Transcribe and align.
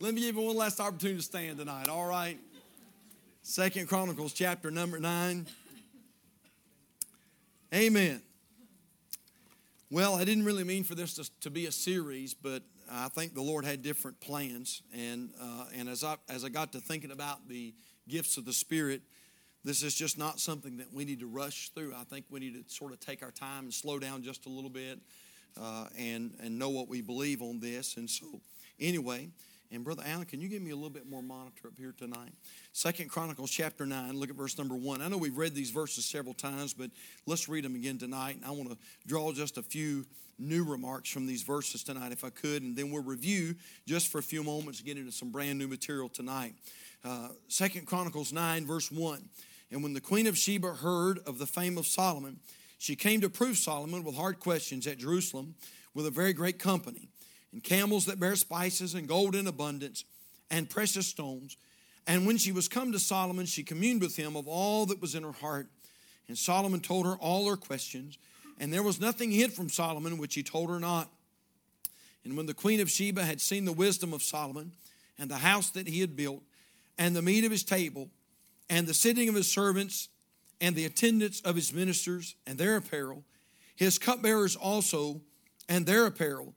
Let 0.00 0.14
me 0.14 0.20
give 0.20 0.36
you 0.36 0.42
one 0.42 0.54
last 0.54 0.78
opportunity 0.78 1.18
to 1.18 1.24
stand 1.24 1.58
tonight, 1.58 1.88
all 1.88 2.06
right? 2.06 2.38
Second 3.42 3.88
Chronicles 3.88 4.32
chapter 4.32 4.70
number 4.70 5.00
nine. 5.00 5.48
Amen. 7.74 8.22
Well, 9.90 10.14
I 10.14 10.22
didn't 10.22 10.44
really 10.44 10.62
mean 10.62 10.84
for 10.84 10.94
this 10.94 11.14
to, 11.14 11.28
to 11.40 11.50
be 11.50 11.66
a 11.66 11.72
series, 11.72 12.32
but 12.32 12.62
I 12.88 13.08
think 13.08 13.34
the 13.34 13.42
Lord 13.42 13.64
had 13.64 13.82
different 13.82 14.20
plans. 14.20 14.82
And, 14.94 15.30
uh, 15.42 15.64
and 15.76 15.88
as, 15.88 16.04
I, 16.04 16.14
as 16.28 16.44
I 16.44 16.48
got 16.48 16.70
to 16.74 16.78
thinking 16.78 17.10
about 17.10 17.48
the 17.48 17.74
gifts 18.06 18.36
of 18.36 18.44
the 18.44 18.52
Spirit, 18.52 19.02
this 19.64 19.82
is 19.82 19.96
just 19.96 20.16
not 20.16 20.38
something 20.38 20.76
that 20.76 20.92
we 20.92 21.04
need 21.04 21.18
to 21.18 21.26
rush 21.26 21.70
through. 21.70 21.92
I 21.98 22.04
think 22.04 22.26
we 22.30 22.38
need 22.38 22.54
to 22.54 22.72
sort 22.72 22.92
of 22.92 23.00
take 23.00 23.24
our 23.24 23.32
time 23.32 23.64
and 23.64 23.74
slow 23.74 23.98
down 23.98 24.22
just 24.22 24.46
a 24.46 24.48
little 24.48 24.70
bit 24.70 25.00
uh, 25.60 25.86
and, 25.98 26.34
and 26.40 26.56
know 26.56 26.68
what 26.68 26.86
we 26.86 27.00
believe 27.00 27.42
on 27.42 27.58
this. 27.58 27.96
And 27.96 28.08
so, 28.08 28.40
anyway, 28.78 29.30
and 29.70 29.84
Brother 29.84 30.02
Allen, 30.06 30.24
can 30.24 30.40
you 30.40 30.48
give 30.48 30.62
me 30.62 30.70
a 30.70 30.74
little 30.74 30.90
bit 30.90 31.08
more 31.08 31.22
monitor 31.22 31.68
up 31.68 31.74
here 31.78 31.94
tonight? 31.96 32.32
Second 32.72 33.10
Chronicles 33.10 33.50
chapter 33.50 33.84
9, 33.84 34.18
look 34.18 34.30
at 34.30 34.36
verse 34.36 34.56
number 34.56 34.74
1. 34.74 35.02
I 35.02 35.08
know 35.08 35.18
we've 35.18 35.36
read 35.36 35.54
these 35.54 35.70
verses 35.70 36.06
several 36.06 36.32
times, 36.32 36.72
but 36.72 36.90
let's 37.26 37.48
read 37.48 37.64
them 37.64 37.74
again 37.74 37.98
tonight. 37.98 38.36
And 38.36 38.44
I 38.46 38.50
want 38.50 38.70
to 38.70 38.78
draw 39.06 39.30
just 39.32 39.58
a 39.58 39.62
few 39.62 40.06
new 40.38 40.64
remarks 40.64 41.10
from 41.10 41.26
these 41.26 41.42
verses 41.42 41.82
tonight, 41.82 42.12
if 42.12 42.24
I 42.24 42.30
could, 42.30 42.62
and 42.62 42.74
then 42.76 42.90
we'll 42.90 43.02
review 43.02 43.56
just 43.86 44.08
for 44.08 44.18
a 44.18 44.22
few 44.22 44.42
moments, 44.42 44.80
get 44.80 44.96
into 44.96 45.12
some 45.12 45.30
brand 45.30 45.58
new 45.58 45.68
material 45.68 46.08
tonight. 46.08 46.54
Uh, 47.04 47.28
Second 47.48 47.86
Chronicles 47.86 48.32
9, 48.32 48.66
verse 48.66 48.90
1. 48.90 49.28
And 49.70 49.82
when 49.82 49.92
the 49.92 50.00
queen 50.00 50.26
of 50.26 50.38
Sheba 50.38 50.74
heard 50.74 51.18
of 51.26 51.38
the 51.38 51.46
fame 51.46 51.76
of 51.76 51.86
Solomon, 51.86 52.40
she 52.78 52.96
came 52.96 53.20
to 53.20 53.28
prove 53.28 53.58
Solomon 53.58 54.02
with 54.02 54.16
hard 54.16 54.40
questions 54.40 54.86
at 54.86 54.96
Jerusalem 54.96 55.56
with 55.92 56.06
a 56.06 56.10
very 56.10 56.32
great 56.32 56.58
company 56.58 57.08
and 57.58 57.64
camels 57.64 58.06
that 58.06 58.20
bear 58.20 58.36
spices, 58.36 58.94
and 58.94 59.08
gold 59.08 59.34
in 59.34 59.48
abundance, 59.48 60.04
and 60.48 60.70
precious 60.70 61.08
stones. 61.08 61.56
And 62.06 62.24
when 62.24 62.38
she 62.38 62.52
was 62.52 62.68
come 62.68 62.92
to 62.92 63.00
Solomon, 63.00 63.46
she 63.46 63.64
communed 63.64 64.00
with 64.00 64.14
him 64.14 64.36
of 64.36 64.46
all 64.46 64.86
that 64.86 65.02
was 65.02 65.16
in 65.16 65.24
her 65.24 65.32
heart. 65.32 65.66
And 66.28 66.38
Solomon 66.38 66.78
told 66.78 67.04
her 67.04 67.16
all 67.16 67.48
her 67.48 67.56
questions, 67.56 68.16
and 68.60 68.72
there 68.72 68.84
was 68.84 69.00
nothing 69.00 69.32
hid 69.32 69.52
from 69.52 69.70
Solomon 69.70 70.18
which 70.18 70.36
he 70.36 70.44
told 70.44 70.70
her 70.70 70.78
not. 70.78 71.08
And 72.24 72.36
when 72.36 72.46
the 72.46 72.54
queen 72.54 72.78
of 72.78 72.92
Sheba 72.92 73.24
had 73.24 73.40
seen 73.40 73.64
the 73.64 73.72
wisdom 73.72 74.12
of 74.12 74.22
Solomon, 74.22 74.70
and 75.18 75.28
the 75.28 75.38
house 75.38 75.70
that 75.70 75.88
he 75.88 76.00
had 76.00 76.14
built, 76.14 76.44
and 76.96 77.16
the 77.16 77.22
meat 77.22 77.42
of 77.42 77.50
his 77.50 77.64
table, 77.64 78.08
and 78.70 78.86
the 78.86 78.94
sitting 78.94 79.28
of 79.28 79.34
his 79.34 79.50
servants, 79.50 80.08
and 80.60 80.76
the 80.76 80.84
attendance 80.84 81.40
of 81.40 81.56
his 81.56 81.72
ministers, 81.72 82.36
and 82.46 82.56
their 82.56 82.76
apparel, 82.76 83.24
his 83.74 83.98
cupbearers 83.98 84.54
also, 84.54 85.20
and 85.68 85.86
their 85.86 86.06
apparel, 86.06 86.54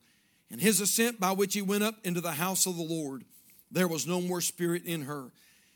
and 0.52 0.62
his 0.62 0.82
ascent 0.82 1.20
by 1.20 1.32
which 1.32 1.54
he 1.54 1.62
went 1.62 1.84
up 1.84 1.96
into 2.04 2.20
the 2.20 2.34
house 2.34 2.66
of 2.66 2.76
the 2.76 2.84
Lord, 2.84 3.24
there 3.72 3.88
was 3.88 4.06
no 4.06 4.20
more 4.20 4.42
spirit 4.42 4.86
in 4.86 5.04
her. 5.04 5.32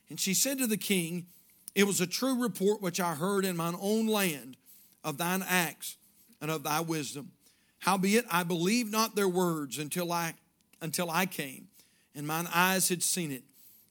And 0.09 0.19
she 0.19 0.33
said 0.33 0.57
to 0.57 0.67
the 0.67 0.77
king, 0.77 1.27
It 1.73 1.85
was 1.85 2.01
a 2.01 2.07
true 2.07 2.43
report 2.43 2.81
which 2.81 2.99
I 2.99 3.15
heard 3.15 3.45
in 3.45 3.55
mine 3.55 3.75
own 3.79 4.07
land 4.07 4.57
of 5.03 5.17
thine 5.17 5.43
acts 5.47 5.95
and 6.41 6.51
of 6.51 6.63
thy 6.63 6.81
wisdom. 6.81 7.31
Howbeit 7.79 8.25
I 8.29 8.43
believed 8.43 8.91
not 8.91 9.15
their 9.15 9.29
words 9.29 9.79
until 9.79 10.11
I 10.11 10.33
until 10.81 11.09
I 11.09 11.25
came, 11.25 11.69
and 12.13 12.27
mine 12.27 12.47
eyes 12.53 12.89
had 12.89 13.01
seen 13.01 13.31
it. 13.31 13.43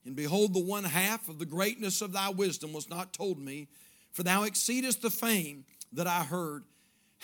And 0.04 0.14
behold, 0.14 0.52
the 0.52 0.60
one 0.60 0.84
half 0.84 1.28
of 1.28 1.38
the 1.38 1.46
greatness 1.46 2.02
of 2.02 2.12
thy 2.12 2.28
wisdom 2.28 2.72
was 2.72 2.90
not 2.90 3.14
told 3.14 3.38
me, 3.38 3.68
for 4.12 4.22
thou 4.22 4.42
exceedest 4.42 5.00
the 5.00 5.10
fame 5.10 5.64
that 5.92 6.06
I 6.06 6.24
heard. 6.24 6.64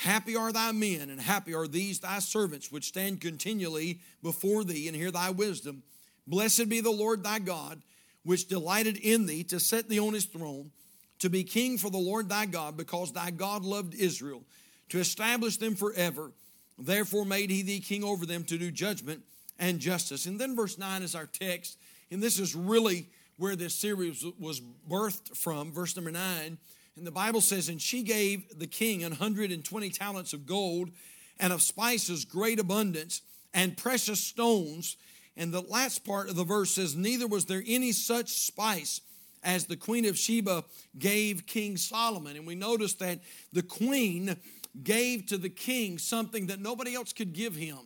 Happy 0.01 0.35
are 0.35 0.51
thy 0.51 0.73
men, 0.73 1.11
and 1.11 1.21
happy 1.21 1.53
are 1.53 1.69
these 1.69 2.01
thy 2.01 2.21
servants, 2.21 2.73
which 2.73 2.89
stand 2.89 3.21
continually 3.21 4.01
before 4.23 4.65
thee 4.65 4.89
and 4.89 4.97
hear 4.97 5.11
thy 5.11 5.29
wisdom. 5.29 5.83
Blessed 6.27 6.71
be 6.71 6.81
the 6.81 6.91
Lord 6.91 7.23
thy 7.23 7.39
God, 7.39 7.83
which 8.25 8.49
delighted 8.49 8.97
in 8.97 9.27
thee 9.27 9.45
to 9.45 9.61
set 9.61 9.91
thee 9.91 10.01
on 10.01 10.15
his 10.15 10.25
throne, 10.25 10.71
to 11.19 11.29
be 11.29 11.45
king 11.45 11.77
for 11.77 11.91
the 11.91 11.99
Lord 11.99 12.31
thy 12.31 12.47
God, 12.47 12.79
because 12.79 13.13
thy 13.13 13.31
God 13.31 13.63
loved 13.63 13.95
Israel, 13.95 14.43
to 14.89 15.01
establish 15.01 15.59
them 15.59 15.75
forever. 15.75 16.33
Therefore 16.79 17.27
made 17.27 17.51
he 17.51 17.61
thee 17.61 17.81
king 17.81 18.03
over 18.03 18.25
them 18.25 18.45
to 18.45 18.57
do 18.57 18.71
judgment 18.71 19.21
and 19.59 19.81
justice. 19.81 20.25
And 20.25 20.41
then 20.41 20.57
verse 20.57 20.79
9 20.79 21.03
is 21.03 21.15
our 21.15 21.27
text, 21.27 21.77
and 22.11 22.23
this 22.23 22.39
is 22.39 22.55
really 22.55 23.07
where 23.37 23.55
this 23.55 23.75
series 23.75 24.25
was 24.39 24.63
birthed 24.89 25.37
from. 25.37 25.73
Verse 25.73 25.95
number 25.95 26.11
9 26.11 26.57
and 27.01 27.07
the 27.07 27.11
Bible 27.11 27.41
says, 27.41 27.71
And 27.71 27.81
she 27.81 28.03
gave 28.03 28.59
the 28.59 28.67
king 28.67 29.03
an 29.05 29.13
hundred 29.13 29.51
and 29.51 29.65
twenty 29.65 29.89
talents 29.89 30.35
of 30.35 30.45
gold, 30.45 30.91
and 31.39 31.51
of 31.51 31.63
spices 31.63 32.27
great 32.27 32.61
abundance, 32.61 33.23
and 33.55 33.75
precious 33.75 34.21
stones. 34.21 34.99
And 35.35 35.51
the 35.51 35.63
last 35.63 36.05
part 36.05 36.29
of 36.29 36.37
the 36.37 36.45
verse 36.45 36.73
says, 36.73 36.95
Neither 36.95 37.27
was 37.27 37.47
there 37.47 37.63
any 37.67 37.93
such 37.93 38.29
spice 38.29 39.01
as 39.43 39.65
the 39.65 39.79
queen 39.79 40.05
of 40.05 40.19
Sheba 40.19 40.63
gave 40.99 41.47
King 41.47 41.79
Solomon. 41.79 42.37
And 42.37 42.47
we 42.47 42.55
notice 42.55 42.93
that 42.97 43.21
the 43.51 43.63
queen 43.63 44.37
gave 44.83 45.25
to 45.29 45.39
the 45.39 45.49
king 45.49 45.97
something 45.97 46.49
that 46.49 46.61
nobody 46.61 46.95
else 46.95 47.15
could 47.15 47.33
give 47.33 47.57
him. 47.57 47.79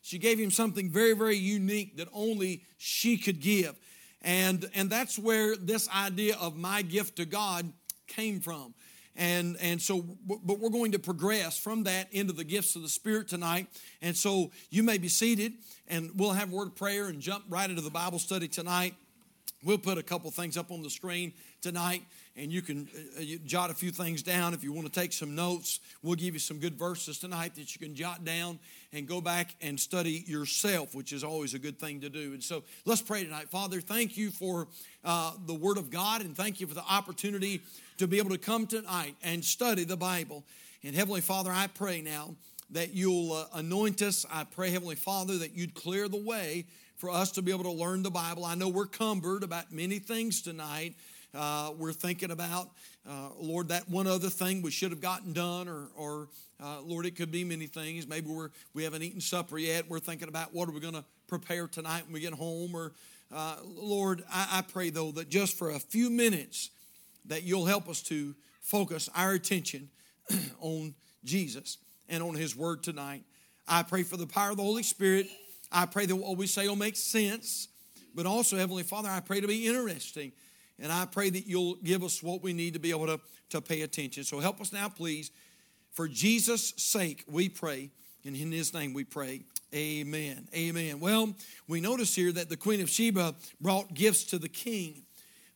She 0.00 0.16
gave 0.16 0.38
him 0.38 0.50
something 0.50 0.88
very, 0.88 1.12
very 1.12 1.36
unique 1.36 1.98
that 1.98 2.08
only 2.14 2.64
she 2.78 3.18
could 3.18 3.40
give. 3.40 3.78
And, 4.22 4.70
and 4.74 4.88
that's 4.88 5.18
where 5.18 5.56
this 5.56 5.90
idea 5.90 6.36
of 6.36 6.56
my 6.56 6.80
gift 6.80 7.16
to 7.16 7.26
God 7.26 7.70
came 8.06 8.40
from. 8.40 8.74
And, 9.14 9.56
and 9.60 9.80
so, 9.80 10.02
but 10.26 10.58
we're 10.58 10.70
going 10.70 10.92
to 10.92 10.98
progress 10.98 11.58
from 11.58 11.84
that 11.84 12.08
into 12.12 12.32
the 12.32 12.44
gifts 12.44 12.76
of 12.76 12.82
the 12.82 12.88
Spirit 12.88 13.28
tonight. 13.28 13.66
And 14.00 14.16
so 14.16 14.50
you 14.70 14.82
may 14.82 14.96
be 14.96 15.08
seated, 15.08 15.52
and 15.88 16.10
we'll 16.16 16.30
have 16.30 16.50
a 16.50 16.56
word 16.56 16.68
of 16.68 16.76
prayer 16.76 17.08
and 17.08 17.20
jump 17.20 17.44
right 17.48 17.68
into 17.68 17.82
the 17.82 17.90
Bible 17.90 18.18
study 18.18 18.48
tonight. 18.48 18.94
We'll 19.64 19.78
put 19.78 19.96
a 19.96 20.02
couple 20.02 20.30
things 20.30 20.56
up 20.56 20.72
on 20.72 20.82
the 20.82 20.90
screen 20.90 21.32
tonight, 21.60 22.02
and 22.36 22.50
you 22.50 22.62
can 22.62 22.88
uh, 23.16 23.20
you 23.20 23.38
jot 23.38 23.70
a 23.70 23.74
few 23.74 23.92
things 23.92 24.20
down 24.20 24.54
if 24.54 24.64
you 24.64 24.72
want 24.72 24.92
to 24.92 24.92
take 24.92 25.12
some 25.12 25.36
notes. 25.36 25.78
We'll 26.02 26.16
give 26.16 26.34
you 26.34 26.40
some 26.40 26.58
good 26.58 26.74
verses 26.74 27.18
tonight 27.18 27.54
that 27.54 27.72
you 27.72 27.78
can 27.78 27.94
jot 27.94 28.24
down 28.24 28.58
and 28.92 29.06
go 29.06 29.20
back 29.20 29.54
and 29.60 29.78
study 29.78 30.24
yourself, 30.26 30.96
which 30.96 31.12
is 31.12 31.22
always 31.22 31.54
a 31.54 31.60
good 31.60 31.78
thing 31.78 32.00
to 32.00 32.08
do. 32.08 32.32
And 32.32 32.42
so 32.42 32.64
let's 32.84 33.02
pray 33.02 33.22
tonight. 33.22 33.50
Father, 33.50 33.80
thank 33.80 34.16
you 34.16 34.32
for 34.32 34.66
uh, 35.04 35.34
the 35.46 35.54
Word 35.54 35.78
of 35.78 35.90
God, 35.90 36.22
and 36.22 36.36
thank 36.36 36.60
you 36.60 36.66
for 36.66 36.74
the 36.74 36.84
opportunity 36.84 37.62
to 38.02 38.08
be 38.08 38.18
able 38.18 38.30
to 38.30 38.38
come 38.38 38.66
tonight 38.66 39.14
and 39.22 39.44
study 39.44 39.84
the 39.84 39.96
Bible. 39.96 40.44
And 40.82 40.94
Heavenly 40.94 41.20
Father, 41.20 41.52
I 41.52 41.68
pray 41.68 42.00
now 42.00 42.34
that 42.70 42.94
you'll 42.94 43.32
uh, 43.32 43.44
anoint 43.54 44.02
us. 44.02 44.26
I 44.28 44.42
pray, 44.42 44.70
Heavenly 44.70 44.96
Father, 44.96 45.38
that 45.38 45.54
you'd 45.54 45.72
clear 45.72 46.08
the 46.08 46.20
way 46.20 46.66
for 46.96 47.10
us 47.10 47.30
to 47.32 47.42
be 47.42 47.52
able 47.52 47.62
to 47.62 47.70
learn 47.70 48.02
the 48.02 48.10
Bible. 48.10 48.44
I 48.44 48.56
know 48.56 48.68
we're 48.68 48.86
cumbered 48.86 49.44
about 49.44 49.70
many 49.70 50.00
things 50.00 50.42
tonight. 50.42 50.96
Uh, 51.32 51.74
we're 51.78 51.92
thinking 51.92 52.32
about, 52.32 52.70
uh, 53.08 53.28
Lord, 53.38 53.68
that 53.68 53.88
one 53.88 54.08
other 54.08 54.28
thing 54.28 54.62
we 54.62 54.72
should 54.72 54.90
have 54.90 55.00
gotten 55.00 55.32
done, 55.32 55.68
or, 55.68 55.88
or 55.96 56.28
uh, 56.60 56.80
Lord, 56.80 57.06
it 57.06 57.14
could 57.14 57.30
be 57.30 57.44
many 57.44 57.68
things. 57.68 58.08
Maybe 58.08 58.28
we're 58.28 58.50
we 58.74 58.82
haven't 58.82 59.02
eaten 59.02 59.20
supper 59.20 59.58
yet. 59.58 59.88
We're 59.88 60.00
thinking 60.00 60.28
about 60.28 60.52
what 60.52 60.68
are 60.68 60.72
we 60.72 60.80
going 60.80 60.94
to 60.94 61.04
prepare 61.28 61.68
tonight 61.68 62.02
when 62.06 62.14
we 62.14 62.20
get 62.20 62.34
home, 62.34 62.74
or 62.74 62.94
uh, 63.32 63.58
Lord, 63.64 64.24
I, 64.28 64.58
I 64.58 64.62
pray 64.62 64.90
though 64.90 65.12
that 65.12 65.28
just 65.28 65.56
for 65.56 65.70
a 65.70 65.78
few 65.78 66.10
minutes 66.10 66.70
that 67.26 67.42
you'll 67.42 67.66
help 67.66 67.88
us 67.88 68.02
to 68.02 68.34
focus 68.60 69.08
our 69.14 69.32
attention 69.32 69.90
on 70.60 70.94
Jesus 71.24 71.78
and 72.08 72.22
on 72.22 72.34
His 72.34 72.56
Word 72.56 72.82
tonight. 72.82 73.24
I 73.66 73.82
pray 73.82 74.02
for 74.02 74.16
the 74.16 74.26
power 74.26 74.50
of 74.50 74.56
the 74.56 74.62
Holy 74.62 74.82
Spirit. 74.82 75.28
I 75.70 75.86
pray 75.86 76.06
that 76.06 76.16
what 76.16 76.36
we 76.36 76.46
say 76.46 76.68
will 76.68 76.76
make 76.76 76.96
sense, 76.96 77.68
but 78.14 78.26
also, 78.26 78.56
Heavenly 78.56 78.82
Father, 78.82 79.08
I 79.08 79.20
pray 79.20 79.40
to 79.40 79.46
be 79.46 79.66
interesting. 79.66 80.32
And 80.78 80.90
I 80.90 81.06
pray 81.06 81.30
that 81.30 81.46
you'll 81.46 81.76
give 81.76 82.02
us 82.02 82.22
what 82.22 82.42
we 82.42 82.52
need 82.52 82.74
to 82.74 82.80
be 82.80 82.90
able 82.90 83.06
to, 83.06 83.20
to 83.50 83.60
pay 83.60 83.82
attention. 83.82 84.24
So 84.24 84.40
help 84.40 84.60
us 84.60 84.72
now, 84.72 84.88
please. 84.88 85.30
For 85.92 86.08
Jesus' 86.08 86.74
sake, 86.76 87.24
we 87.28 87.48
pray. 87.48 87.90
And 88.24 88.36
in 88.36 88.50
his 88.52 88.74
name 88.74 88.92
we 88.92 89.04
pray. 89.04 89.42
Amen. 89.74 90.48
Amen. 90.54 91.00
Well, 91.00 91.34
we 91.68 91.80
notice 91.80 92.14
here 92.14 92.32
that 92.32 92.48
the 92.48 92.56
Queen 92.56 92.80
of 92.80 92.90
Sheba 92.90 93.34
brought 93.60 93.94
gifts 93.94 94.24
to 94.24 94.38
the 94.38 94.48
king. 94.48 95.02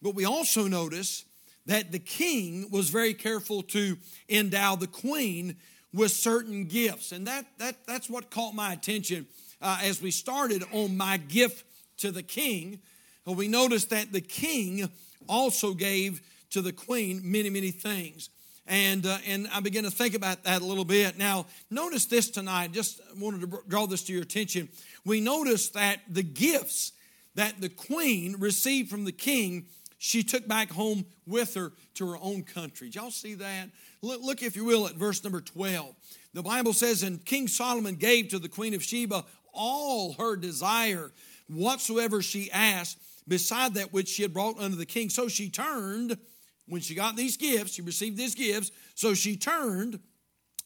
But 0.01 0.15
we 0.15 0.25
also 0.25 0.67
notice 0.67 1.25
that 1.67 1.93
the 1.93 1.99
king 1.99 2.69
was 2.71 2.91
very 2.91 3.15
careful 3.15 3.63
to 3.63 3.97
endow 4.29 4.77
the 4.77 4.87
queen 4.87 5.57
with 5.93 6.13
certain 6.13 6.67
gifts. 6.67 7.13
And 7.13 7.27
that, 7.27 7.47
that, 7.59 7.77
that's 7.87 8.09
what 8.09 8.31
caught 8.31 8.55
my 8.55 8.73
attention 8.73 9.27
uh, 9.61 9.79
as 9.83 10.01
we 10.01 10.11
started 10.11 10.63
on 10.73 10.97
my 10.97 11.17
gift 11.17 11.65
to 11.99 12.11
the 12.11 12.23
king. 12.23 12.81
Well, 13.25 13.35
we 13.35 13.49
noticed 13.49 13.91
that 13.91 14.13
the 14.13 14.21
king 14.21 14.89
also 15.29 15.75
gave 15.75 16.21
to 16.51 16.63
the 16.63 16.73
queen 16.73 17.21
many, 17.25 17.51
many 17.51 17.71
things. 17.71 18.31
And, 18.69 19.07
uh, 19.07 19.19
and 19.27 19.49
I 19.53 19.61
began 19.61 19.85
to 19.85 19.91
think 19.91 20.15
about 20.15 20.45
that 20.45 20.61
a 20.61 20.65
little 20.65 20.85
bit. 20.85 21.19
Now, 21.19 21.47
notice 21.71 22.07
this 22.07 22.31
tonight. 22.31 22.73
Just 22.73 23.01
wanted 23.17 23.41
to 23.43 23.61
draw 23.69 23.87
this 23.87 24.03
to 24.05 24.13
your 24.13 24.23
attention. 24.23 24.69
We 25.05 25.21
notice 25.21 25.71
that 25.71 26.01
the 26.09 26.23
gifts 26.23 26.93
that 27.37 27.61
the 27.61 27.69
queen 27.69 28.37
received 28.39 28.91
from 28.91 29.05
the 29.05 29.13
king 29.13 29.67
she 29.99 30.23
took 30.23 30.47
back 30.47 30.71
home 30.71 31.07
with 31.27 31.55
her 31.55 31.73
to 31.95 32.11
her 32.11 32.19
own 32.21 32.43
country. 32.43 32.89
Did 32.89 32.97
y'all 32.97 33.11
see 33.11 33.35
that? 33.35 33.71
Look, 34.03 34.23
look, 34.23 34.43
if 34.43 34.57
you 34.57 34.65
will, 34.65 34.87
at 34.87 34.95
verse 34.95 35.23
number 35.25 35.41
12. 35.41 35.95
The 36.35 36.43
Bible 36.43 36.73
says, 36.73 37.03
And 37.03 37.25
King 37.25 37.49
Solomon 37.49 37.95
gave 37.95 38.29
to 38.29 38.39
the 38.39 38.49
queen 38.49 38.75
of 38.75 38.83
Sheba 38.83 39.25
all 39.53 40.13
her 40.15 40.37
desire 40.37 41.11
whatsoever 41.49 42.21
she 42.21 42.51
asked, 42.51 42.99
beside 43.27 43.75
that 43.75 43.93
which 43.93 44.09
she 44.09 44.23
had 44.23 44.35
brought 44.35 44.59
unto 44.59 44.77
the 44.77 44.87
king. 44.87 45.09
So 45.09 45.29
she 45.29 45.49
turned, 45.49 46.19
when 46.69 46.81
she 46.81 46.95
got 46.95 47.17
these 47.17 47.37
gifts, 47.37 47.75
she 47.75 47.83
received 47.83 48.17
these 48.17 48.35
gifts, 48.35 48.71
so 48.95 49.15
she 49.15 49.37
turned 49.37 50.01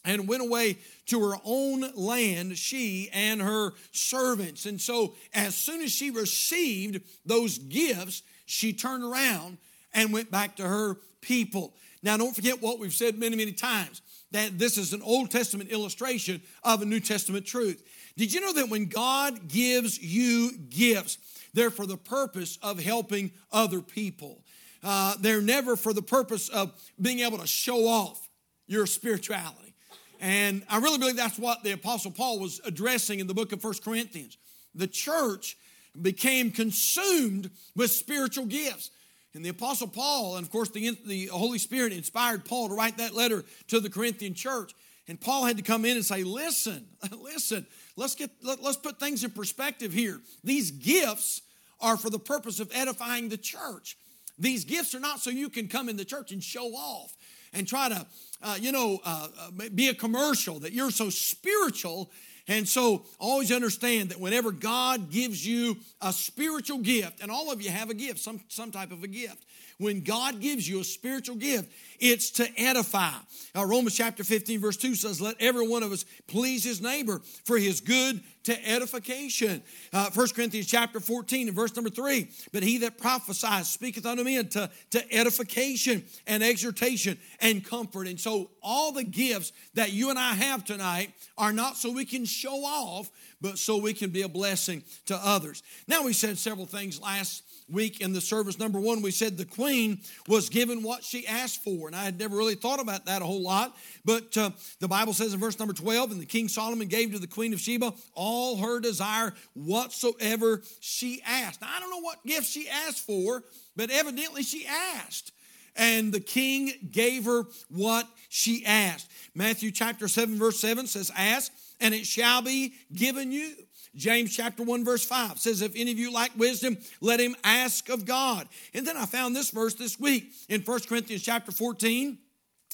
and 0.05 0.27
went 0.27 0.43
away 0.43 0.79
to 1.07 1.21
her 1.29 1.37
own 1.45 1.85
land, 1.95 2.57
she 2.57 3.11
and 3.13 3.41
her 3.41 3.73
servants. 3.93 4.65
And 4.65 4.81
so, 4.81 5.15
as 5.35 5.55
soon 5.55 5.83
as 5.83 5.93
she 5.93 6.11
received 6.11 7.03
those 7.27 7.59
gifts, 7.59 8.23
she 8.51 8.73
turned 8.73 9.05
around 9.05 9.59
and 9.95 10.13
went 10.13 10.31
back 10.31 10.57
to 10.57 10.67
her 10.67 10.97
people. 11.21 11.75
Now, 12.03 12.17
don't 12.17 12.35
forget 12.35 12.61
what 12.61 12.79
we've 12.79 12.93
said 12.93 13.19
many, 13.19 13.37
many 13.37 13.53
times 13.53 14.03
that 14.33 14.59
this 14.59 14.77
is 14.77 14.93
an 14.93 15.03
Old 15.03 15.31
Testament 15.31 15.71
illustration 15.71 16.41
of 16.63 16.83
a 16.83 16.85
New 16.85 17.01
Testament 17.01 17.47
truth. 17.47 17.83
Did 18.17 18.33
you 18.33 18.41
know 18.41 18.53
that 18.55 18.69
when 18.69 18.87
God 18.87 19.49
gives 19.49 20.01
you 20.01 20.57
gifts, 20.69 21.19
they're 21.55 21.71
for 21.71 21.87
the 21.87 21.97
purpose 21.97 22.59
of 22.63 22.81
helping 22.81 23.31
other 23.53 23.81
people? 23.81 24.43
Uh, 24.83 25.15
they're 25.21 25.43
never 25.43 25.77
for 25.77 25.93
the 25.93 26.03
purpose 26.03 26.49
of 26.49 26.73
being 27.01 27.21
able 27.21 27.39
to 27.39 27.47
show 27.47 27.87
off 27.87 28.29
your 28.67 28.87
spirituality. 28.87 29.75
And 30.21 30.65
I 30.69 30.79
really 30.79 30.99
believe 30.99 31.17
that's 31.17 31.39
what 31.39 31.63
the 31.63 31.73
Apostle 31.73 32.11
Paul 32.11 32.39
was 32.41 32.61
addressing 32.65 33.21
in 33.21 33.27
the 33.27 33.35
book 33.35 33.53
of 33.53 33.61
First 33.61 33.85
Corinthians. 33.85 34.39
The 34.75 34.87
church 34.87 35.57
became 36.01 36.51
consumed 36.51 37.51
with 37.75 37.91
spiritual 37.91 38.47
gifts. 38.47 38.91
And 39.35 39.45
the 39.45 39.51
Apostle 39.51 39.87
Paul, 39.87 40.37
and 40.37 40.45
of 40.45 40.51
course, 40.51 40.71
the, 40.71 40.97
the 41.07 41.27
Holy 41.27 41.59
Spirit 41.59 41.93
inspired 41.93 42.45
Paul 42.45 42.69
to 42.69 42.75
write 42.75 42.99
that 42.99 43.15
letter 43.15 43.45
to 43.69 43.79
the 43.79 43.91
Corinthian 43.91 44.35
church. 44.35 44.73
And 45.07 45.21
Paul 45.21 45.45
had 45.45 45.57
to 45.57 45.63
come 45.63 45.85
in 45.85 45.97
and 45.97 46.05
say, 46.05 46.25
Listen, 46.25 46.87
listen, 47.21 47.67
let's, 47.97 48.15
get, 48.15 48.31
let, 48.43 48.63
let's 48.63 48.77
put 48.77 48.99
things 48.99 49.23
in 49.25 49.31
perspective 49.31 49.93
here. 49.93 50.21
These 50.43 50.73
gifts 50.73 51.43
are 51.81 51.97
for 51.97 52.11
the 52.11 52.19
purpose 52.19 52.61
of 52.61 52.71
edifying 52.75 53.29
the 53.29 53.37
church. 53.37 53.97
These 54.39 54.65
gifts 54.65 54.95
are 54.95 55.01
not 55.01 55.21
so 55.21 55.31
you 55.31 55.49
can 55.49 55.69
come 55.69 55.89
in 55.89 55.97
the 55.97 56.05
church 56.05 56.33
and 56.33 56.43
show 56.43 56.69
off 56.69 57.15
and 57.53 57.67
try 57.67 57.89
to, 57.89 58.07
uh, 58.43 58.57
you 58.61 58.73
know, 58.73 59.01
uh, 59.05 59.29
uh 59.39 59.69
be 59.75 59.89
a 59.89 59.95
commercial 59.95 60.61
that 60.61 60.73
you're 60.73 60.91
so 60.91 61.11
spiritual 61.11 62.11
and 62.49 62.69
so 62.69 63.05
always 63.19 63.53
understand 63.53 64.11
that 64.11 64.21
whenever 64.21 64.51
God 64.53 65.11
gives 65.11 65.47
you 65.47 65.77
a 66.01 66.13
spiritual 66.13 66.79
gift, 66.79 67.21
and 67.23 67.31
all 67.31 67.51
of 67.51 67.63
you 67.63 67.71
have 67.71 67.91
a 67.91 67.95
gift, 67.95 68.19
some, 68.19 68.41
some 68.49 68.71
type 68.71 68.93
of 68.93 69.03
a 69.05 69.09
gift, 69.09 69.45
when 69.81 70.03
God 70.03 70.41
gives 70.41 70.69
you 70.69 70.81
a 70.81 70.85
spiritual 70.85 71.37
gift, 71.37 71.73
it's 71.99 72.31
to 72.33 72.47
edify. 72.61 73.13
Now, 73.55 73.65
Romans 73.65 73.97
chapter 73.97 74.23
15, 74.23 74.61
verse 74.61 74.77
2 74.77 74.95
says, 74.95 75.23
Let 75.23 75.37
every 75.41 75.67
one 75.67 75.83
of 75.83 75.91
us 75.91 76.05
please 76.27 76.65
his 76.65 76.83
neighbor 76.83 77.23
for 77.45 77.57
his 77.57 77.81
good 77.81 78.21
to 78.45 78.69
edification. 78.69 79.63
Uh, 79.91 80.11
1 80.13 80.29
Corinthians 80.35 80.67
chapter 80.67 81.01
14 81.01 81.49
and 81.49 81.57
verse 81.57 81.75
number 81.75 81.89
3 81.89 82.29
But 82.53 82.63
he 82.63 82.79
that 82.79 82.99
prophesies 82.99 83.69
speaketh 83.69 84.05
unto 84.05 84.23
men 84.23 84.49
to, 84.51 84.71
to 84.91 85.15
edification 85.15 86.05
and 86.27 86.43
exhortation 86.43 87.19
and 87.41 87.65
comfort. 87.65 88.07
And 88.07 88.21
so 88.21 88.51
all 88.63 88.93
the 88.93 89.05
gifts 89.05 89.53
that 89.75 89.93
you 89.93 90.11
and 90.11 90.19
I 90.19 90.35
have 90.35 90.65
tonight 90.65 91.13
are 91.39 91.55
not 91.55 91.79
so 91.79 91.91
we 91.91 92.05
can 92.05 92.27
show 92.27 92.65
off, 92.65 93.11
but 93.41 93.59
so 93.59 93.79
we 93.79 93.95
can 93.95 94.11
be 94.11 94.23
a 94.23 94.29
blessing 94.29 94.85
to 95.07 95.17
others. 95.17 95.63
Now, 95.89 96.05
we 96.05 96.13
said 96.13 96.37
several 96.37 96.67
things 96.67 97.01
last 97.01 97.45
week 97.71 98.01
in 98.01 98.13
the 98.13 98.21
service. 98.21 98.59
Number 98.59 98.81
one, 98.81 99.03
we 99.03 99.11
said 99.11 99.37
the 99.37 99.45
queen 99.45 100.01
was 100.29 100.49
given 100.49 100.83
what 100.83 101.05
she 101.05 101.27
asked 101.27 101.63
for. 101.63 101.87
And 101.87 101.97
I 101.97 102.05
had 102.05 102.19
never 102.19 102.37
really 102.37 102.55
thought 102.55 102.81
about 102.81 103.07
that 103.07 103.23
a 103.23 103.25
whole 103.25 103.43
lot. 103.43 103.77
But 104.05 104.37
uh, 104.37 104.51
the 104.81 104.89
Bible 104.89 105.13
says 105.13 105.35
in 105.35 105.41
verse 105.41 105.59
number 105.59 105.75
12, 105.75 106.13
and 106.13 106.21
the 106.21 106.27
king 106.27 106.49
Solomon 106.49 106.89
gave 106.89 107.13
to 107.13 107.19
the 107.19 107.27
queen 107.27 107.53
of 107.53 107.61
Sheba 107.61 107.93
all 108.15 108.57
her 108.59 108.81
desire 108.81 109.35
whatsoever 109.55 110.63
she 110.81 111.23
asked. 111.27 111.61
Now, 111.61 111.69
I 111.75 111.81
don't 111.81 111.91
know 111.91 112.01
what 112.01 112.25
gift 112.25 112.47
she 112.47 112.69
asked 112.69 113.07
for, 113.07 113.43
but 113.77 113.91
evidently 113.91 114.43
she 114.43 114.67
asked. 114.67 115.33
And 115.77 116.13
the 116.13 116.21
king 116.21 116.73
gave 116.91 117.25
her 117.25 117.45
what 117.69 118.09
she 118.29 118.65
asked. 118.67 119.11
Matthew 119.35 119.71
chapter 119.71 120.09
7, 120.09 120.37
verse 120.37 120.59
7 120.59 120.87
says, 120.87 121.11
Ask, 121.17 121.53
and 121.81 121.95
it 121.95 122.07
shall 122.07 122.43
be 122.43 122.75
given 122.93 123.33
you. 123.33 123.55
James 123.95 124.35
chapter 124.35 124.63
1 124.63 124.85
verse 124.85 125.05
5 125.05 125.39
says, 125.39 125.63
If 125.63 125.73
any 125.75 125.91
of 125.91 125.99
you 125.99 126.13
lack 126.13 126.31
wisdom, 126.37 126.79
let 127.01 127.21
him 127.21 127.35
ask 127.43 127.89
of 127.89 128.07
God. 128.07 128.49
And 128.73 128.87
then 128.87 128.97
I 128.97 129.07
found 129.07 129.35
this 129.35 129.51
verse 129.51 129.75
this 129.75 129.99
week 129.99 130.33
in 130.49 130.61
1 130.61 130.81
Corinthians 130.89 131.23
chapter 131.23 131.51
14 131.51 132.19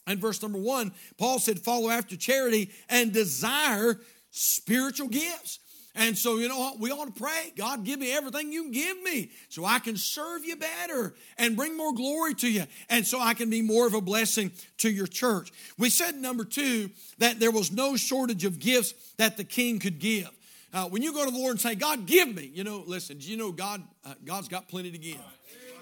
and 0.07 0.21
verse 0.21 0.43
number 0.43 0.59
1. 0.59 0.93
Paul 1.17 1.39
said, 1.39 1.59
Follow 1.59 1.91
after 1.91 2.17
charity 2.17 2.71
and 2.89 3.13
desire 3.13 3.99
spiritual 4.31 5.09
gifts. 5.09 5.61
And 5.99 6.17
so, 6.17 6.37
you 6.37 6.49
know 6.49 6.59
what? 6.59 6.79
We 6.79 6.91
ought 6.91 7.07
to 7.07 7.23
pray. 7.23 7.55
God, 7.57 7.85
give 7.85 7.99
me 7.99 8.13
everything 8.13 8.53
you 8.53 8.71
give 8.71 9.03
me 9.03 9.31
so 9.49 9.65
I 9.65 9.79
can 9.79 9.97
serve 9.97 10.45
you 10.45 10.57
better 10.57 11.15
and 11.39 11.57
bring 11.57 11.75
more 11.75 11.95
glory 11.95 12.35
to 12.35 12.53
you. 12.53 12.65
And 12.91 13.07
so 13.07 13.19
I 13.19 13.33
can 13.33 13.49
be 13.49 13.63
more 13.63 13.87
of 13.87 13.95
a 13.95 14.03
blessing 14.03 14.53
to 14.79 14.91
your 14.91 15.07
church. 15.07 15.51
We 15.79 15.89
said, 15.89 16.15
number 16.15 16.45
two, 16.45 16.91
that 17.17 17.41
there 17.41 17.51
was 17.51 17.73
no 17.73 17.97
shortage 17.97 18.45
of 18.45 18.59
gifts 18.59 18.93
that 19.17 19.39
the 19.39 19.45
king 19.45 19.79
could 19.79 19.99
give. 19.99 20.31
Uh, 20.77 20.85
when 20.89 21.01
you 21.01 21.11
go 21.11 21.25
to 21.25 21.31
the 21.31 21.39
Lord 21.39 21.53
and 21.53 21.61
say, 21.61 21.75
God, 21.75 22.05
give 22.05 22.35
me, 22.35 22.51
you 22.53 22.63
know, 22.63 22.85
listen, 22.87 23.17
do 23.17 23.31
you 23.31 23.39
know 23.39 23.51
God, 23.51 23.83
uh, 24.05 24.13
God's 24.27 24.47
got 24.47 24.69
plenty 24.69 24.91
to 24.91 24.99
give. 24.99 25.17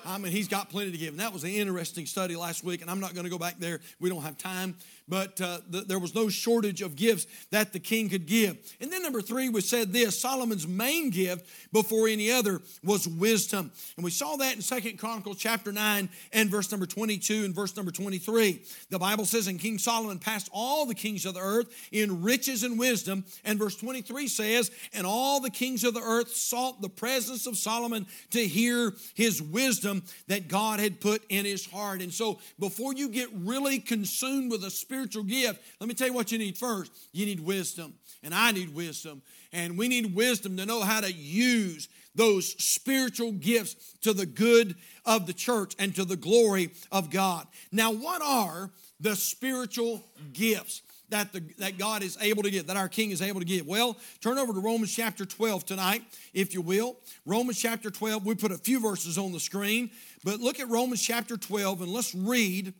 I 0.04 0.18
mean, 0.18 0.32
he's 0.32 0.48
got 0.48 0.70
plenty 0.70 0.90
to 0.92 0.98
give. 0.98 1.10
And 1.10 1.20
that 1.20 1.32
was 1.32 1.44
an 1.44 1.50
interesting 1.50 2.06
study 2.06 2.36
last 2.36 2.62
week, 2.64 2.82
and 2.82 2.90
I'm 2.90 3.00
not 3.00 3.14
going 3.14 3.24
to 3.24 3.30
go 3.30 3.38
back 3.38 3.58
there. 3.58 3.80
We 4.00 4.10
don't 4.10 4.22
have 4.22 4.36
time 4.38 4.76
but 5.08 5.40
uh, 5.40 5.58
the, 5.68 5.82
there 5.82 5.98
was 5.98 6.14
no 6.14 6.28
shortage 6.28 6.80
of 6.82 6.96
gifts 6.96 7.26
that 7.50 7.72
the 7.72 7.78
king 7.78 8.08
could 8.08 8.26
give. 8.26 8.56
And 8.80 8.92
then 8.92 9.02
number 9.02 9.20
three, 9.20 9.48
we 9.48 9.60
said 9.60 9.92
this 9.92 10.18
Solomon's 10.18 10.66
main 10.66 11.10
gift 11.10 11.46
before 11.72 12.08
any 12.08 12.30
other 12.30 12.60
was 12.82 13.06
wisdom. 13.06 13.70
And 13.96 14.04
we 14.04 14.10
saw 14.10 14.36
that 14.36 14.54
in 14.56 14.62
Second 14.62 14.98
Chronicles 14.98 15.36
chapter 15.38 15.72
9 15.72 16.08
and 16.32 16.50
verse 16.50 16.70
number 16.70 16.86
22 16.86 17.44
and 17.44 17.54
verse 17.54 17.76
number 17.76 17.92
23. 17.92 18.62
The 18.90 18.98
Bible 18.98 19.26
says, 19.26 19.46
And 19.46 19.60
King 19.60 19.78
Solomon 19.78 20.18
passed 20.18 20.48
all 20.52 20.86
the 20.86 20.94
kings 20.94 21.26
of 21.26 21.34
the 21.34 21.40
earth 21.40 21.70
in 21.92 22.22
riches 22.22 22.62
and 22.62 22.78
wisdom. 22.78 23.24
And 23.44 23.58
verse 23.58 23.76
23 23.76 24.28
says, 24.28 24.70
And 24.94 25.06
all 25.06 25.40
the 25.40 25.50
kings 25.50 25.84
of 25.84 25.94
the 25.94 26.00
earth 26.00 26.34
sought 26.34 26.80
the 26.80 26.88
presence 26.88 27.46
of 27.46 27.58
Solomon 27.58 28.06
to 28.30 28.46
hear 28.46 28.94
his 29.14 29.42
wisdom 29.42 29.93
that 30.28 30.48
God 30.48 30.80
had 30.80 31.00
put 31.00 31.22
in 31.28 31.44
his 31.44 31.66
heart. 31.66 32.02
And 32.02 32.12
so 32.12 32.38
before 32.58 32.94
you 32.94 33.08
get 33.08 33.28
really 33.32 33.78
consumed 33.78 34.50
with 34.50 34.64
a 34.64 34.70
spiritual 34.70 35.24
gift, 35.24 35.60
let 35.80 35.88
me 35.88 35.94
tell 35.94 36.08
you 36.08 36.14
what 36.14 36.32
you 36.32 36.38
need 36.38 36.56
first. 36.56 36.92
You 37.12 37.26
need 37.26 37.40
wisdom, 37.40 37.94
and 38.22 38.34
I 38.34 38.52
need 38.52 38.74
wisdom. 38.74 39.22
And 39.52 39.78
we 39.78 39.88
need 39.88 40.14
wisdom 40.14 40.56
to 40.56 40.66
know 40.66 40.80
how 40.80 41.00
to 41.00 41.12
use 41.12 41.88
those 42.14 42.52
spiritual 42.62 43.32
gifts 43.32 43.96
to 44.02 44.12
the 44.12 44.26
good 44.26 44.76
of 45.04 45.26
the 45.26 45.32
church 45.32 45.74
and 45.78 45.94
to 45.96 46.04
the 46.04 46.16
glory 46.16 46.70
of 46.92 47.10
God. 47.10 47.46
Now, 47.72 47.92
what 47.92 48.22
are 48.22 48.70
the 49.00 49.16
spiritual 49.16 50.04
gifts? 50.32 50.82
That, 51.10 51.32
the, 51.32 51.40
that 51.58 51.78
God 51.78 52.02
is 52.02 52.16
able 52.20 52.42
to 52.42 52.50
give, 52.50 52.66
that 52.66 52.76
our 52.76 52.88
King 52.88 53.10
is 53.10 53.20
able 53.20 53.40
to 53.40 53.46
give. 53.46 53.66
Well, 53.66 53.98
turn 54.20 54.38
over 54.38 54.52
to 54.52 54.58
Romans 54.58 54.92
chapter 54.92 55.24
12 55.24 55.64
tonight, 55.66 56.02
if 56.32 56.54
you 56.54 56.62
will. 56.62 56.96
Romans 57.26 57.60
chapter 57.60 57.90
12, 57.90 58.24
we 58.24 58.34
put 58.34 58.50
a 58.50 58.58
few 58.58 58.80
verses 58.80 59.18
on 59.18 59.30
the 59.30 59.38
screen, 59.38 59.90
but 60.24 60.40
look 60.40 60.60
at 60.60 60.68
Romans 60.68 61.02
chapter 61.02 61.36
12 61.36 61.82
and 61.82 61.92
let's 61.92 62.14
read 62.14 62.72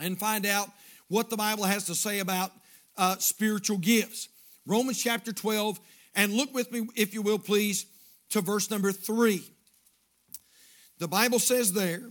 and 0.00 0.18
find 0.18 0.46
out 0.46 0.68
what 1.08 1.28
the 1.28 1.36
Bible 1.36 1.64
has 1.64 1.84
to 1.84 1.94
say 1.94 2.20
about 2.20 2.52
uh, 2.96 3.16
spiritual 3.18 3.76
gifts. 3.76 4.28
Romans 4.66 5.02
chapter 5.02 5.32
12, 5.32 5.78
and 6.14 6.32
look 6.32 6.54
with 6.54 6.72
me, 6.72 6.88
if 6.96 7.12
you 7.12 7.20
will, 7.20 7.38
please, 7.38 7.86
to 8.30 8.40
verse 8.40 8.70
number 8.70 8.92
3. 8.92 9.42
The 10.98 11.08
Bible 11.08 11.38
says 11.38 11.72
there, 11.72 12.10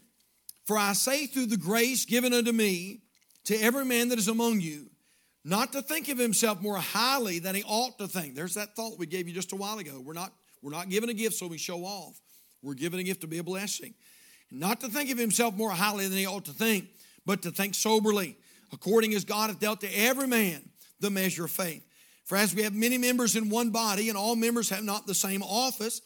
For 0.66 0.78
I 0.78 0.94
say 0.94 1.26
through 1.26 1.48
the 1.48 1.58
grace 1.58 2.06
given 2.06 2.32
unto 2.32 2.52
me 2.52 3.02
to 3.46 3.56
every 3.56 3.86
man 3.86 4.10
that 4.10 4.20
is 4.20 4.28
among 4.28 4.60
you, 4.60 4.91
not 5.44 5.74
to 5.74 5.82
think 5.82 6.10
of 6.10 6.18
himself 6.18 6.62
more 6.62 6.78
highly 6.78 7.40
than 7.40 7.56
he 7.56 7.64
ought 7.64 7.98
to 7.98 8.08
think. 8.08 8.36
There's 8.36 8.56
that 8.56 8.76
thought 8.76 9.00
we 9.00 9.06
gave 9.06 9.28
you 9.28 9.34
just 9.34 9.54
a 9.54 9.56
while 9.56 9.80
ago. 9.80 10.02
We're 10.04 10.14
not, 10.14 10.32
we're 10.62 10.72
not 10.72 10.90
given 10.90 11.10
a 11.10 11.14
gift 11.14 11.36
so 11.36 11.48
we 11.48 11.58
show 11.58 11.84
off. 11.84 12.20
We're 12.62 12.76
given 12.76 13.00
a 13.00 13.04
gift 13.04 13.22
to 13.22 13.28
be 13.28 13.40
a 13.40 13.44
blessing. 13.44 13.94
Not 14.52 14.82
to 14.82 14.90
think 14.90 15.10
of 15.10 15.18
himself 15.18 15.56
more 15.56 15.72
highly 15.72 16.08
than 16.08 16.18
he 16.18 16.28
ought 16.28 16.46
to 16.46 16.52
think, 16.52 16.86
but 17.26 17.42
to 17.44 17.52
think 17.52 17.74
soberly 17.74 18.36
according 18.74 19.14
as 19.14 19.26
God 19.26 19.50
hath 19.50 19.60
dealt 19.60 19.82
to 19.82 19.90
every 19.90 20.28
man 20.28 20.62
the 21.00 21.10
measure 21.10 21.46
of 21.46 21.52
faith. 21.52 21.86
For 22.26 22.38
as 22.38 22.56
we 22.56 22.64
have 22.64 22.74
many 22.74 22.98
members 22.98 23.36
in 23.36 23.50
one 23.50 23.72
body, 23.72 24.10
and 24.10 24.18
all 24.18 24.36
members 24.36 24.70
have 24.70 24.84
not 24.84 25.08
the 25.08 25.14
same 25.14 25.44
office, 25.44 26.02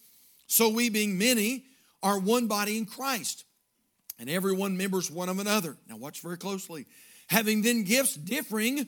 so 0.48 0.70
we, 0.70 0.89
being 0.89 1.18
many, 1.18 1.65
are 2.01 2.20
one 2.20 2.48
body 2.48 2.77
in 2.77 2.86
Christ, 2.86 3.44
and 4.20 4.30
every 4.30 4.54
one 4.54 4.77
members 4.77 5.12
one 5.12 5.30
of 5.30 5.39
another. 5.39 5.75
Now, 5.88 5.98
watch 5.98 6.22
very 6.22 6.38
closely. 6.38 6.86
Having 7.27 7.63
then 7.63 7.84
gifts 7.84 8.15
differing 8.15 8.88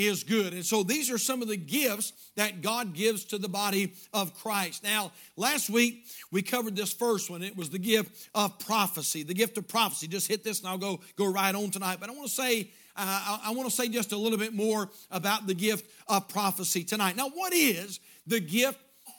is 0.00 0.24
good. 0.24 0.52
And 0.52 0.64
so 0.64 0.82
these 0.82 1.10
are 1.10 1.18
some 1.18 1.42
of 1.42 1.48
the 1.48 1.56
gifts 1.56 2.12
that 2.36 2.62
God 2.62 2.94
gives 2.94 3.24
to 3.26 3.38
the 3.38 3.48
body 3.48 3.92
of 4.12 4.34
Christ. 4.34 4.82
Now, 4.82 5.12
last 5.36 5.70
week 5.70 6.06
we 6.30 6.42
covered 6.42 6.74
this 6.74 6.92
first 6.92 7.30
one. 7.30 7.42
It 7.42 7.56
was 7.56 7.70
the 7.70 7.78
gift 7.78 8.30
of 8.34 8.58
prophecy. 8.58 9.22
The 9.22 9.34
gift 9.34 9.58
of 9.58 9.68
prophecy. 9.68 10.08
Just 10.08 10.28
hit 10.28 10.42
this 10.42 10.60
and 10.60 10.68
I'll 10.68 10.78
go, 10.78 11.00
go 11.16 11.26
right 11.26 11.54
on 11.54 11.70
tonight. 11.70 11.98
But 12.00 12.08
I 12.08 12.12
want 12.12 12.28
to 12.28 12.34
say, 12.34 12.70
uh, 12.96 13.38
I, 13.44 13.48
I 13.48 13.50
want 13.52 13.68
to 13.68 13.74
say 13.74 13.88
just 13.88 14.12
a 14.12 14.16
little 14.16 14.38
bit 14.38 14.54
more 14.54 14.90
about 15.10 15.46
the 15.46 15.54
gift 15.54 15.90
of 16.08 16.28
prophecy 16.28 16.84
tonight. 16.84 17.16
Now, 17.16 17.28
what 17.28 17.52
is 17.52 18.00
the 18.26 18.40
gift 18.40 18.78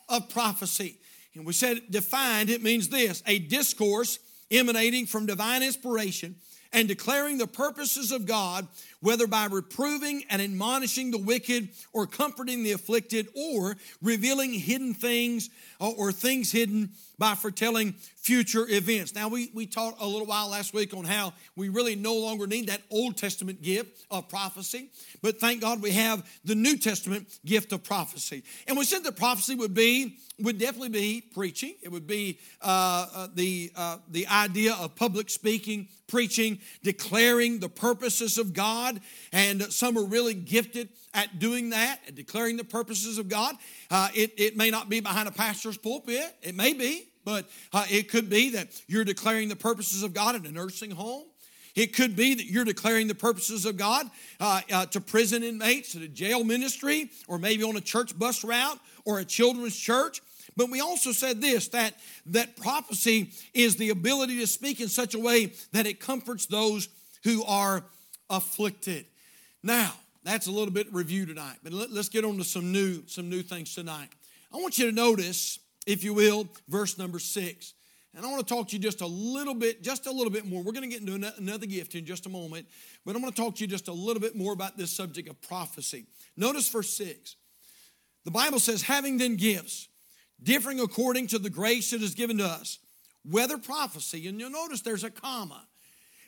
of 0.10 0.30
prophecy? 0.30 0.98
And 1.36 1.46
we 1.46 1.54
said 1.54 1.82
defined, 1.90 2.50
it 2.50 2.62
means 2.62 2.90
this 2.90 3.24
a 3.26 3.40
discourse 3.40 4.20
emanating 4.50 5.06
from 5.06 5.26
divine 5.26 5.64
inspiration 5.64 6.36
and 6.74 6.88
declaring 6.88 7.38
the 7.38 7.48
purposes 7.48 8.12
of 8.12 8.26
God, 8.26 8.68
whether 9.02 9.28
by 9.28 9.46
reproving 9.46 10.24
and 10.30 10.42
admonishing 10.42 11.12
the 11.12 11.18
wicked, 11.18 11.70
or 11.94 12.08
comforting 12.08 12.64
the 12.64 12.72
afflicted, 12.72 13.28
or 13.36 13.76
revealing 14.02 14.54
hidden 14.54 14.94
things 14.94 15.50
or, 15.80 16.12
things 16.12 16.52
hidden 16.52 16.92
by 17.22 17.36
foretelling 17.36 17.94
future 18.16 18.66
events. 18.68 19.14
Now, 19.14 19.28
we, 19.28 19.52
we 19.54 19.68
talked 19.68 20.02
a 20.02 20.08
little 20.08 20.26
while 20.26 20.50
last 20.50 20.74
week 20.74 20.92
on 20.96 21.04
how 21.04 21.34
we 21.56 21.70
really 21.70 21.96
no 21.96 22.16
longer 22.16 22.48
need 22.48 22.68
that 22.70 22.82
Old 22.90 23.16
Testament 23.16 23.62
gift 23.62 24.08
of 24.10 24.28
prophecy, 24.28 24.90
but 25.22 25.40
thank 25.40 25.62
God 25.62 25.84
we 25.84 25.92
have 25.92 26.28
the 26.44 26.56
New 26.56 26.78
Testament 26.78 27.28
gift 27.46 27.74
of 27.74 27.84
prophecy. 27.84 28.42
And 28.68 28.76
we 28.76 28.86
said 28.86 29.04
that 29.04 29.18
prophecy 29.18 29.54
would 29.54 29.76
be, 29.76 30.18
would 30.40 30.58
definitely 30.58 30.90
be 30.90 31.22
preaching. 31.22 31.76
It 31.84 31.92
would 31.92 32.08
be 32.08 32.40
uh, 32.60 33.06
uh, 33.14 33.28
the, 33.36 33.72
uh, 33.76 33.98
the 34.10 34.26
idea 34.26 34.74
of 34.74 34.96
public 34.96 35.30
speaking, 35.30 35.90
preaching, 36.08 36.58
declaring 36.82 37.60
the 37.60 37.70
purposes 37.70 38.40
of 38.40 38.54
God. 38.54 39.00
And 39.32 39.62
some 39.72 39.96
are 39.96 40.06
really 40.06 40.34
gifted 40.34 40.90
at 41.14 41.38
doing 41.38 41.70
that, 41.70 42.00
at 42.08 42.16
declaring 42.16 42.58
the 42.58 42.64
purposes 42.64 43.20
of 43.20 43.30
God. 43.30 43.56
Uh, 43.92 44.10
it, 44.16 44.34
it 44.38 44.58
may 44.58 44.72
not 44.72 44.90
be 44.90 45.02
behind 45.02 45.28
a 45.28 45.32
pastor's 45.32 45.78
pulpit, 45.78 46.36
it 46.42 46.56
may 46.56 46.74
be. 46.74 47.10
But 47.24 47.48
uh, 47.74 47.86
it 47.90 48.10
could 48.10 48.30
be 48.30 48.52
that 48.52 48.82
you're 48.88 49.04
declaring 49.04 49.50
the 49.50 49.56
purposes 49.56 50.04
of 50.04 50.14
God 50.14 50.36
in 50.36 50.46
a 50.46 50.52
nursing 50.52 50.92
home. 50.92 51.26
It 51.76 51.96
could 51.96 52.16
be 52.16 52.34
that 52.36 52.46
you're 52.46 52.66
declaring 52.66 53.08
the 53.08 53.16
purposes 53.16 53.66
of 53.66 53.78
God 53.78 54.10
uh, 54.40 54.62
uh, 54.72 54.86
to 54.88 55.00
prison 55.00 55.44
inmates, 55.44 55.94
to 55.94 56.04
a 56.04 56.08
jail 56.08 56.44
ministry, 56.44 57.10
or 57.28 57.38
maybe 57.40 57.64
on 57.64 57.78
a 57.78 57.82
church 57.82 58.18
bus 58.18 58.44
route 58.44 58.80
or 59.06 59.20
a 59.20 59.26
children's 59.26 59.78
church. 59.78 60.22
But 60.58 60.70
we 60.70 60.82
also 60.82 61.12
said 61.12 61.42
this 61.42 61.70
that, 61.70 61.94
that 62.28 62.58
prophecy 62.58 63.32
is 63.54 63.78
the 63.78 63.90
ability 63.90 64.40
to 64.40 64.48
speak 64.48 64.82
in 64.82 64.90
such 64.90 65.16
a 65.16 65.20
way 65.20 65.54
that 65.72 65.86
it 65.86 66.00
comforts 66.00 66.46
those 66.46 66.90
who 67.24 67.44
are 67.46 67.86
afflicted. 68.30 69.06
Now, 69.64 69.94
that's 70.24 70.48
a 70.48 70.52
little 70.52 70.74
bit 70.74 70.94
review 70.94 71.26
tonight, 71.26 71.58
but 71.64 71.74
let, 71.74 71.90
us 71.92 72.10
get 72.10 72.26
on 72.26 72.38
to 72.38 72.44
some 72.44 72.72
new, 72.72 73.04
some 73.08 73.30
new 73.30 73.42
things 73.42 73.74
tonight. 73.74 74.10
I 74.54 74.58
want 74.58 74.78
you 74.78 74.86
to 74.86 74.92
notice 74.92 75.60
if 75.86 76.04
you 76.04 76.14
will, 76.14 76.48
verse 76.68 76.98
number 76.98 77.20
six. 77.20 77.74
And 78.14 78.26
I 78.26 78.30
want 78.30 78.46
to 78.46 78.54
talk 78.54 78.68
to 78.70 78.76
you 78.76 78.82
just 78.82 79.02
a 79.02 79.08
little 79.08 79.54
bit, 79.54 79.82
just 79.82 80.06
a 80.06 80.12
little 80.12 80.32
bit 80.32 80.46
more. 80.46 80.62
We're 80.62 80.74
going 80.74 80.90
to 80.90 81.00
get 81.00 81.08
into 81.08 81.34
another 81.38 81.66
gift 81.66 81.96
in 81.96 82.06
just 82.06 82.26
a 82.26 82.30
moment, 82.30 82.68
but 83.06 83.16
I'm 83.16 83.22
going 83.22 83.32
to 83.32 83.42
talk 83.42 83.56
to 83.56 83.62
you 83.62 83.68
just 83.68 83.88
a 83.88 83.94
little 83.94 84.22
bit 84.22 84.36
more 84.36 84.52
about 84.52 84.78
this 84.78 84.92
subject 84.92 85.30
of 85.30 85.42
prophecy. 85.42 86.06
Notice 86.36 86.68
verse 86.68 86.90
six. 86.90 87.38
The 88.26 88.32
Bible 88.32 88.60
says, 88.60 88.82
having 88.82 89.18
then 89.18 89.38
gifts, 89.38 89.88
differing 90.44 90.80
according 90.80 91.28
to 91.28 91.40
the 91.40 91.50
grace 91.50 91.92
that 91.92 92.02
is 92.02 92.14
given 92.14 92.38
to 92.40 92.46
us, 92.46 92.80
whether 93.24 93.58
prophecy, 93.58 94.28
and 94.28 94.40
you'll 94.40 94.50
notice 94.50 94.82
there's 94.82 95.04
a 95.04 95.10
comma, 95.10 95.66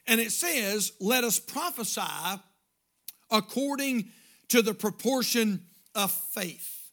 and 0.07 0.21
it 0.21 0.31
says, 0.31 0.93
let 0.99 1.23
us 1.23 1.39
prophesy 1.39 2.01
according 3.29 4.11
to 4.49 4.61
the 4.61 4.73
proportion 4.73 5.65
of 5.95 6.11
faith. 6.11 6.89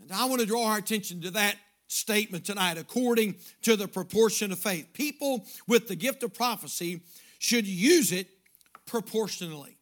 And 0.00 0.12
I 0.12 0.26
want 0.26 0.40
to 0.40 0.46
draw 0.46 0.66
our 0.66 0.78
attention 0.78 1.22
to 1.22 1.30
that 1.32 1.56
statement 1.94 2.44
tonight 2.44 2.76
according 2.78 3.36
to 3.62 3.76
the 3.76 3.88
proportion 3.88 4.52
of 4.52 4.58
faith. 4.58 4.88
People 4.92 5.46
with 5.66 5.88
the 5.88 5.96
gift 5.96 6.22
of 6.22 6.34
prophecy 6.34 7.00
should 7.38 7.66
use 7.66 8.12
it 8.12 8.28
proportionally. 8.86 9.76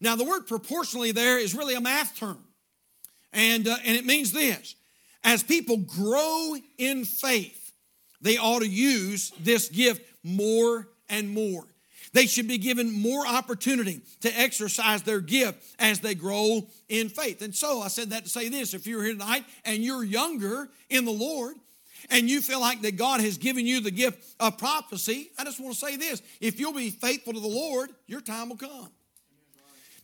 Now, 0.00 0.16
the 0.16 0.24
word 0.24 0.46
proportionally 0.46 1.12
there 1.12 1.38
is 1.38 1.54
really 1.54 1.74
a 1.74 1.80
math 1.80 2.16
term, 2.16 2.42
and, 3.32 3.68
uh, 3.68 3.76
and 3.84 3.96
it 3.96 4.04
means 4.04 4.32
this 4.32 4.74
as 5.24 5.42
people 5.42 5.76
grow 5.76 6.56
in 6.78 7.04
faith, 7.04 7.72
they 8.20 8.36
ought 8.38 8.60
to 8.60 8.68
use 8.68 9.32
this 9.40 9.68
gift 9.68 10.02
more 10.24 10.88
and 11.08 11.32
more. 11.32 11.64
They 12.12 12.26
should 12.26 12.46
be 12.46 12.58
given 12.58 12.92
more 12.92 13.26
opportunity 13.26 14.02
to 14.20 14.38
exercise 14.38 15.02
their 15.02 15.20
gift 15.20 15.64
as 15.78 16.00
they 16.00 16.14
grow 16.14 16.68
in 16.88 17.08
faith. 17.08 17.40
And 17.40 17.54
so 17.54 17.80
I 17.80 17.88
said 17.88 18.10
that 18.10 18.24
to 18.24 18.30
say 18.30 18.48
this 18.48 18.74
if 18.74 18.86
you're 18.86 19.02
here 19.02 19.14
tonight 19.14 19.44
and 19.64 19.78
you're 19.78 20.04
younger 20.04 20.68
in 20.90 21.04
the 21.04 21.12
Lord, 21.12 21.56
and 22.10 22.28
you 22.28 22.40
feel 22.40 22.60
like 22.60 22.82
that 22.82 22.96
God 22.96 23.20
has 23.20 23.38
given 23.38 23.66
you 23.66 23.80
the 23.80 23.90
gift 23.90 24.34
of 24.40 24.58
prophecy, 24.58 25.30
I 25.38 25.44
just 25.44 25.60
want 25.60 25.74
to 25.74 25.78
say 25.78 25.96
this 25.96 26.22
if 26.40 26.58
you'll 26.58 26.72
be 26.72 26.90
faithful 26.90 27.32
to 27.32 27.40
the 27.40 27.46
Lord, 27.46 27.90
your 28.06 28.20
time 28.20 28.48
will 28.48 28.56
come. 28.56 28.88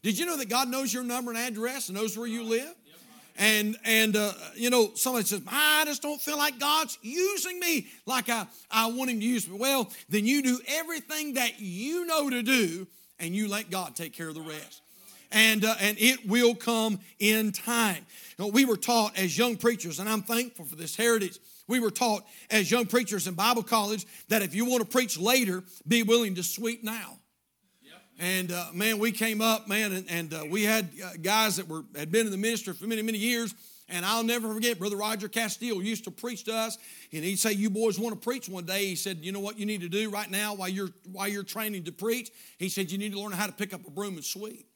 Did 0.03 0.19
you 0.19 0.27
know 0.27 0.37
that 0.37 0.49
God 0.49 0.69
knows 0.69 0.95
your 0.95 1.03
number 1.03 1.33
and 1.33 1.39
address 1.39 1.89
and 1.89 1.99
knows 1.99 2.17
where 2.17 2.27
you 2.27 2.45
live? 2.45 2.73
And 3.39 3.77
and 3.85 4.17
uh, 4.17 4.33
you 4.55 4.69
know 4.69 4.91
somebody 4.95 5.25
says 5.25 5.41
i 5.47 5.85
just 5.87 6.03
don't 6.03 6.21
feel 6.21 6.37
like 6.37 6.59
god's 6.59 6.99
using 7.03 7.59
me 7.61 7.87
like 8.05 8.29
i, 8.29 8.47
I 8.71 8.91
want 8.91 9.11
him 9.11 9.21
to 9.21 9.25
use 9.25 9.49
me. 9.49 9.57
Well 9.59 9.91
then 10.09 10.27
you 10.27 10.43
do 10.43 10.59
everything 10.67 11.35
that 11.35 11.61
you 11.61 12.05
know 12.05 12.29
to 12.29 12.43
do 12.43 12.87
and 13.19 13.35
you 13.35 13.49
let 13.49 13.71
god 13.71 13.97
take 13.97 14.13
care 14.13 14.29
of 14.29 14.35
the 14.35 14.43
rest. 14.43 14.83
And 15.31 15.65
uh, 15.65 15.75
and 15.81 15.97
it 16.01 16.27
will 16.27 16.55
come 16.55 17.01
in 17.19 17.53
time. 17.53 18.07
You 18.39 18.47
know, 18.47 18.51
we 18.51 18.65
were 18.65 18.79
taught 18.79 19.19
as 19.19 19.37
young 19.37 19.57
preachers 19.57 19.99
and 20.01 20.09
i'm 20.09 20.23
thankful 20.23 20.65
for 20.65 20.77
this 20.77 20.97
heritage. 20.97 21.39
We 21.69 21.81
were 21.81 21.91
taught 21.91 22.25
as 22.51 22.71
young 22.71 22.87
preachers 22.87 23.27
in 23.27 23.35
bible 23.35 23.63
college 23.63 24.07
that 24.29 24.43
if 24.43 24.55
you 24.55 24.65
want 24.65 24.83
to 24.83 24.89
preach 24.89 25.19
later 25.19 25.63
be 25.87 26.03
willing 26.03 26.35
to 26.35 26.43
sweep 26.43 26.83
now 26.83 27.18
and 28.19 28.51
uh, 28.51 28.67
man, 28.73 28.99
we 28.99 29.13
came 29.13 29.41
up, 29.41 29.69
man, 29.69 29.93
and, 29.93 30.11
and 30.11 30.35
uh, 30.35 30.45
we 30.51 30.65
had 30.65 30.91
uh, 31.03 31.11
guys 31.23 31.57
that 31.57 31.69
were 31.69 31.85
had 31.97 32.11
been 32.11 32.27
in 32.27 32.33
the 32.33 32.39
ministry 32.39 32.75
for 32.75 32.87
many, 32.87 33.03
many 33.03 33.19
years. 33.19 33.55
And 33.91 34.05
I'll 34.05 34.25
never 34.25 34.53
forget, 34.53 34.79
Brother 34.79 34.97
Roger 34.97 35.29
Castile 35.29 35.83
used 35.83 36.05
to 36.05 36.11
preach 36.11 36.45
to 36.45 36.55
us, 36.55 36.77
and 37.13 37.25
he'd 37.25 37.39
say, 37.39 37.53
"You 37.53 37.71
boys 37.71 37.99
want 37.99 38.15
to 38.15 38.21
preach 38.21 38.49
one 38.49 38.67
day?" 38.67 38.87
He 38.87 38.97
said, 38.97 39.19
"You 39.23 39.33
know 39.33 39.41
what 39.41 39.59
you 39.59 39.65
need 39.65 39.81
to 39.81 39.89
do 39.89 40.11
right 40.11 40.31
now 40.31 40.55
while 40.55 40.69
you're 40.69 40.91
while 41.11 41.29
you're 41.29 41.45
training 41.45 41.85
to 41.85 41.93
preach?" 41.93 42.31
He 42.59 42.69
said, 42.69 42.91
"You 42.91 42.99
need 42.99 43.13
to 43.13 43.21
learn 43.21 43.33
how 43.33 43.47
to 43.47 43.53
pick 43.53 43.73
up 43.73 43.87
a 43.87 43.91
broom 43.91 44.17
and 44.17 44.25
sweep." 44.25 44.67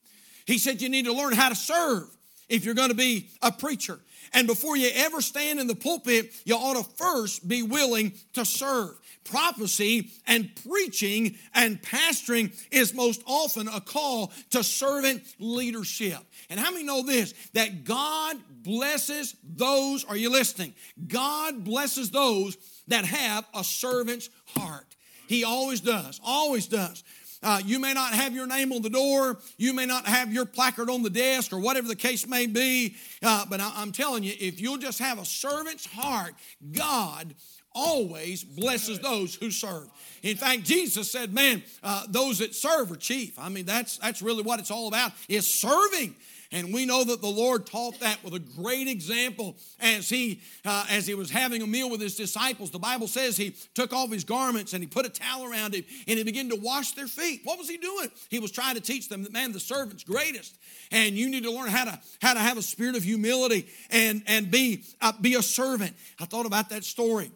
He 0.46 0.56
said, 0.56 0.80
"You 0.80 0.88
need 0.88 1.04
to 1.04 1.12
learn 1.12 1.34
how 1.34 1.50
to 1.50 1.54
serve 1.54 2.08
if 2.48 2.64
you're 2.64 2.74
going 2.74 2.88
to 2.88 2.94
be 2.94 3.28
a 3.42 3.52
preacher." 3.52 3.98
And 4.32 4.46
before 4.46 4.76
you 4.76 4.90
ever 4.94 5.20
stand 5.20 5.60
in 5.60 5.66
the 5.66 5.74
pulpit, 5.74 6.32
you 6.46 6.54
ought 6.54 6.82
to 6.82 6.90
first 6.96 7.46
be 7.46 7.62
willing 7.62 8.12
to 8.32 8.46
serve 8.46 8.96
prophecy 9.24 10.10
and 10.26 10.50
preaching 10.68 11.36
and 11.54 11.80
pastoring 11.82 12.52
is 12.70 12.94
most 12.94 13.22
often 13.26 13.68
a 13.68 13.80
call 13.80 14.32
to 14.50 14.62
servant 14.62 15.22
leadership. 15.38 16.18
And 16.50 16.58
how 16.58 16.70
many 16.70 16.84
know 16.84 17.02
this? 17.02 17.34
That 17.54 17.84
God 17.84 18.36
blesses 18.62 19.34
those, 19.42 20.04
are 20.04 20.16
you 20.16 20.30
listening? 20.30 20.74
God 21.06 21.64
blesses 21.64 22.10
those 22.10 22.56
that 22.88 23.04
have 23.04 23.46
a 23.54 23.64
servant's 23.64 24.28
heart. 24.46 24.96
He 25.28 25.44
always 25.44 25.80
does, 25.80 26.20
always 26.24 26.66
does. 26.66 27.04
Uh, 27.42 27.60
you 27.64 27.80
may 27.80 27.92
not 27.92 28.12
have 28.12 28.34
your 28.34 28.46
name 28.46 28.72
on 28.72 28.82
the 28.82 28.90
door. 28.90 29.38
You 29.56 29.72
may 29.72 29.84
not 29.84 30.06
have 30.06 30.32
your 30.32 30.44
placard 30.44 30.88
on 30.88 31.02
the 31.02 31.10
desk 31.10 31.52
or 31.52 31.58
whatever 31.58 31.88
the 31.88 31.96
case 31.96 32.26
may 32.26 32.46
be. 32.46 32.94
Uh, 33.20 33.44
but 33.50 33.60
I, 33.60 33.72
I'm 33.76 33.90
telling 33.90 34.22
you, 34.22 34.32
if 34.38 34.60
you'll 34.60 34.78
just 34.78 35.00
have 35.00 35.18
a 35.18 35.24
servant's 35.24 35.86
heart, 35.86 36.34
God 36.70 37.34
always 37.74 38.44
blesses 38.44 38.98
those 38.98 39.34
who 39.34 39.50
serve. 39.50 39.88
In 40.22 40.36
fact, 40.36 40.64
Jesus 40.64 41.10
said, 41.10 41.32
"Man, 41.32 41.62
uh, 41.82 42.04
those 42.08 42.38
that 42.38 42.54
serve 42.54 42.92
are 42.92 42.96
chief." 42.96 43.38
I 43.38 43.48
mean, 43.48 43.64
that's 43.64 43.98
that's 43.98 44.22
really 44.22 44.42
what 44.42 44.60
it's 44.60 44.70
all 44.70 44.88
about 44.88 45.12
is 45.28 45.48
serving. 45.48 46.14
And 46.52 46.72
we 46.72 46.84
know 46.84 47.02
that 47.02 47.22
the 47.22 47.28
Lord 47.28 47.64
taught 47.66 47.98
that 48.00 48.22
with 48.22 48.34
a 48.34 48.38
great 48.38 48.86
example 48.86 49.56
as 49.80 50.10
he 50.10 50.42
uh, 50.66 50.84
as 50.90 51.06
he 51.06 51.14
was 51.14 51.30
having 51.30 51.62
a 51.62 51.66
meal 51.66 51.90
with 51.90 52.00
his 52.00 52.14
disciples. 52.14 52.70
The 52.70 52.78
Bible 52.78 53.08
says 53.08 53.38
he 53.38 53.56
took 53.74 53.94
off 53.94 54.12
his 54.12 54.24
garments 54.24 54.74
and 54.74 54.82
he 54.82 54.86
put 54.86 55.06
a 55.06 55.08
towel 55.08 55.44
around 55.44 55.74
him 55.74 55.84
and 56.06 56.18
he 56.18 56.24
began 56.24 56.50
to 56.50 56.56
wash 56.56 56.92
their 56.92 57.06
feet. 57.06 57.40
What 57.44 57.58
was 57.58 57.70
he 57.70 57.78
doing? 57.78 58.10
He 58.28 58.38
was 58.38 58.50
trying 58.52 58.74
to 58.74 58.82
teach 58.82 59.08
them 59.08 59.22
that 59.22 59.32
man, 59.32 59.52
the 59.52 59.60
servant's 59.60 60.04
greatest, 60.04 60.54
and 60.90 61.14
you 61.14 61.30
need 61.30 61.44
to 61.44 61.50
learn 61.50 61.70
how 61.70 61.86
to 61.86 61.98
how 62.20 62.34
to 62.34 62.40
have 62.40 62.58
a 62.58 62.62
spirit 62.62 62.96
of 62.96 63.02
humility 63.02 63.66
and 63.90 64.22
and 64.26 64.50
be 64.50 64.84
uh, 65.00 65.12
be 65.18 65.34
a 65.34 65.42
servant. 65.42 65.96
I 66.20 66.26
thought 66.26 66.46
about 66.46 66.68
that 66.68 66.84
story 66.84 67.32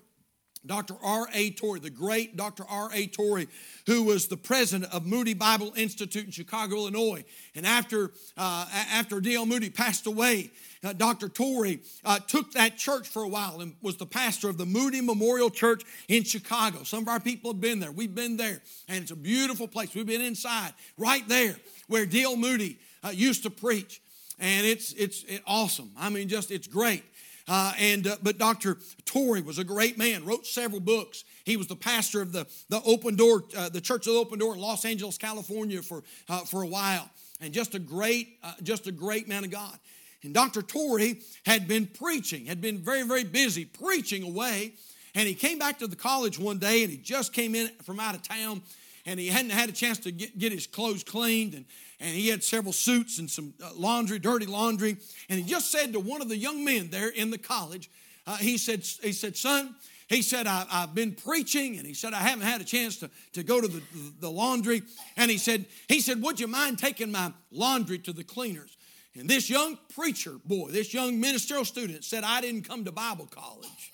Dr. 0.67 0.95
R.A. 1.03 1.51
Torrey, 1.51 1.81
the 1.81 1.91
great 1.91 2.37
Dr. 2.37 2.65
R.A. 2.69 3.07
Torrey, 3.07 3.49
who 3.87 4.03
was 4.03 4.27
the 4.27 4.37
president 4.37 4.93
of 4.93 5.07
Moody 5.07 5.35
Bible 5.35 5.73
Institute 5.77 6.27
in 6.27 6.31
Chicago, 6.31 6.77
Illinois. 6.77 7.25
And 7.55 7.67
after, 7.67 8.13
uh, 8.37 8.67
after 8.73 9.21
D.L. 9.21 9.47
Moody 9.47 9.71
passed 9.71 10.07
away, 10.07 10.51
uh, 10.85 10.93
Dr. 10.93 11.29
Torrey 11.29 11.81
uh, 12.05 12.19
took 12.19 12.53
that 12.53 12.77
church 12.77 13.09
for 13.09 13.23
a 13.23 13.29
while 13.29 13.61
and 13.61 13.75
was 13.83 13.97
the 13.97 14.07
pastor 14.07 14.49
of 14.49 14.59
the 14.59 14.67
Moody 14.67 15.01
Memorial 15.01 15.51
Church 15.51 15.83
in 16.09 16.25
Chicago. 16.25 16.83
Some 16.83 17.03
of 17.03 17.09
our 17.09 17.21
people 17.21 17.53
have 17.53 17.61
been 17.61 17.81
there. 17.81 17.93
We've 17.93 18.15
been 18.15 18.37
there, 18.37 18.61
and 18.89 19.03
it's 19.03 19.11
a 19.11 19.17
beautiful 19.17 19.69
place. 19.69 19.95
We've 19.95 20.07
been 20.07 20.21
inside, 20.21 20.73
right 20.97 21.27
there 21.29 21.57
where 21.89 22.07
D.L. 22.07 22.37
Moody 22.37 22.79
uh, 23.05 23.11
used 23.11 23.43
to 23.45 23.51
preach. 23.51 24.01
And 24.39 24.67
it's, 24.67 24.93
it's 24.93 25.25
it, 25.25 25.43
awesome. 25.47 25.91
I 25.97 26.11
mean, 26.11 26.29
just 26.29 26.51
it's 26.51 26.67
great. 26.67 27.03
Uh, 27.49 27.73
and 27.79 28.07
uh, 28.07 28.17
but 28.23 28.39
Dr. 28.39 28.79
Torrey 29.05 29.41
was 29.41 29.59
a 29.59 29.65
great 29.65 29.97
man. 29.97 30.25
Wrote 30.25 30.47
several 30.47 30.81
books. 30.81 31.25
He 31.45 31.57
was 31.57 31.69
the 31.69 31.77
pastor 31.77 32.21
of 32.21 32.33
the 32.33 32.47
the 32.69 32.83
Open 32.85 33.15
Door, 33.15 33.45
uh, 33.57 33.69
the 33.69 33.81
Church 33.81 34.07
of 34.07 34.15
the 34.15 34.19
Open 34.19 34.39
Door 34.39 34.55
in 34.55 34.61
Los 34.61 34.85
Angeles, 34.85 35.17
California, 35.17 35.81
for 35.83 36.03
uh, 36.29 36.41
for 36.41 36.63
a 36.63 36.67
while. 36.67 37.09
And 37.41 37.53
just 37.53 37.75
a 37.75 37.79
great, 37.79 38.39
uh, 38.43 38.55
just 38.63 38.87
a 38.87 38.93
great 38.93 39.29
man 39.29 39.45
of 39.45 39.51
God. 39.51 39.79
And 40.23 40.35
Dr. 40.35 40.63
Torrey 40.63 41.21
had 41.45 41.69
been 41.69 41.87
preaching, 41.87 42.47
had 42.47 42.61
been 42.61 42.79
very, 42.79 43.03
very 43.03 43.25
busy 43.25 43.65
preaching 43.65 44.23
away. 44.23 44.73
And 45.15 45.27
he 45.29 45.35
came 45.35 45.59
back 45.59 45.79
to 45.79 45.87
the 45.87 45.97
college 45.97 46.39
one 46.39 46.59
day, 46.59 46.83
and 46.83 46.91
he 46.91 46.99
just 46.99 47.33
came 47.33 47.55
in 47.55 47.69
from 47.85 48.01
out 48.01 48.15
of 48.15 48.23
town, 48.23 48.63
and 49.07 49.19
he 49.19 49.29
hadn't 49.29 49.51
had 49.51 49.69
a 49.69 49.73
chance 49.73 49.99
to 50.01 50.11
get, 50.11 50.37
get 50.39 50.53
his 50.53 50.67
clothes 50.67 51.05
cleaned. 51.05 51.55
And 51.55 51.65
and 52.01 52.15
he 52.15 52.29
had 52.29 52.45
several 52.45 52.73
suits 52.73 53.19
and 53.19 53.31
some 53.31 53.55
uh, 53.63 53.71
laundry, 53.75 54.19
dirty 54.19 54.47
laundry. 54.47 54.97
And 55.29 55.41
he 55.41 55.45
just 55.45 55.71
said 55.71 55.93
to 55.95 56.01
one 56.01 56.21
of 56.21 56.29
the 56.29 56.37
young 56.37 56.65
men 56.65 56.91
there 56.91 57.09
in 57.09 57.31
the 57.31 57.39
college, 57.39 57.91
uh, 58.27 58.37
he 58.37 58.59
said, 58.59 58.85
he 59.03 59.13
said, 59.13 59.37
son, 59.37 59.75
he 60.09 60.23
said, 60.23 60.47
I, 60.47 60.67
have 60.71 60.95
been 60.95 61.13
preaching, 61.13 61.79
and 61.79 61.87
he 61.87 61.95
said, 61.95 62.13
I 62.13 62.19
haven't 62.19 62.47
had 62.47 62.61
a 62.61 62.65
chance 62.65 62.99
to, 62.99 63.11
to 63.33 63.43
go 63.43 63.61
to 63.61 63.67
the, 63.67 63.83
the 64.21 64.31
laundry. 64.31 64.83
And 65.17 65.31
he 65.31 65.39
said, 65.39 65.65
he 65.89 66.01
said, 66.01 66.23
would 66.23 66.39
you 66.39 66.47
mind 66.47 66.79
taking 66.79 67.11
my 67.11 67.33
laundry 67.51 67.99
to 68.01 68.13
the 68.13 68.23
cleaners? 68.23 68.77
And 69.19 69.29
this 69.29 69.49
young 69.49 69.79
preacher 69.95 70.35
boy, 70.45 70.69
this 70.71 70.93
young 70.93 71.19
ministerial 71.19 71.65
student 71.65 72.05
said, 72.05 72.23
I 72.23 72.41
didn't 72.41 72.69
come 72.69 72.85
to 72.85 72.93
Bible 72.93 73.27
college 73.27 73.93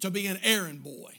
to 0.00 0.10
be 0.10 0.26
an 0.26 0.38
errand 0.44 0.84
boy. 0.84 1.12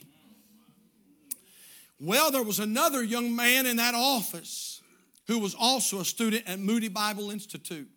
Well, 2.04 2.32
there 2.32 2.42
was 2.42 2.58
another 2.58 3.04
young 3.04 3.36
man 3.36 3.64
in 3.64 3.76
that 3.76 3.94
office 3.94 4.82
who 5.28 5.38
was 5.38 5.54
also 5.54 6.00
a 6.00 6.04
student 6.04 6.48
at 6.48 6.58
Moody 6.58 6.88
Bible 6.88 7.30
Institute. 7.30 7.88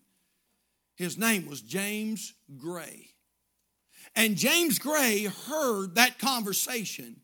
His 0.96 1.18
name 1.18 1.48
was 1.48 1.62
James 1.62 2.32
Gray. 2.56 3.10
And 4.16 4.36
James 4.36 4.78
Gray 4.78 5.24
heard 5.24 5.96
that 5.96 6.20
conversation 6.20 7.16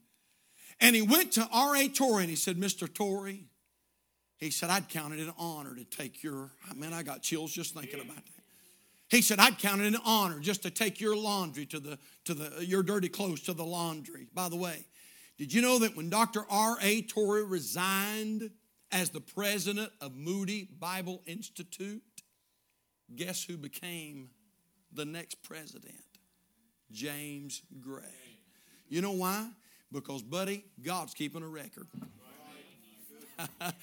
and 0.79 0.95
he 0.95 1.03
went 1.03 1.33
to 1.33 1.47
R.A. 1.53 1.87
Torrey 1.87 2.23
and 2.23 2.29
he 2.31 2.35
said, 2.35 2.57
Mr. 2.57 2.91
Torrey, 2.91 3.45
he 4.37 4.49
said, 4.49 4.71
I'd 4.71 4.89
count 4.89 5.13
it 5.13 5.19
an 5.19 5.31
honor 5.37 5.75
to 5.75 5.83
take 5.83 6.23
your, 6.23 6.49
man, 6.75 6.93
I 6.93 7.03
got 7.03 7.21
chills 7.21 7.51
just 7.51 7.75
thinking 7.75 8.01
about 8.01 8.15
that. 8.15 8.43
He 9.09 9.21
said, 9.21 9.37
I'd 9.37 9.59
count 9.59 9.81
it 9.81 9.87
an 9.93 9.99
honor 10.03 10.39
just 10.39 10.63
to 10.63 10.71
take 10.71 10.99
your 10.99 11.15
laundry 11.15 11.67
to 11.67 11.79
the, 11.79 11.99
to 12.25 12.33
the, 12.33 12.65
your 12.65 12.81
dirty 12.81 13.07
clothes 13.07 13.41
to 13.41 13.53
the 13.53 13.63
laundry. 13.63 14.25
By 14.33 14.49
the 14.49 14.55
way, 14.55 14.83
did 15.41 15.51
you 15.51 15.63
know 15.63 15.79
that 15.79 15.97
when 15.97 16.11
Dr. 16.11 16.45
R.A. 16.51 17.01
Torrey 17.01 17.43
resigned 17.43 18.51
as 18.91 19.09
the 19.09 19.21
president 19.21 19.91
of 19.99 20.15
Moody 20.15 20.69
Bible 20.79 21.23
Institute, 21.25 22.03
guess 23.15 23.43
who 23.43 23.57
became 23.57 24.29
the 24.93 25.03
next 25.03 25.41
president? 25.41 25.95
James 26.91 27.63
Gray. 27.79 28.03
You 28.87 29.01
know 29.01 29.13
why? 29.13 29.49
Because, 29.91 30.21
buddy, 30.21 30.63
God's 30.79 31.15
keeping 31.15 31.41
a 31.41 31.47
record. 31.47 31.87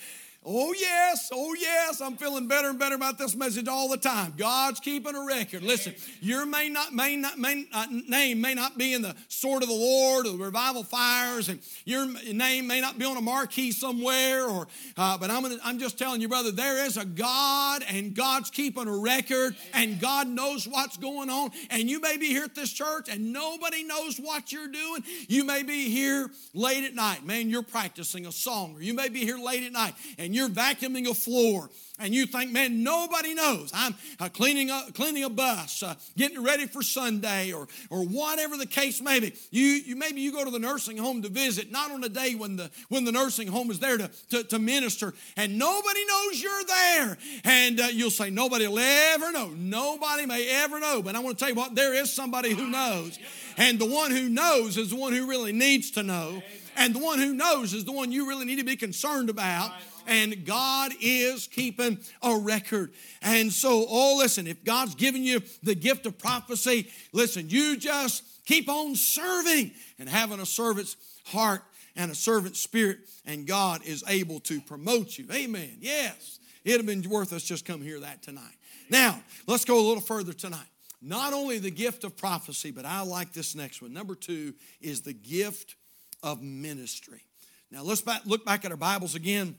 Oh, 0.45 0.73
yes. 0.73 1.31
Oh, 1.33 1.55
yes. 1.59 2.01
I'm 2.01 2.17
feeling 2.17 2.47
better 2.47 2.71
and 2.71 2.79
better 2.79 2.95
about 2.95 3.19
this 3.19 3.35
message 3.35 3.67
all 3.67 3.89
the 3.89 3.97
time. 3.97 4.35
God's 4.37 4.79
keeping 4.79 5.15
a 5.15 5.27
record. 5.27 5.63
Listen, 5.63 5.95
your 6.21 6.47
may 6.47 6.69
not, 6.69 6.95
may 6.95 7.17
not, 7.17 7.39
may, 7.39 7.67
uh, 7.73 7.87
name 8.09 8.41
may 8.41 8.55
not 8.55 8.79
be 8.79 8.95
in 8.95 9.03
the 9.03 9.17
sword 9.27 9.63
of 9.63 9.69
the 9.69 9.75
Lord 9.75 10.27
or 10.27 10.31
the 10.31 10.39
revival 10.39 10.85
fires, 10.85 11.49
and 11.49 11.61
your 11.85 12.07
name 12.33 12.69
may 12.69 12.81
not 12.81 12.99
be 12.99 13.05
on 13.05 13.17
a 13.17 13.21
marquee 13.21 13.73
somewhere, 13.73 14.45
or, 14.45 14.69
uh, 14.97 15.19
but 15.19 15.29
I'm, 15.29 15.43
gonna, 15.43 15.59
I'm 15.65 15.79
just 15.79 15.99
telling 15.99 16.21
you, 16.21 16.29
brother, 16.29 16.53
there 16.53 16.87
is 16.87 16.97
a 16.97 17.05
God, 17.05 17.85
and 17.89 18.15
God's 18.15 18.51
keeping 18.51 18.87
a 18.87 18.97
record, 18.97 19.57
and 19.75 20.01
God 20.01 20.29
knows 20.29 20.69
what's 20.69 20.97
going 20.97 21.31
on. 21.31 21.51
And 21.69 21.91
you 21.91 22.01
may 22.01 22.17
be 22.17 22.29
here 22.29 22.45
at 22.45 22.55
this 22.55 22.73
church, 22.73 23.09
and 23.11 23.33
nobody 23.33 23.83
knows 23.83 24.19
what 24.19 24.53
you're 24.53 24.69
doing. 24.69 25.03
You 25.29 25.45
may 25.45 25.65
be 25.65 25.91
here 25.91 26.31
late 26.55 26.85
at 26.85 26.95
night. 26.95 27.27
Man, 27.27 27.51
you're 27.51 27.63
practicing 27.63 28.25
a 28.25 28.33
song, 28.33 28.77
or 28.77 28.83
you 28.83 28.95
may 28.95 29.09
be 29.09 29.25
here 29.25 29.37
late 29.37 29.65
at 29.65 29.73
night, 29.73 29.95
and 30.17 30.28
and 30.29 30.35
you're 30.35 30.51
vacuuming 30.51 31.09
a 31.09 31.15
floor 31.15 31.71
and 31.99 32.15
you 32.15 32.27
think, 32.27 32.53
man, 32.53 32.83
nobody 32.83 33.33
knows. 33.33 33.71
I'm 33.73 33.95
uh, 34.21 34.29
cleaning, 34.29 34.69
a, 34.69 34.85
cleaning 34.93 35.25
a 35.25 35.31
bus, 35.31 35.83
uh, 35.83 35.95
getting 36.19 36.45
ready 36.45 36.67
for 36.67 36.83
Sunday, 36.83 37.51
or, 37.53 37.67
or 37.89 38.05
whatever 38.05 38.59
the 38.59 38.67
case 38.67 39.01
may 39.01 39.21
be. 39.21 39.33
You, 39.51 39.65
you, 39.65 39.97
maybe 39.97 40.21
you 40.21 40.31
go 40.31 40.45
to 40.45 40.51
the 40.51 40.59
nursing 40.59 40.99
home 40.99 41.23
to 41.23 41.31
visit, 41.31 41.73
not 41.73 41.91
on 41.91 42.05
a 42.05 42.11
day 42.11 42.35
when 42.35 42.57
the, 42.57 42.71
when 42.91 43.07
the 43.07 43.11
nursing 43.11 43.49
home 43.49 43.71
is 43.71 43.79
there 43.79 43.97
to, 43.97 44.11
to, 44.31 44.45
to 44.45 44.59
minister, 44.59 45.15
and 45.39 45.59
nobody 45.59 46.05
knows 46.05 46.43
you're 46.43 46.65
there. 46.65 47.19
And 47.45 47.81
uh, 47.81 47.85
you'll 47.91 48.11
say, 48.11 48.29
nobody 48.29 48.69
will 48.69 48.79
ever 48.79 49.33
know. 49.33 49.49
Nobody 49.57 50.27
may 50.27 50.47
ever 50.63 50.79
know. 50.79 51.01
But 51.01 51.15
I 51.15 51.21
want 51.21 51.39
to 51.39 51.43
tell 51.43 51.49
you 51.51 51.57
what, 51.57 51.75
there 51.75 51.95
is 51.95 52.13
somebody 52.13 52.53
who 52.53 52.69
knows. 52.69 53.19
And 53.57 53.79
the 53.79 53.87
one 53.87 54.11
who 54.11 54.29
knows 54.29 54.77
is 54.77 54.91
the 54.91 54.97
one 54.97 55.15
who 55.15 55.27
really 55.27 55.53
needs 55.53 55.93
to 55.93 56.03
know. 56.03 56.43
And 56.77 56.95
the 56.95 57.01
one 57.01 57.19
who 57.19 57.35
knows 57.35 57.75
is 57.75 57.85
the 57.85 57.93
one 57.93 58.13
you 58.13 58.29
really 58.29 58.45
need 58.45 58.59
to 58.59 58.65
be 58.65 58.77
concerned 58.77 59.31
about 59.31 59.73
and 60.09 60.45
God 60.45 60.93
is 61.01 61.47
keeping 61.47 61.99
a 62.23 62.37
record. 62.37 62.93
And 63.23 63.53
so, 63.53 63.87
oh, 63.89 64.17
listen, 64.19 64.47
if 64.47 64.65
God's 64.65 64.95
given 64.95 65.23
you 65.23 65.43
the 65.63 65.75
gift 65.75 66.07
of 66.07 66.19
prophecy, 66.19 66.89
listen, 67.13 67.49
you 67.49 67.77
just 67.77 68.25
keep 68.47 68.69
on 68.69 68.97
serving 68.97 69.73
and 69.99 70.09
having 70.09 70.41
a 70.41 70.47
servant's 70.47 70.97
heart 71.27 71.63
and 71.95 72.11
a 72.11 72.15
servant's 72.15 72.61
spirit, 72.61 72.99
and 73.27 73.47
God 73.47 73.83
is 73.85 74.03
able 74.09 74.41
to 74.41 74.61
promote 74.61 75.19
you. 75.19 75.27
Amen. 75.33 75.77
Yes, 75.81 76.39
it'd 76.65 76.79
have 76.79 76.87
been 76.87 77.09
worth 77.11 77.33
us 77.33 77.43
just 77.43 77.65
come 77.65 77.83
hear 77.83 78.01
that 78.01 78.23
tonight. 78.23 78.55
Now, 78.89 79.21
let's 79.47 79.65
go 79.65 79.79
a 79.79 79.87
little 79.87 80.03
further 80.03 80.33
tonight. 80.33 80.67
Not 81.03 81.33
only 81.33 81.59
the 81.59 81.71
gift 81.71 82.05
of 82.05 82.17
prophecy, 82.17 82.71
but 82.71 82.85
I 82.85 83.03
like 83.03 83.33
this 83.33 83.55
next 83.55 83.83
one. 83.83 83.93
Number 83.93 84.15
two 84.15 84.55
is 84.81 85.03
the 85.03 85.13
gift 85.13 85.77
of 86.23 86.43
ministry. 86.43 87.23
Now, 87.71 87.83
let's 87.83 88.01
back, 88.01 88.23
look 88.25 88.45
back 88.45 88.65
at 88.65 88.71
our 88.71 88.77
Bibles 88.77 89.15
again. 89.15 89.57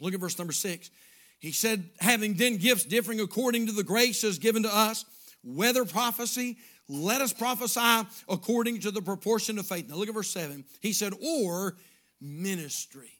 Look 0.00 0.14
at 0.14 0.20
verse 0.20 0.38
number 0.38 0.52
six. 0.52 0.90
He 1.38 1.52
said, 1.52 1.88
having 2.00 2.34
then 2.34 2.56
gifts 2.56 2.84
differing 2.84 3.20
according 3.20 3.66
to 3.66 3.72
the 3.72 3.84
graces 3.84 4.38
given 4.38 4.62
to 4.64 4.74
us, 4.74 5.04
whether 5.42 5.84
prophecy, 5.84 6.58
let 6.88 7.20
us 7.20 7.32
prophesy 7.32 8.08
according 8.28 8.80
to 8.80 8.90
the 8.90 9.00
proportion 9.00 9.58
of 9.58 9.66
faith. 9.66 9.88
Now 9.88 9.96
look 9.96 10.08
at 10.08 10.14
verse 10.14 10.30
seven. 10.30 10.64
He 10.80 10.92
said, 10.92 11.12
or 11.22 11.76
ministry. 12.20 13.12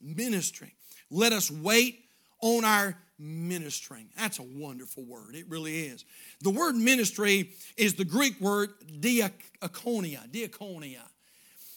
Ministry. 0.00 0.74
Let 1.10 1.32
us 1.32 1.50
wait 1.50 2.00
on 2.40 2.64
our 2.64 2.96
ministering. 3.18 4.08
That's 4.16 4.38
a 4.38 4.44
wonderful 4.44 5.04
word. 5.04 5.34
It 5.34 5.48
really 5.48 5.86
is. 5.86 6.04
The 6.40 6.50
word 6.50 6.76
ministry 6.76 7.50
is 7.76 7.94
the 7.94 8.04
Greek 8.04 8.40
word 8.40 8.70
diakonia, 9.00 10.28
diakonia. 10.30 11.02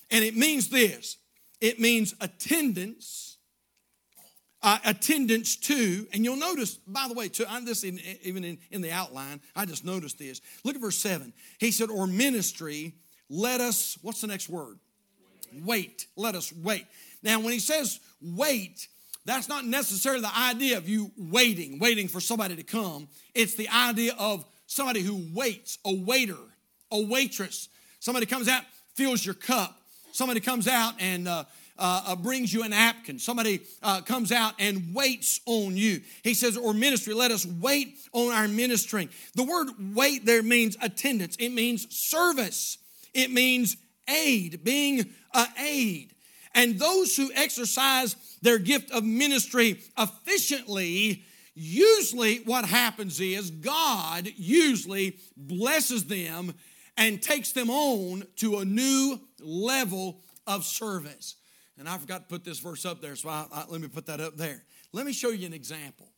And 0.09 0.23
it 0.23 0.35
means 0.35 0.69
this 0.69 1.17
it 1.59 1.79
means 1.79 2.15
attendance 2.21 3.30
uh, 4.63 4.77
attendance 4.85 5.55
to, 5.55 6.07
and 6.13 6.23
you'll 6.23 6.35
notice, 6.35 6.75
by 6.87 7.07
the 7.07 7.13
way, 7.13 7.29
too, 7.29 7.45
I'm 7.49 7.65
this 7.65 7.83
in, 7.83 7.99
even 8.23 8.43
in, 8.43 8.57
in 8.69 8.81
the 8.81 8.91
outline, 8.91 9.41
I 9.55 9.65
just 9.65 9.83
noticed 9.83 10.19
this. 10.19 10.41
Look 10.63 10.75
at 10.75 10.81
verse 10.81 10.97
7. 10.97 11.33
He 11.59 11.71
said, 11.71 11.89
or 11.89 12.05
ministry, 12.07 12.93
let 13.29 13.61
us, 13.61 13.97
what's 14.01 14.21
the 14.21 14.27
next 14.27 14.49
word? 14.49 14.77
Wait. 15.53 15.65
wait. 15.65 16.07
Let 16.15 16.35
us 16.35 16.53
wait. 16.53 16.85
Now, 17.23 17.39
when 17.39 17.53
he 17.53 17.59
says 17.59 17.99
wait, 18.21 18.87
that's 19.25 19.49
not 19.49 19.65
necessarily 19.65 20.21
the 20.21 20.37
idea 20.37 20.77
of 20.77 20.87
you 20.87 21.11
waiting, 21.17 21.79
waiting 21.79 22.07
for 22.07 22.19
somebody 22.19 22.55
to 22.55 22.63
come. 22.63 23.07
It's 23.33 23.55
the 23.55 23.69
idea 23.69 24.13
of 24.17 24.45
somebody 24.67 25.01
who 25.01 25.27
waits, 25.33 25.77
a 25.85 25.93
waiter, 25.93 26.37
a 26.91 27.01
waitress. 27.01 27.69
Somebody 27.99 28.25
comes 28.25 28.47
out, 28.47 28.63
fills 28.95 29.25
your 29.25 29.35
cup. 29.35 29.77
Somebody 30.11 30.39
comes 30.39 30.67
out 30.67 30.95
and 30.99 31.27
uh, 31.27 31.45
uh, 31.77 32.03
uh, 32.07 32.15
brings 32.15 32.53
you 32.53 32.63
a 32.63 32.69
napkin. 32.69 33.19
Somebody 33.19 33.61
uh, 33.81 34.01
comes 34.01 34.31
out 34.31 34.53
and 34.59 34.93
waits 34.93 35.39
on 35.45 35.75
you. 35.75 36.01
He 36.23 36.33
says, 36.33 36.57
or 36.57 36.73
ministry, 36.73 37.13
let 37.13 37.31
us 37.31 37.45
wait 37.45 37.97
on 38.13 38.31
our 38.31 38.47
ministering. 38.47 39.09
The 39.35 39.43
word 39.43 39.69
wait 39.95 40.25
there 40.25 40.43
means 40.43 40.77
attendance, 40.81 41.35
it 41.37 41.49
means 41.49 41.93
service, 41.95 42.77
it 43.13 43.31
means 43.31 43.77
aid, 44.07 44.63
being 44.63 45.05
a 45.33 45.47
aid. 45.59 46.13
And 46.53 46.77
those 46.77 47.15
who 47.15 47.31
exercise 47.33 48.15
their 48.41 48.57
gift 48.57 48.91
of 48.91 49.03
ministry 49.03 49.79
efficiently, 49.97 51.23
usually 51.53 52.37
what 52.39 52.65
happens 52.65 53.19
is 53.19 53.51
God 53.51 54.29
usually 54.35 55.17
blesses 55.37 56.05
them 56.05 56.53
and 56.97 57.21
takes 57.21 57.53
them 57.53 57.69
on 57.69 58.23
to 58.37 58.57
a 58.57 58.65
new 58.65 59.19
level 59.39 60.21
of 60.45 60.65
service. 60.65 61.35
And 61.81 61.89
I 61.89 61.97
forgot 61.97 62.19
to 62.19 62.27
put 62.27 62.43
this 62.43 62.59
verse 62.59 62.85
up 62.85 63.01
there, 63.01 63.15
so 63.15 63.27
I, 63.27 63.47
I, 63.51 63.65
let 63.67 63.81
me 63.81 63.87
put 63.87 64.05
that 64.05 64.19
up 64.19 64.37
there. 64.37 64.61
Let 64.93 65.03
me 65.03 65.13
show 65.13 65.29
you 65.29 65.47
an 65.47 65.53
example. 65.53 66.11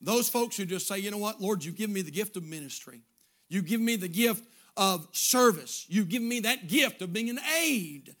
Those 0.00 0.26
folks 0.30 0.56
who 0.56 0.64
just 0.64 0.88
say, 0.88 1.00
you 1.00 1.10
know 1.10 1.18
what, 1.18 1.38
Lord, 1.38 1.62
you've 1.62 1.76
given 1.76 1.92
me 1.92 2.00
the 2.00 2.10
gift 2.10 2.34
of 2.38 2.44
ministry. 2.44 3.02
You've 3.50 3.66
given 3.66 3.84
me 3.84 3.96
the 3.96 4.08
gift 4.08 4.42
of 4.74 5.06
service. 5.12 5.84
You've 5.90 6.08
given 6.08 6.26
me 6.26 6.40
that 6.40 6.66
gift 6.66 7.02
of 7.02 7.12
being 7.12 7.28
an 7.28 7.40
aid. 7.62 8.16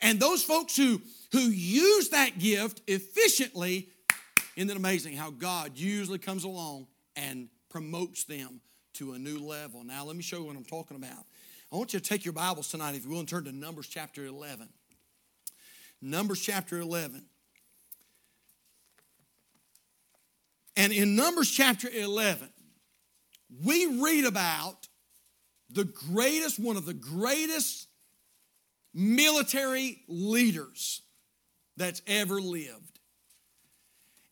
And 0.00 0.18
those 0.18 0.42
folks 0.42 0.74
who, 0.74 1.02
who 1.32 1.40
use 1.40 2.08
that 2.08 2.38
gift 2.38 2.80
efficiently, 2.86 3.90
isn't 4.56 4.70
it 4.70 4.76
amazing 4.78 5.16
how 5.16 5.32
God 5.32 5.72
usually 5.74 6.18
comes 6.18 6.44
along 6.44 6.86
and 7.16 7.50
promotes 7.68 8.24
them 8.24 8.62
to 8.94 9.12
a 9.12 9.18
new 9.18 9.40
level? 9.40 9.84
Now, 9.84 10.06
let 10.06 10.16
me 10.16 10.22
show 10.22 10.38
you 10.38 10.44
what 10.44 10.56
I'm 10.56 10.64
talking 10.64 10.96
about. 10.96 11.26
I 11.70 11.76
want 11.76 11.92
you 11.92 12.00
to 12.00 12.08
take 12.08 12.24
your 12.24 12.32
Bibles 12.32 12.70
tonight, 12.70 12.94
if 12.94 13.04
you 13.04 13.10
will, 13.10 13.18
and 13.18 13.28
turn 13.28 13.44
to 13.44 13.52
Numbers 13.52 13.88
chapter 13.88 14.24
11. 14.24 14.70
Numbers 16.02 16.40
chapter 16.40 16.78
11. 16.78 17.24
And 20.76 20.92
in 20.92 21.14
Numbers 21.14 21.50
chapter 21.50 21.88
11, 21.88 22.48
we 23.64 24.00
read 24.00 24.24
about 24.24 24.88
the 25.68 25.84
greatest, 25.84 26.58
one 26.58 26.76
of 26.76 26.86
the 26.86 26.94
greatest 26.94 27.88
military 28.94 30.02
leaders 30.08 31.02
that's 31.76 32.02
ever 32.06 32.40
lived. 32.40 32.98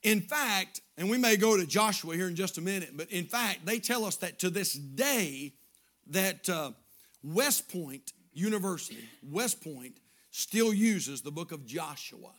In 0.03 0.21
fact, 0.21 0.81
and 0.97 1.11
we 1.11 1.19
may 1.19 1.37
go 1.37 1.57
to 1.57 1.67
Joshua 1.67 2.15
here 2.15 2.29
in 2.29 2.37
just 2.37 2.59
a 2.59 2.61
minute, 2.61 2.91
but 2.95 3.11
in 3.11 3.25
fact, 3.25 3.67
they 3.67 3.79
tell 3.79 4.05
us 4.05 4.17
that 4.17 4.39
to 4.41 4.51
this 4.51 4.73
day, 4.73 5.55
that 6.09 6.49
uh, 6.49 6.73
West 7.23 7.69
Point 7.71 8.13
University, 8.33 9.05
West 9.23 9.63
Point, 9.63 9.99
still 10.39 10.73
uses 10.73 11.21
the 11.21 11.33
book 11.33 11.51
of 11.51 11.67
Joshua 11.67 12.33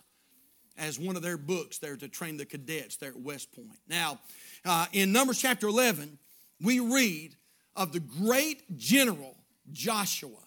as 0.78 0.98
one 0.98 1.18
of 1.18 1.22
their 1.22 1.38
books 1.38 1.80
there 1.80 1.98
to 1.98 2.08
train 2.08 2.38
the 2.38 2.46
cadets 2.46 2.96
there 2.96 3.10
at 3.10 3.20
West 3.20 3.52
Point. 3.52 3.80
Now, 3.90 4.20
uh, 4.64 4.86
in 4.94 5.12
Numbers 5.12 5.40
chapter 5.42 5.68
11, 5.68 6.18
we 6.62 6.80
read 6.80 7.36
of 7.76 7.92
the 7.92 8.00
great 8.00 8.78
general 8.78 9.36
Joshua. 9.74 10.40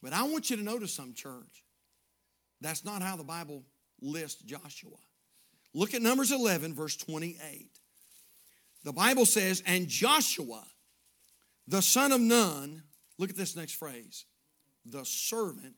But 0.00 0.12
I 0.12 0.22
want 0.22 0.48
you 0.48 0.56
to 0.56 0.62
notice 0.62 0.94
some, 0.94 1.12
church. 1.12 1.64
That's 2.60 2.84
not 2.84 3.02
how 3.02 3.16
the 3.16 3.24
Bible 3.24 3.64
lists 4.00 4.40
Joshua. 4.42 4.96
Look 5.74 5.94
at 5.94 6.02
Numbers 6.02 6.30
11, 6.30 6.74
verse 6.74 6.96
28. 6.96 7.68
The 8.84 8.92
Bible 8.92 9.26
says, 9.26 9.62
And 9.66 9.88
Joshua, 9.88 10.64
the 11.66 11.82
son 11.82 12.12
of 12.12 12.20
Nun, 12.20 12.84
look 13.18 13.30
at 13.30 13.36
this 13.36 13.56
next 13.56 13.74
phrase, 13.74 14.24
the 14.86 15.04
servant 15.04 15.74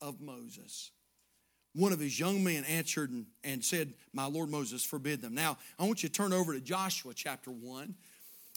of 0.00 0.20
Moses. 0.20 0.90
One 1.74 1.92
of 1.92 2.00
his 2.00 2.18
young 2.18 2.42
men 2.42 2.64
answered 2.64 3.12
and, 3.44 3.64
said, 3.64 3.94
My 4.12 4.26
Lord 4.26 4.50
Moses, 4.50 4.84
forbid 4.84 5.22
them. 5.22 5.34
Now, 5.34 5.56
I 5.78 5.84
want 5.84 6.02
you 6.02 6.08
to 6.08 6.14
turn 6.14 6.32
over 6.32 6.52
to 6.52 6.60
Joshua 6.60 7.12
chapter 7.14 7.50
1 7.50 7.94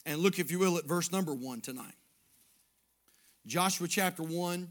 and 0.06 0.19
look, 0.19 0.39
if 0.39 0.51
you 0.51 0.60
will, 0.60 0.77
at 0.77 0.86
verse 0.86 1.12
number 1.12 1.34
1 1.34 1.62
tonight. 1.62 1.95
Joshua 3.45 3.88
chapter 3.88 4.23
1 4.23 4.67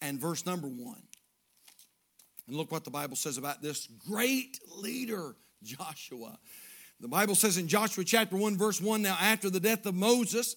and 0.00 0.20
verse 0.20 0.46
number 0.46 0.68
1. 0.68 0.96
And 2.46 2.56
look 2.56 2.72
what 2.72 2.84
the 2.84 2.90
Bible 2.90 3.16
says 3.16 3.36
about 3.36 3.62
this 3.62 3.88
great 4.08 4.58
leader, 4.76 5.36
Joshua. 5.62 6.38
The 7.00 7.08
Bible 7.08 7.34
says 7.34 7.58
in 7.58 7.68
Joshua 7.68 8.04
chapter 8.04 8.36
1, 8.36 8.56
verse 8.56 8.80
1 8.80 9.02
Now, 9.02 9.16
after 9.20 9.50
the 9.50 9.60
death 9.60 9.86
of 9.86 9.94
Moses, 9.94 10.56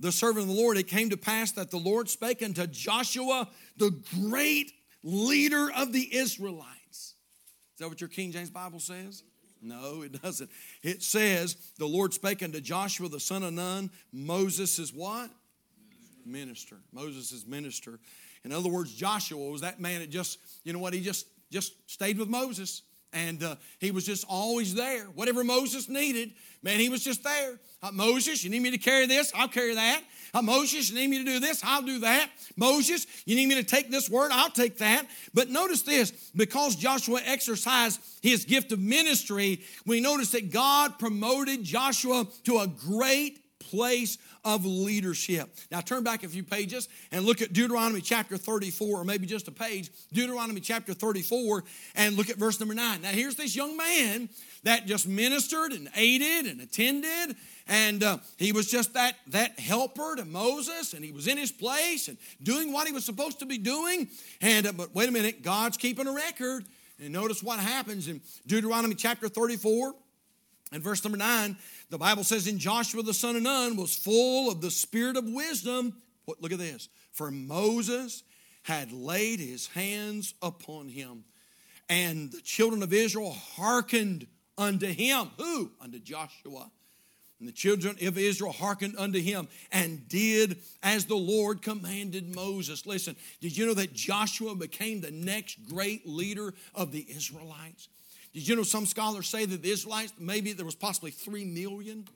the 0.00 0.10
servant 0.10 0.48
of 0.48 0.54
the 0.54 0.60
Lord, 0.60 0.76
it 0.76 0.88
came 0.88 1.10
to 1.10 1.16
pass 1.16 1.52
that 1.52 1.70
the 1.70 1.76
Lord 1.76 2.08
spake 2.08 2.42
unto 2.42 2.66
Joshua, 2.66 3.48
the 3.76 3.94
great 4.18 4.72
leader 5.04 5.70
of 5.76 5.92
the 5.92 6.16
Israelites. 6.16 6.68
Is 6.90 7.78
that 7.78 7.88
what 7.88 8.00
your 8.00 8.08
King 8.08 8.32
James 8.32 8.50
Bible 8.50 8.80
says? 8.80 9.22
No, 9.62 10.02
it 10.02 10.20
doesn't. 10.22 10.50
It 10.82 11.02
says, 11.02 11.54
the 11.78 11.86
Lord 11.86 12.14
spake 12.14 12.42
unto 12.42 12.60
Joshua, 12.60 13.08
the 13.08 13.20
son 13.20 13.42
of 13.42 13.52
Nun, 13.52 13.90
Moses 14.10 14.78
is 14.78 14.92
what? 14.92 15.30
Minister. 16.24 16.76
Moses 16.92 17.30
is 17.30 17.46
minister. 17.46 17.98
In 18.44 18.52
other 18.52 18.70
words, 18.70 18.94
Joshua 18.94 19.50
was 19.50 19.60
that 19.60 19.80
man 19.80 20.00
that 20.00 20.10
just, 20.10 20.38
you 20.64 20.72
know 20.72 20.78
what, 20.78 20.94
he 20.94 21.00
just 21.00 21.26
just 21.50 21.74
stayed 21.90 22.18
with 22.18 22.28
Moses. 22.28 22.82
And 23.12 23.42
uh, 23.42 23.56
he 23.78 23.90
was 23.90 24.06
just 24.06 24.24
always 24.28 24.74
there. 24.74 25.04
Whatever 25.14 25.42
Moses 25.42 25.88
needed, 25.88 26.32
man, 26.62 26.78
he 26.78 26.88
was 26.88 27.02
just 27.02 27.24
there. 27.24 27.58
Uh, 27.82 27.90
Moses, 27.92 28.44
you 28.44 28.50
need 28.50 28.62
me 28.62 28.70
to 28.70 28.78
carry 28.78 29.06
this? 29.06 29.32
I'll 29.34 29.48
carry 29.48 29.74
that. 29.74 30.02
Uh, 30.32 30.42
Moses, 30.42 30.90
you 30.90 30.96
need 30.96 31.08
me 31.08 31.18
to 31.18 31.24
do 31.24 31.40
this? 31.40 31.60
I'll 31.64 31.82
do 31.82 32.00
that. 32.00 32.30
Moses, 32.56 33.06
you 33.24 33.34
need 33.34 33.46
me 33.46 33.56
to 33.56 33.64
take 33.64 33.90
this 33.90 34.08
word? 34.08 34.30
I'll 34.32 34.50
take 34.50 34.78
that. 34.78 35.06
But 35.34 35.48
notice 35.48 35.82
this 35.82 36.12
because 36.36 36.76
Joshua 36.76 37.20
exercised 37.24 38.00
his 38.22 38.44
gift 38.44 38.70
of 38.70 38.78
ministry, 38.78 39.62
we 39.86 40.00
notice 40.00 40.30
that 40.32 40.52
God 40.52 40.98
promoted 40.98 41.64
Joshua 41.64 42.26
to 42.44 42.58
a 42.58 42.68
great 42.68 43.40
place 43.70 44.18
of 44.44 44.64
leadership. 44.64 45.48
Now 45.70 45.80
turn 45.80 46.02
back 46.02 46.24
a 46.24 46.28
few 46.28 46.42
pages 46.42 46.88
and 47.12 47.24
look 47.24 47.42
at 47.42 47.52
Deuteronomy 47.52 48.00
chapter 48.00 48.36
34, 48.36 49.00
or 49.00 49.04
maybe 49.04 49.26
just 49.26 49.48
a 49.48 49.52
page, 49.52 49.90
Deuteronomy 50.12 50.60
chapter 50.60 50.94
34, 50.94 51.64
and 51.94 52.16
look 52.16 52.30
at 52.30 52.36
verse 52.36 52.58
number 52.58 52.74
9. 52.74 53.02
Now 53.02 53.08
here's 53.08 53.36
this 53.36 53.54
young 53.54 53.76
man 53.76 54.28
that 54.64 54.86
just 54.86 55.06
ministered 55.06 55.72
and 55.72 55.88
aided 55.94 56.46
and 56.46 56.60
attended 56.60 57.36
and 57.70 58.02
uh, 58.02 58.18
he 58.36 58.50
was 58.50 58.68
just 58.68 58.94
that 58.94 59.14
that 59.28 59.58
helper 59.58 60.16
to 60.16 60.24
Moses, 60.24 60.92
and 60.92 61.04
he 61.04 61.12
was 61.12 61.28
in 61.28 61.38
his 61.38 61.52
place 61.52 62.08
and 62.08 62.18
doing 62.42 62.72
what 62.72 62.88
he 62.88 62.92
was 62.92 63.04
supposed 63.04 63.38
to 63.38 63.46
be 63.46 63.58
doing. 63.58 64.08
And 64.40 64.66
uh, 64.66 64.72
but 64.72 64.92
wait 64.92 65.08
a 65.08 65.12
minute, 65.12 65.42
God's 65.42 65.76
keeping 65.76 66.08
a 66.08 66.12
record. 66.12 66.64
And 66.98 67.12
notice 67.12 67.42
what 67.42 67.60
happens 67.60 68.08
in 68.08 68.20
Deuteronomy 68.46 68.94
chapter 68.94 69.28
34 69.28 69.94
and 70.72 70.82
verse 70.82 71.02
number 71.04 71.16
9. 71.16 71.56
The 71.90 71.98
Bible 71.98 72.24
says, 72.24 72.46
"In 72.46 72.58
Joshua 72.58 73.02
the 73.02 73.12
son 73.12 73.36
of 73.36 73.42
Nun 73.42 73.76
was 73.76 73.94
full 73.94 74.50
of 74.50 74.60
the 74.60 74.70
spirit 74.70 75.16
of 75.16 75.24
wisdom." 75.24 76.00
Look 76.26 76.52
at 76.52 76.58
this. 76.58 76.88
For 77.12 77.30
Moses 77.30 78.22
had 78.62 78.92
laid 78.92 79.40
his 79.40 79.66
hands 79.68 80.34
upon 80.40 80.88
him, 80.88 81.24
and 81.88 82.30
the 82.30 82.40
children 82.40 82.82
of 82.82 82.92
Israel 82.92 83.32
hearkened 83.32 84.26
unto 84.56 84.86
him. 84.86 85.30
Who? 85.38 85.72
Unto 85.80 85.98
Joshua 85.98 86.70
and 87.40 87.48
the 87.48 87.52
children 87.52 87.96
of 88.06 88.18
Israel 88.18 88.52
hearkened 88.52 88.94
unto 88.96 89.18
him 89.18 89.48
and 89.72 90.06
did 90.08 90.62
as 90.82 91.06
the 91.06 91.16
Lord 91.16 91.62
commanded 91.62 92.32
Moses. 92.34 92.86
Listen, 92.86 93.16
did 93.40 93.56
you 93.56 93.66
know 93.66 93.74
that 93.74 93.94
Joshua 93.94 94.54
became 94.54 95.00
the 95.00 95.10
next 95.10 95.64
great 95.64 96.06
leader 96.06 96.54
of 96.74 96.92
the 96.92 97.06
Israelites? 97.10 97.88
Did 98.32 98.46
you 98.46 98.56
know 98.56 98.62
some 98.62 98.86
scholars 98.86 99.28
say 99.28 99.44
that 99.44 99.62
the 99.62 99.70
Israelites, 99.70 100.12
maybe 100.18 100.52
there 100.52 100.64
was 100.64 100.74
possibly 100.74 101.10
three 101.10 101.44
million? 101.44 102.06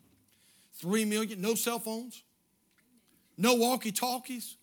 Three 0.75 1.05
million, 1.05 1.41
no 1.41 1.55
cell 1.55 1.79
phones, 1.79 2.23
no 3.39 3.55
walkie 3.55 3.93
talkies. 3.93 4.57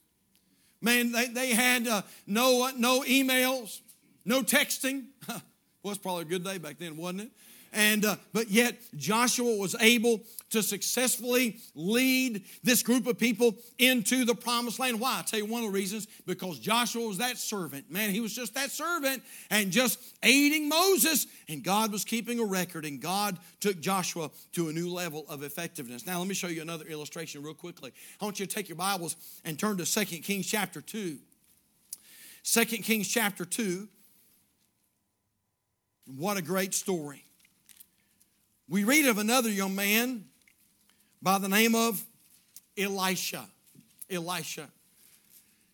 Man, 0.82 1.12
they, 1.12 1.28
they 1.28 1.50
had 1.52 1.88
uh, 1.88 2.02
no, 2.28 2.66
uh, 2.66 2.72
no 2.76 3.02
emails, 3.02 3.80
no 4.26 4.42
texting. 4.42 5.06
well, 5.28 5.42
was 5.84 5.98
probably 5.98 6.24
a 6.24 6.26
good 6.26 6.44
day 6.44 6.58
back 6.58 6.80
then, 6.80 6.98
wasn't 6.98 7.22
it? 7.22 7.32
And 7.73 8.03
uh, 8.03 8.15
but 8.34 8.49
yet 8.49 8.77
Joshua 8.95 9.55
was 9.55 9.75
able 9.79 10.21
to 10.49 10.62
successfully 10.62 11.57
lead 11.73 12.43
this 12.63 12.84
group 12.84 13.07
of 13.07 13.17
people 13.17 13.55
into 13.79 14.25
the 14.25 14.36
promised 14.36 14.79
land. 14.79 14.99
Why? 14.99 15.19
I 15.19 15.21
tell 15.21 15.39
you 15.39 15.45
one 15.45 15.63
of 15.63 15.71
the 15.71 15.73
reasons 15.73 16.07
because 16.25 16.60
Joshua 16.60 17.07
was 17.07 17.19
that 17.19 17.38
servant. 17.38 17.89
Man, 17.89 18.10
he 18.10 18.19
was 18.19 18.36
just 18.36 18.53
that 18.55 18.71
servant 18.71 19.23
and 19.49 19.71
just 19.71 19.99
aiding 20.23 20.67
Moses, 20.67 21.27
and 21.47 21.63
God 21.63 21.91
was 21.91 22.03
keeping 22.03 22.39
a 22.39 22.45
record, 22.45 22.86
and 22.86 23.01
God 23.01 23.38
took 23.62 23.79
Joshua 23.79 24.29
to 24.53 24.67
a 24.67 24.73
new 24.73 24.91
level 24.91 25.25
of 25.29 25.43
effectiveness. 25.43 26.05
Now, 26.05 26.19
let 26.19 26.27
me 26.27 26.34
show 26.34 26.47
you 26.47 26.62
another 26.62 26.86
illustration 26.86 27.41
real 27.41 27.53
quickly. 27.53 27.93
I 28.19 28.25
want 28.25 28.39
you 28.39 28.45
to 28.45 28.53
take 28.53 28.67
your 28.67 28.75
Bibles 28.75 29.15
and 29.45 29.57
turn 29.57 29.77
to 29.77 29.86
2 29.86 30.05
Kings 30.17 30.47
chapter 30.47 30.81
2. 30.81 31.17
2 32.43 32.65
Kings 32.65 33.07
chapter 33.07 33.45
2. 33.45 33.88
What 36.17 36.36
a 36.36 36.41
great 36.41 36.73
story. 36.73 37.23
We 38.71 38.86
read 38.86 39.05
of 39.05 39.17
another 39.17 39.49
young 39.49 39.75
man 39.75 40.23
by 41.21 41.39
the 41.39 41.49
name 41.49 41.75
of 41.75 42.01
Elisha. 42.77 43.45
Elisha. 44.10 44.69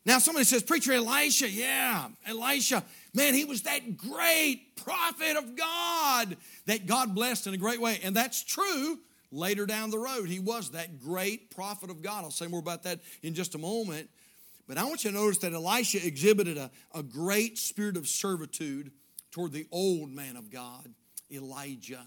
Now, 0.03 0.17
somebody 0.17 0.45
says, 0.45 0.63
Preacher 0.63 0.93
Elisha, 0.93 1.47
yeah, 1.47 2.07
Elisha. 2.25 2.83
Man, 3.13 3.35
he 3.35 3.45
was 3.45 3.61
that 3.61 3.97
great 3.97 4.75
prophet 4.77 5.37
of 5.37 5.55
God 5.55 6.37
that 6.65 6.87
God 6.87 7.13
blessed 7.13 7.45
in 7.45 7.53
a 7.53 7.57
great 7.57 7.79
way. 7.79 7.99
And 8.01 8.15
that's 8.15 8.43
true 8.43 8.97
later 9.31 9.67
down 9.67 9.91
the 9.91 9.99
road. 9.99 10.27
He 10.27 10.39
was 10.39 10.71
that 10.71 10.99
great 10.99 11.51
prophet 11.51 11.91
of 11.91 12.01
God. 12.01 12.23
I'll 12.23 12.31
say 12.31 12.47
more 12.47 12.59
about 12.59 12.81
that 12.81 13.01
in 13.21 13.35
just 13.35 13.53
a 13.53 13.59
moment. 13.59 14.09
But 14.67 14.79
I 14.79 14.85
want 14.85 15.03
you 15.03 15.11
to 15.11 15.15
notice 15.15 15.37
that 15.39 15.53
Elisha 15.53 16.03
exhibited 16.03 16.57
a, 16.57 16.71
a 16.95 17.03
great 17.03 17.59
spirit 17.59 17.95
of 17.95 18.07
servitude 18.07 18.89
toward 19.29 19.51
the 19.51 19.67
old 19.71 20.09
man 20.09 20.35
of 20.35 20.49
God, 20.49 20.89
Elijah. 21.31 22.01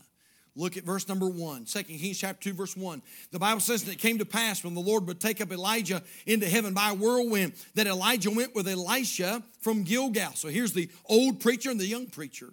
Look 0.57 0.77
at 0.77 0.85
verse 0.85 1.09
number 1.09 1.29
one, 1.29 1.65
2 1.65 1.83
Kings 1.85 2.19
chapter 2.19 2.51
2, 2.51 2.57
verse 2.57 2.77
1. 2.77 3.03
The 3.31 3.39
Bible 3.39 3.61
says 3.61 3.85
that 3.85 3.93
it 3.93 3.99
came 3.99 4.19
to 4.19 4.25
pass 4.25 4.65
when 4.65 4.75
the 4.75 4.81
Lord 4.81 5.07
would 5.07 5.21
take 5.21 5.41
up 5.41 5.53
Elijah 5.53 6.03
into 6.27 6.49
heaven 6.49 6.75
by 6.75 6.91
a 6.91 6.95
whirlwind, 6.95 7.53
that 7.75 7.87
Elijah 7.87 8.31
went 8.31 8.55
with 8.55 8.67
Elisha 8.67 9.43
from 9.61 9.85
Gilgal. 9.85 10.33
So 10.35 10.49
here's 10.49 10.73
the 10.73 10.91
old 11.07 11.41
preacher 11.41 11.71
and 11.71 11.79
the 11.79 11.87
young 11.87 12.07
preacher. 12.07 12.51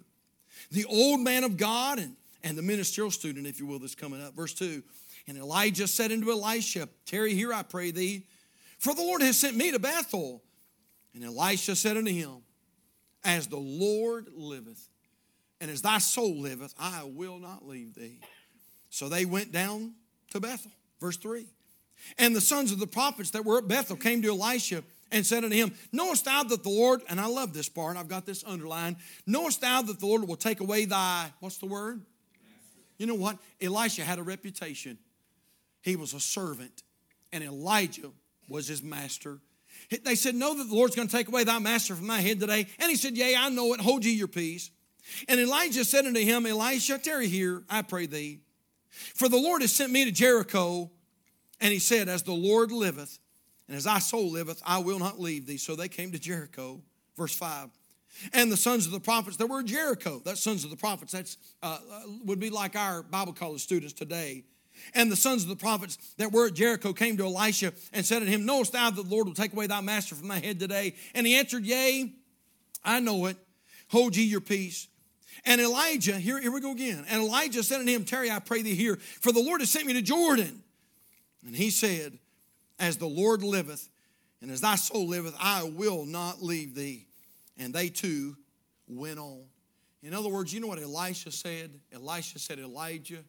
The 0.70 0.84
old 0.84 1.20
man 1.20 1.44
of 1.44 1.56
God 1.56 1.98
and, 1.98 2.14
and 2.44 2.56
the 2.56 2.62
ministerial 2.62 3.10
student, 3.10 3.46
if 3.46 3.58
you 3.58 3.66
will, 3.66 3.80
that's 3.80 3.94
coming 3.94 4.22
up. 4.22 4.34
Verse 4.34 4.54
2. 4.54 4.82
And 5.26 5.36
Elijah 5.36 5.88
said 5.88 6.12
unto 6.12 6.30
Elisha, 6.30 6.88
Tarry 7.04 7.34
here, 7.34 7.52
I 7.52 7.62
pray 7.62 7.90
thee, 7.90 8.26
for 8.78 8.94
the 8.94 9.02
Lord 9.02 9.22
has 9.22 9.36
sent 9.36 9.56
me 9.56 9.72
to 9.72 9.78
Bethel. 9.78 10.42
And 11.14 11.24
Elisha 11.24 11.74
said 11.74 11.96
unto 11.96 12.12
him, 12.12 12.42
As 13.24 13.48
the 13.48 13.58
Lord 13.58 14.28
liveth, 14.34 14.88
and 15.60 15.70
as 15.70 15.82
thy 15.82 15.98
soul 15.98 16.36
liveth, 16.36 16.74
I 16.78 17.02
will 17.04 17.38
not 17.38 17.66
leave 17.66 17.94
thee. 17.94 18.20
So 18.90 19.08
they 19.08 19.24
went 19.24 19.52
down 19.52 19.94
to 20.30 20.40
Bethel. 20.40 20.70
Verse 21.00 21.16
3. 21.16 21.46
And 22.18 22.34
the 22.34 22.40
sons 22.40 22.72
of 22.72 22.78
the 22.78 22.86
prophets 22.86 23.30
that 23.30 23.44
were 23.44 23.58
at 23.58 23.68
Bethel 23.68 23.96
came 23.96 24.22
to 24.22 24.28
Elisha 24.28 24.82
and 25.10 25.26
said 25.26 25.44
unto 25.44 25.56
him, 25.56 25.72
Knowest 25.92 26.24
thou 26.24 26.42
that 26.44 26.62
the 26.62 26.68
Lord, 26.68 27.00
and 27.08 27.20
I 27.20 27.26
love 27.26 27.54
this 27.54 27.68
part, 27.68 27.96
I've 27.96 28.08
got 28.08 28.26
this 28.26 28.44
underlined, 28.44 28.96
knowest 29.26 29.60
thou 29.60 29.82
that 29.82 29.98
the 29.98 30.06
Lord 30.06 30.26
will 30.26 30.36
take 30.36 30.60
away 30.60 30.84
thy, 30.84 31.32
what's 31.40 31.58
the 31.58 31.66
word? 31.66 32.02
You 32.98 33.06
know 33.06 33.14
what? 33.14 33.38
Elisha 33.60 34.02
had 34.02 34.18
a 34.18 34.22
reputation. 34.22 34.98
He 35.82 35.96
was 35.96 36.14
a 36.14 36.20
servant, 36.20 36.82
and 37.32 37.42
Elijah 37.44 38.10
was 38.48 38.66
his 38.66 38.82
master. 38.82 39.38
They 40.04 40.16
said, 40.16 40.34
Know 40.34 40.56
that 40.58 40.64
the 40.68 40.74
Lord's 40.74 40.96
going 40.96 41.08
to 41.08 41.16
take 41.16 41.28
away 41.28 41.44
thy 41.44 41.58
master 41.58 41.94
from 41.94 42.08
thy 42.08 42.20
head 42.20 42.40
today. 42.40 42.66
And 42.80 42.90
he 42.90 42.96
said, 42.96 43.16
Yea, 43.16 43.36
I 43.36 43.48
know 43.48 43.72
it. 43.74 43.80
Hold 43.80 44.04
ye 44.04 44.12
your 44.12 44.28
peace. 44.28 44.70
And 45.28 45.40
Elijah 45.40 45.84
said 45.84 46.06
unto 46.06 46.20
him, 46.20 46.46
Elisha, 46.46 46.98
tarry 46.98 47.28
here, 47.28 47.62
I 47.68 47.82
pray 47.82 48.06
thee. 48.06 48.40
For 49.14 49.28
the 49.28 49.36
Lord 49.38 49.62
has 49.62 49.72
sent 49.72 49.92
me 49.92 50.04
to 50.04 50.12
Jericho. 50.12 50.90
And 51.60 51.72
he 51.72 51.78
said, 51.78 52.08
As 52.08 52.22
the 52.22 52.32
Lord 52.32 52.70
liveth, 52.70 53.18
and 53.66 53.76
as 53.76 53.84
thy 53.84 53.98
soul 53.98 54.30
liveth, 54.30 54.62
I 54.64 54.78
will 54.78 54.98
not 54.98 55.20
leave 55.20 55.46
thee. 55.46 55.56
So 55.56 55.76
they 55.76 55.88
came 55.88 56.12
to 56.12 56.18
Jericho. 56.18 56.80
Verse 57.16 57.34
5. 57.34 57.70
And 58.32 58.50
the 58.50 58.56
sons 58.56 58.86
of 58.86 58.92
the 58.92 59.00
prophets 59.00 59.36
that 59.36 59.46
were 59.46 59.60
at 59.60 59.66
Jericho, 59.66 60.20
that's 60.24 60.40
sons 60.40 60.64
of 60.64 60.70
the 60.70 60.76
prophets, 60.76 61.12
that's 61.12 61.36
uh, 61.62 61.78
uh, 61.92 62.00
would 62.24 62.40
be 62.40 62.50
like 62.50 62.74
our 62.74 63.02
Bible 63.02 63.32
college 63.32 63.60
students 63.60 63.92
today. 63.92 64.44
And 64.94 65.10
the 65.10 65.16
sons 65.16 65.42
of 65.42 65.48
the 65.48 65.56
prophets 65.56 65.98
that 66.16 66.32
were 66.32 66.46
at 66.46 66.54
Jericho 66.54 66.92
came 66.92 67.16
to 67.16 67.24
Elisha 67.24 67.72
and 67.92 68.06
said 68.06 68.22
unto 68.22 68.30
him, 68.30 68.46
Knowest 68.46 68.72
thou 68.72 68.90
that 68.90 69.02
the 69.02 69.08
Lord 69.08 69.26
will 69.26 69.34
take 69.34 69.52
away 69.52 69.66
thy 69.66 69.80
master 69.80 70.14
from 70.14 70.28
thy 70.28 70.38
head 70.38 70.58
today? 70.58 70.94
And 71.14 71.26
he 71.26 71.36
answered, 71.36 71.64
Yea, 71.64 72.12
I 72.84 73.00
know 73.00 73.26
it. 73.26 73.36
Hold 73.88 74.16
ye 74.16 74.24
your 74.24 74.40
peace. 74.40 74.88
And 75.48 75.62
Elijah, 75.62 76.12
here, 76.12 76.38
here 76.38 76.52
we 76.52 76.60
go 76.60 76.72
again. 76.72 77.06
And 77.08 77.22
Elijah 77.22 77.62
said 77.62 77.80
unto 77.80 77.90
him, 77.90 78.04
Tarry, 78.04 78.30
I 78.30 78.38
pray 78.38 78.60
thee 78.60 78.74
here, 78.74 78.96
for 78.96 79.32
the 79.32 79.40
Lord 79.40 79.62
has 79.62 79.70
sent 79.70 79.86
me 79.86 79.94
to 79.94 80.02
Jordan. 80.02 80.62
And 81.46 81.56
he 81.56 81.70
said, 81.70 82.18
As 82.78 82.98
the 82.98 83.06
Lord 83.06 83.42
liveth, 83.42 83.88
and 84.42 84.50
as 84.50 84.60
thy 84.60 84.74
soul 84.76 85.08
liveth, 85.08 85.34
I 85.40 85.62
will 85.62 86.04
not 86.04 86.42
leave 86.42 86.74
thee. 86.74 87.06
And 87.56 87.72
they 87.72 87.88
too 87.88 88.36
went 88.86 89.18
on. 89.18 89.40
In 90.02 90.12
other 90.12 90.28
words, 90.28 90.52
you 90.52 90.60
know 90.60 90.66
what 90.66 90.82
Elisha 90.82 91.30
said? 91.30 91.70
Elisha 91.94 92.38
said, 92.38 92.58
Elijah, 92.58 93.24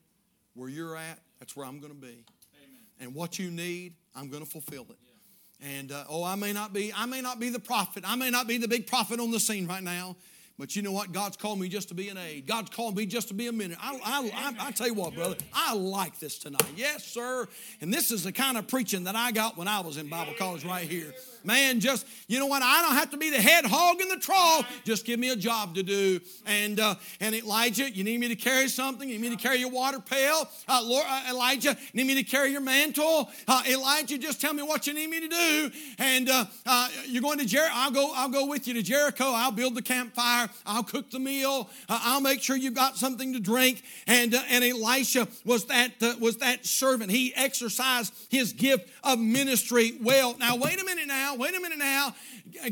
where 0.52 0.68
you're 0.68 0.96
at, 0.96 1.18
that's 1.38 1.56
where 1.56 1.64
I'm 1.64 1.80
going 1.80 1.94
to 1.94 1.98
be. 1.98 2.08
Amen. 2.08 2.82
And 3.00 3.14
what 3.14 3.38
you 3.38 3.50
need, 3.50 3.94
I'm 4.14 4.28
going 4.28 4.44
to 4.44 4.48
fulfill 4.48 4.86
it. 4.90 4.98
Yeah. 5.02 5.78
And 5.78 5.90
uh, 5.90 6.04
oh, 6.06 6.22
I 6.22 6.34
may 6.34 6.52
not 6.52 6.74
be, 6.74 6.92
I 6.94 7.06
may 7.06 7.22
not 7.22 7.40
be 7.40 7.48
the 7.48 7.58
prophet. 7.58 8.04
I 8.06 8.14
may 8.14 8.28
not 8.28 8.46
be 8.46 8.58
the 8.58 8.68
big 8.68 8.86
prophet 8.86 9.20
on 9.20 9.30
the 9.30 9.40
scene 9.40 9.66
right 9.66 9.82
now. 9.82 10.16
But 10.60 10.76
you 10.76 10.82
know 10.82 10.92
what? 10.92 11.10
God's 11.10 11.38
called 11.38 11.58
me 11.58 11.70
just 11.70 11.88
to 11.88 11.94
be 11.94 12.10
an 12.10 12.18
aid. 12.18 12.46
God's 12.46 12.68
called 12.68 12.94
me 12.94 13.06
just 13.06 13.28
to 13.28 13.34
be 13.34 13.46
a 13.46 13.52
minute. 13.52 13.78
I, 13.80 13.98
I, 14.04 14.30
I, 14.34 14.68
I, 14.68 14.70
tell 14.72 14.86
you 14.86 14.92
what, 14.92 15.14
brother, 15.14 15.36
I 15.54 15.74
like 15.74 16.18
this 16.18 16.38
tonight. 16.38 16.66
Yes, 16.76 17.02
sir. 17.02 17.48
And 17.80 17.92
this 17.92 18.10
is 18.10 18.24
the 18.24 18.32
kind 18.32 18.58
of 18.58 18.68
preaching 18.68 19.04
that 19.04 19.16
I 19.16 19.32
got 19.32 19.56
when 19.56 19.68
I 19.68 19.80
was 19.80 19.96
in 19.96 20.08
Bible 20.08 20.34
college 20.38 20.62
right 20.66 20.86
here. 20.86 21.14
Man, 21.44 21.80
just, 21.80 22.06
you 22.28 22.38
know 22.38 22.46
what? 22.46 22.62
I 22.62 22.82
don't 22.82 22.94
have 22.94 23.10
to 23.10 23.16
be 23.16 23.30
the 23.30 23.40
head 23.40 23.64
hog 23.64 24.00
in 24.00 24.08
the 24.08 24.16
trough. 24.16 24.66
Just 24.84 25.04
give 25.04 25.18
me 25.18 25.30
a 25.30 25.36
job 25.36 25.74
to 25.76 25.82
do. 25.82 26.20
And 26.46 26.78
uh, 26.78 26.94
and 27.20 27.34
Elijah, 27.34 27.90
you 27.90 28.04
need 28.04 28.20
me 28.20 28.28
to 28.28 28.36
carry 28.36 28.68
something? 28.68 29.08
You 29.08 29.18
need 29.18 29.30
me 29.30 29.36
to 29.36 29.42
carry 29.42 29.58
your 29.58 29.70
water 29.70 30.00
pail? 30.00 30.48
Uh, 30.68 30.82
Lord, 30.84 31.04
uh, 31.08 31.22
Elijah, 31.30 31.76
need 31.94 32.06
me 32.06 32.14
to 32.16 32.22
carry 32.22 32.50
your 32.52 32.60
mantle? 32.60 33.30
Uh, 33.48 33.62
Elijah, 33.68 34.18
just 34.18 34.40
tell 34.40 34.52
me 34.52 34.62
what 34.62 34.86
you 34.86 34.94
need 34.94 35.08
me 35.08 35.20
to 35.20 35.28
do. 35.28 35.70
And 35.98 36.28
uh, 36.28 36.44
uh, 36.66 36.88
you're 37.06 37.22
going 37.22 37.38
to 37.38 37.46
Jericho. 37.46 37.72
I'll 37.74 37.90
go, 37.90 38.12
I'll 38.14 38.28
go 38.28 38.46
with 38.46 38.68
you 38.68 38.74
to 38.74 38.82
Jericho. 38.82 39.24
I'll 39.26 39.52
build 39.52 39.74
the 39.74 39.82
campfire. 39.82 40.48
I'll 40.66 40.84
cook 40.84 41.10
the 41.10 41.18
meal. 41.18 41.68
I'll 41.88 42.20
make 42.20 42.42
sure 42.42 42.56
you've 42.56 42.74
got 42.74 42.96
something 42.96 43.32
to 43.32 43.40
drink. 43.40 43.82
And, 44.06 44.34
and 44.34 44.64
Elisha 44.64 45.28
was 45.44 45.66
that, 45.66 45.92
was 46.20 46.38
that 46.38 46.66
servant. 46.66 47.10
He 47.10 47.34
exercised 47.34 48.12
his 48.28 48.52
gift 48.52 48.88
of 49.02 49.18
ministry 49.18 49.94
well. 50.02 50.36
Now, 50.38 50.56
wait 50.56 50.80
a 50.80 50.84
minute 50.84 51.06
now 51.06 51.29
now, 51.30 51.36
wait 51.36 51.56
a 51.56 51.60
minute 51.60 51.78
now. 51.78 52.14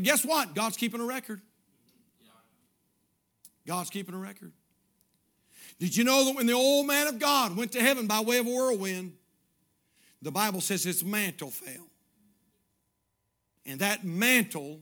Guess 0.01 0.25
what? 0.25 0.53
God's 0.53 0.77
keeping 0.77 1.01
a 1.01 1.05
record. 1.05 1.41
God's 3.65 3.89
keeping 3.89 4.15
a 4.15 4.17
record. 4.17 4.51
Did 5.79 5.95
you 5.95 6.03
know 6.03 6.25
that 6.25 6.35
when 6.35 6.45
the 6.45 6.53
old 6.53 6.87
man 6.87 7.07
of 7.07 7.19
God 7.19 7.55
went 7.55 7.71
to 7.73 7.81
heaven 7.81 8.07
by 8.07 8.19
way 8.21 8.39
of 8.39 8.47
a 8.47 8.49
whirlwind, 8.49 9.13
the 10.21 10.31
Bible 10.31 10.59
says 10.59 10.83
his 10.83 11.03
mantle 11.03 11.51
fell. 11.51 11.87
And 13.65 13.79
that 13.79 14.03
mantle 14.03 14.81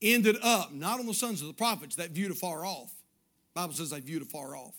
ended 0.00 0.36
up 0.42 0.72
not 0.72 1.00
on 1.00 1.06
the 1.06 1.14
sons 1.14 1.42
of 1.42 1.48
the 1.48 1.54
prophets 1.54 1.96
that 1.96 2.10
viewed 2.10 2.30
afar 2.30 2.64
off. 2.64 2.92
The 3.54 3.60
Bible 3.60 3.74
says 3.74 3.90
they 3.90 4.00
viewed 4.00 4.22
afar 4.22 4.56
off. 4.56 4.76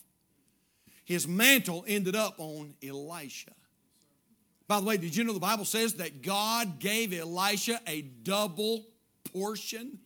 His 1.04 1.28
mantle 1.28 1.84
ended 1.88 2.16
up 2.16 2.36
on 2.40 2.74
Elisha. 2.82 3.52
By 4.72 4.80
the 4.80 4.86
way, 4.86 4.96
did 4.96 5.18
you 5.18 5.26
know 5.26 5.34
the 5.34 5.40
Bible 5.42 5.66
says 5.66 5.96
that 5.96 6.22
God 6.22 6.80
gave 6.80 7.12
Elisha 7.12 7.82
a 7.88 8.04
double 8.04 8.86
portion 9.34 10.00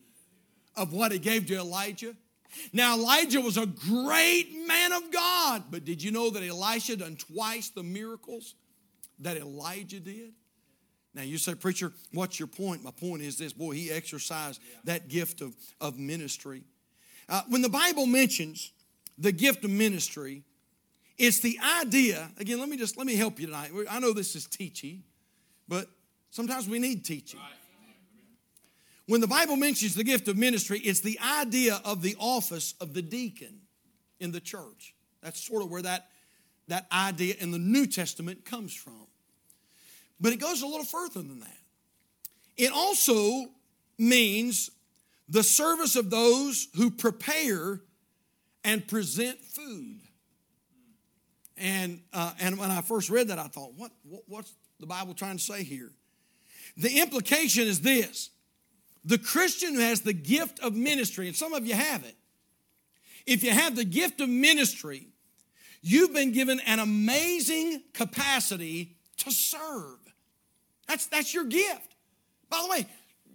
of 0.74 0.92
what 0.92 1.12
he 1.12 1.20
gave 1.20 1.46
to 1.46 1.54
Elijah? 1.54 2.16
Now, 2.72 2.96
Elijah 2.96 3.40
was 3.40 3.58
a 3.58 3.66
great 3.66 4.66
man 4.66 4.90
of 4.90 5.12
God, 5.12 5.62
but 5.70 5.84
did 5.84 6.02
you 6.02 6.10
know 6.10 6.30
that 6.30 6.42
Elisha 6.42 6.96
done 6.96 7.14
twice 7.14 7.68
the 7.68 7.84
miracles 7.84 8.56
that 9.20 9.36
Elijah 9.36 10.00
did? 10.00 10.32
Now, 11.14 11.22
you 11.22 11.38
say, 11.38 11.54
Preacher, 11.54 11.92
what's 12.12 12.40
your 12.40 12.48
point? 12.48 12.82
My 12.82 12.90
point 12.90 13.22
is 13.22 13.38
this 13.38 13.52
boy, 13.52 13.74
he 13.74 13.92
exercised 13.92 14.60
that 14.82 15.06
gift 15.06 15.42
of, 15.42 15.54
of 15.80 15.96
ministry. 15.96 16.64
Uh, 17.28 17.42
when 17.50 17.62
the 17.62 17.68
Bible 17.68 18.06
mentions 18.06 18.72
the 19.16 19.30
gift 19.30 19.64
of 19.64 19.70
ministry, 19.70 20.42
it's 21.18 21.40
the 21.40 21.58
idea, 21.80 22.30
again, 22.38 22.60
let 22.60 22.68
me 22.68 22.76
just 22.76 22.96
let 22.96 23.06
me 23.06 23.16
help 23.16 23.40
you 23.40 23.46
tonight. 23.46 23.70
I 23.90 24.00
know 24.00 24.12
this 24.12 24.34
is 24.36 24.46
teachy, 24.46 25.00
but 25.66 25.88
sometimes 26.30 26.68
we 26.68 26.78
need 26.78 27.04
teaching. 27.04 27.40
When 29.06 29.20
the 29.20 29.28
Bible 29.28 29.56
mentions 29.56 29.94
the 29.94 30.04
gift 30.04 30.26
of 30.28 30.36
ministry, 30.36 30.80
it's 30.80 31.00
the 31.00 31.18
idea 31.20 31.80
of 31.84 32.02
the 32.02 32.16
office 32.18 32.74
of 32.80 32.92
the 32.92 33.02
deacon 33.02 33.60
in 34.18 34.32
the 34.32 34.40
church. 34.40 34.94
That's 35.22 35.42
sort 35.44 35.62
of 35.62 35.70
where 35.70 35.82
that, 35.82 36.08
that 36.68 36.86
idea 36.92 37.34
in 37.38 37.52
the 37.52 37.58
New 37.58 37.86
Testament 37.86 38.44
comes 38.44 38.74
from. 38.74 39.06
But 40.20 40.32
it 40.32 40.40
goes 40.40 40.62
a 40.62 40.66
little 40.66 40.84
further 40.84 41.22
than 41.22 41.40
that. 41.40 41.58
It 42.56 42.72
also 42.72 43.46
means 43.98 44.70
the 45.28 45.42
service 45.42 45.94
of 45.94 46.10
those 46.10 46.68
who 46.74 46.90
prepare 46.90 47.80
and 48.64 48.86
present 48.86 49.40
food. 49.44 50.00
And, 51.56 52.02
uh, 52.12 52.32
and 52.38 52.58
when 52.58 52.70
I 52.70 52.82
first 52.82 53.08
read 53.08 53.28
that, 53.28 53.38
I 53.38 53.48
thought, 53.48 53.72
what, 53.74 53.90
what, 54.02 54.22
what's 54.26 54.52
the 54.78 54.86
Bible 54.86 55.14
trying 55.14 55.38
to 55.38 55.42
say 55.42 55.62
here? 55.62 55.90
The 56.76 57.00
implication 57.00 57.66
is 57.66 57.80
this 57.80 58.30
the 59.04 59.18
Christian 59.18 59.74
who 59.74 59.80
has 59.80 60.00
the 60.00 60.12
gift 60.12 60.58
of 60.60 60.74
ministry, 60.74 61.28
and 61.28 61.36
some 61.36 61.54
of 61.54 61.66
you 61.66 61.74
have 61.74 62.04
it, 62.04 62.16
if 63.24 63.42
you 63.42 63.50
have 63.50 63.76
the 63.76 63.84
gift 63.84 64.20
of 64.20 64.28
ministry, 64.28 65.06
you've 65.80 66.12
been 66.12 66.32
given 66.32 66.60
an 66.66 66.80
amazing 66.80 67.82
capacity 67.92 68.96
to 69.18 69.30
serve. 69.30 69.98
That's, 70.88 71.06
that's 71.06 71.32
your 71.32 71.44
gift. 71.44 71.94
By 72.50 72.60
the 72.62 72.68
way, 72.68 72.86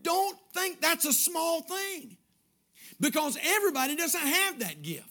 don't 0.01 0.37
think 0.53 0.81
that's 0.81 1.05
a 1.05 1.13
small 1.13 1.61
thing 1.61 2.17
because 2.99 3.37
everybody 3.41 3.95
doesn't 3.95 4.19
have 4.19 4.59
that 4.59 4.81
gift. 4.81 5.10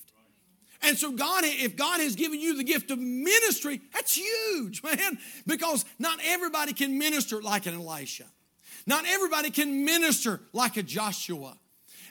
And 0.83 0.97
so, 0.97 1.13
God, 1.13 1.45
if 1.45 1.77
God 1.77 2.01
has 2.01 2.17
given 2.17 2.41
you 2.41 2.57
the 2.57 2.65
gift 2.65 2.91
of 2.91 2.99
ministry, 2.99 3.81
that's 3.93 4.15
huge, 4.15 4.83
man, 4.85 5.19
because 5.47 5.85
not 5.99 6.19
everybody 6.25 6.73
can 6.73 6.99
minister 6.99 7.43
like 7.43 7.67
an 7.67 7.75
Elisha. 7.75 8.25
Not 8.87 9.05
everybody 9.07 9.51
can 9.51 9.85
minister 9.85 10.41
like 10.53 10.77
a 10.77 10.83
Joshua. 10.83 11.57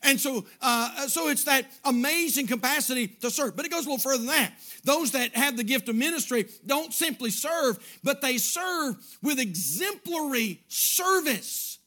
And 0.04 0.20
so, 0.20 0.46
uh, 0.62 1.08
so 1.08 1.28
it's 1.30 1.44
that 1.44 1.66
amazing 1.84 2.48
capacity 2.48 3.08
to 3.08 3.30
serve. 3.30 3.56
But 3.56 3.66
it 3.66 3.72
goes 3.72 3.86
a 3.86 3.90
little 3.90 3.98
further 3.98 4.20
than 4.20 4.28
that. 4.28 4.54
Those 4.84 5.12
that 5.12 5.36
have 5.36 5.58
the 5.58 5.64
gift 5.64 5.90
of 5.90 5.96
ministry 5.96 6.48
don't 6.66 6.94
simply 6.94 7.32
serve, 7.32 7.78
but 8.04 8.22
they 8.22 8.38
serve 8.38 8.96
with 9.22 9.40
exemplary 9.40 10.62
service. 10.68 11.80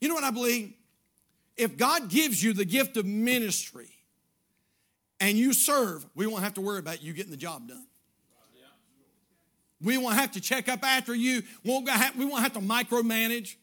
You 0.00 0.08
know 0.08 0.14
what 0.14 0.24
I 0.24 0.30
believe? 0.30 0.72
If 1.56 1.76
God 1.76 2.08
gives 2.08 2.42
you 2.42 2.52
the 2.52 2.64
gift 2.64 2.96
of 2.96 3.04
ministry, 3.04 3.95
and 5.20 5.36
you 5.38 5.52
serve, 5.52 6.06
we 6.14 6.26
won't 6.26 6.42
have 6.42 6.54
to 6.54 6.60
worry 6.60 6.78
about 6.78 7.02
you 7.02 7.12
getting 7.12 7.30
the 7.30 7.36
job 7.36 7.68
done. 7.68 7.86
We 9.82 9.98
won't 9.98 10.16
have 10.16 10.32
to 10.32 10.40
check 10.40 10.68
up 10.68 10.82
after 10.82 11.14
you. 11.14 11.42
We 11.62 11.70
won't 11.70 11.88
have 11.88 12.52
to 12.54 12.60
micromanage. 12.60 13.56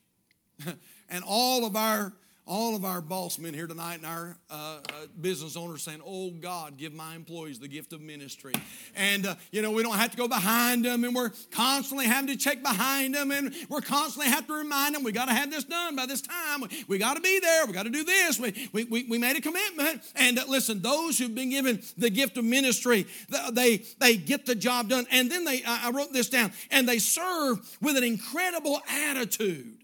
and 1.09 1.23
all 1.25 1.65
of 1.65 1.75
our 1.75 2.13
all 2.45 2.75
of 2.75 2.84
our 2.84 2.99
boss 2.99 3.39
men 3.39 3.53
here 3.53 3.67
tonight 3.67 3.95
and 3.95 4.06
our 4.06 4.38
uh, 4.49 4.53
uh, 4.53 4.79
business 5.21 5.56
owners 5.56 5.82
saying, 5.82 6.01
Oh 6.06 6.29
God, 6.32 6.77
give 6.77 6.93
my 6.93 7.15
employees 7.15 7.60
the 7.60 7.69
gift 7.69 7.93
of 7.93 8.01
ministry. 8.01 8.53
And, 8.95 9.25
uh, 9.25 9.36
you 9.51 9.62
know, 9.62 9.71
we 9.71 9.82
don't 9.82 9.95
have 9.95 10.12
to 10.12 10.17
go 10.17 10.27
behind 10.27 10.84
them 10.84 11.06
and 11.06 11.15
we're 11.15 11.32
constantly 11.51 12.06
having 12.06 12.27
to 12.27 12.36
check 12.36 12.62
behind 12.62 13.15
them 13.15 13.32
and 13.32 13.56
we're 13.69 13.82
constantly 13.82 14.29
have 14.29 14.45
to 14.47 14.53
remind 14.53 14.93
them, 14.93 15.03
we 15.03 15.13
got 15.13 15.29
to 15.29 15.34
have 15.34 15.51
this 15.51 15.63
done 15.63 15.95
by 15.95 16.06
this 16.06 16.21
time. 16.21 16.62
We, 16.62 16.86
we 16.89 16.97
got 16.97 17.15
to 17.15 17.21
be 17.21 17.39
there. 17.39 17.65
We 17.65 17.71
got 17.71 17.84
to 17.84 17.89
do 17.89 18.03
this. 18.03 18.39
We, 18.39 18.69
we, 18.73 18.84
we, 18.86 19.03
we 19.06 19.17
made 19.17 19.38
a 19.38 19.41
commitment. 19.41 20.01
And 20.15 20.38
uh, 20.38 20.43
listen, 20.47 20.82
those 20.82 21.17
who've 21.17 21.34
been 21.34 21.49
given 21.49 21.82
the 21.97 22.10
gift 22.10 22.38
of 22.38 22.43
ministry, 22.43 23.08
they, 23.53 23.84
they 23.99 24.17
get 24.17 24.45
the 24.45 24.56
job 24.56 24.89
done. 24.89 25.06
And 25.12 25.32
then 25.32 25.45
they, 25.45 25.63
I 25.65 25.91
wrote 25.91 26.12
this 26.12 26.29
down, 26.29 26.51
and 26.71 26.88
they 26.88 26.99
serve 26.99 27.60
with 27.82 27.95
an 27.95 28.03
incredible 28.03 28.82
attitude. 28.89 29.77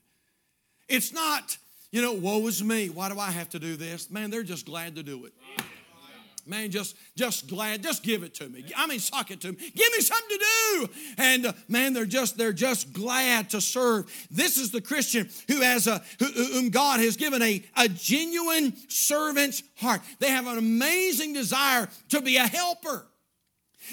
It's 0.89 1.13
not, 1.13 1.57
you 1.91 2.01
know, 2.01 2.13
woe 2.13 2.45
is 2.47 2.63
me. 2.63 2.89
Why 2.89 3.09
do 3.09 3.19
I 3.19 3.31
have 3.31 3.49
to 3.49 3.59
do 3.59 3.75
this? 3.75 4.09
Man, 4.09 4.29
they're 4.29 4.43
just 4.43 4.65
glad 4.65 4.95
to 4.95 5.03
do 5.03 5.25
it. 5.25 5.33
Man, 6.45 6.71
just 6.71 6.95
just 7.15 7.47
glad, 7.47 7.83
just 7.83 8.01
give 8.01 8.23
it 8.23 8.33
to 8.35 8.49
me. 8.49 8.65
I 8.75 8.87
mean, 8.87 8.99
sock 8.99 9.29
it 9.29 9.39
to 9.41 9.49
me. 9.51 9.57
Give 9.57 9.91
me 9.95 10.01
something 10.01 10.37
to 10.37 10.45
do. 10.45 10.89
And 11.19 11.45
uh, 11.45 11.53
man, 11.67 11.93
they're 11.93 12.07
just 12.07 12.39
they're 12.39 12.53
just 12.53 12.91
glad 12.91 13.51
to 13.51 13.61
serve. 13.61 14.11
This 14.31 14.57
is 14.57 14.71
the 14.71 14.81
Christian 14.81 15.29
who 15.47 15.61
has 15.61 15.85
a 15.85 16.01
whom 16.19 16.69
God 16.69 17.01
has 17.01 17.17
given 17.17 17.43
a, 17.43 17.63
a 17.77 17.87
genuine 17.87 18.73
servant's 18.87 19.61
heart. 19.75 20.01
They 20.17 20.31
have 20.31 20.47
an 20.47 20.57
amazing 20.57 21.33
desire 21.33 21.87
to 22.09 22.21
be 22.21 22.37
a 22.37 22.47
helper. 22.47 23.05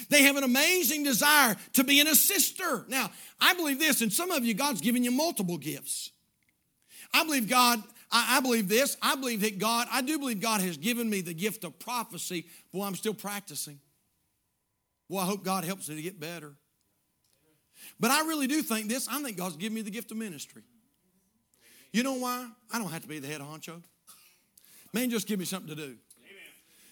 They 0.09 0.23
have 0.23 0.35
an 0.35 0.43
amazing 0.43 1.03
desire 1.03 1.55
to 1.73 1.83
be 1.83 1.99
an 1.99 2.07
assister. 2.07 2.85
Now, 2.87 3.11
I 3.39 3.53
believe 3.53 3.79
this, 3.79 4.01
and 4.01 4.11
some 4.11 4.31
of 4.31 4.43
you, 4.43 4.55
God's 4.55 4.81
given 4.81 5.03
you 5.03 5.11
multiple 5.11 5.57
gifts. 5.57 6.11
I 7.13 7.23
believe 7.23 7.49
God, 7.49 7.81
I, 8.11 8.37
I, 8.37 8.39
believe 8.41 8.67
this. 8.67 8.97
I 9.01 9.15
believe 9.15 9.41
that 9.41 9.59
God, 9.59 9.87
I 9.91 10.01
do 10.01 10.19
believe 10.19 10.39
God 10.39 10.61
has 10.61 10.77
given 10.77 11.09
me 11.09 11.21
the 11.21 11.33
gift 11.33 11.63
of 11.63 11.77
prophecy. 11.79 12.45
Boy, 12.71 12.83
I'm 12.83 12.95
still 12.95 13.13
practicing. 13.13 13.79
Well, 15.09 15.23
I 15.23 15.25
hope 15.25 15.43
God 15.43 15.63
helps 15.63 15.89
me 15.89 15.95
to 15.95 16.01
get 16.01 16.19
better. 16.19 16.53
But 17.99 18.11
I 18.11 18.21
really 18.21 18.47
do 18.47 18.61
think 18.61 18.89
this. 18.89 19.07
I 19.07 19.21
think 19.21 19.37
God's 19.37 19.57
given 19.57 19.75
me 19.75 19.81
the 19.81 19.91
gift 19.91 20.11
of 20.11 20.17
ministry. 20.17 20.63
You 21.93 22.03
know 22.03 22.13
why? 22.13 22.47
I 22.71 22.79
don't 22.79 22.91
have 22.91 23.01
to 23.03 23.07
be 23.07 23.19
the 23.19 23.27
head 23.27 23.41
honcho. 23.41 23.81
Man, 24.93 25.09
just 25.09 25.27
give 25.27 25.39
me 25.39 25.45
something 25.45 25.75
to 25.75 25.75
do. 25.75 25.95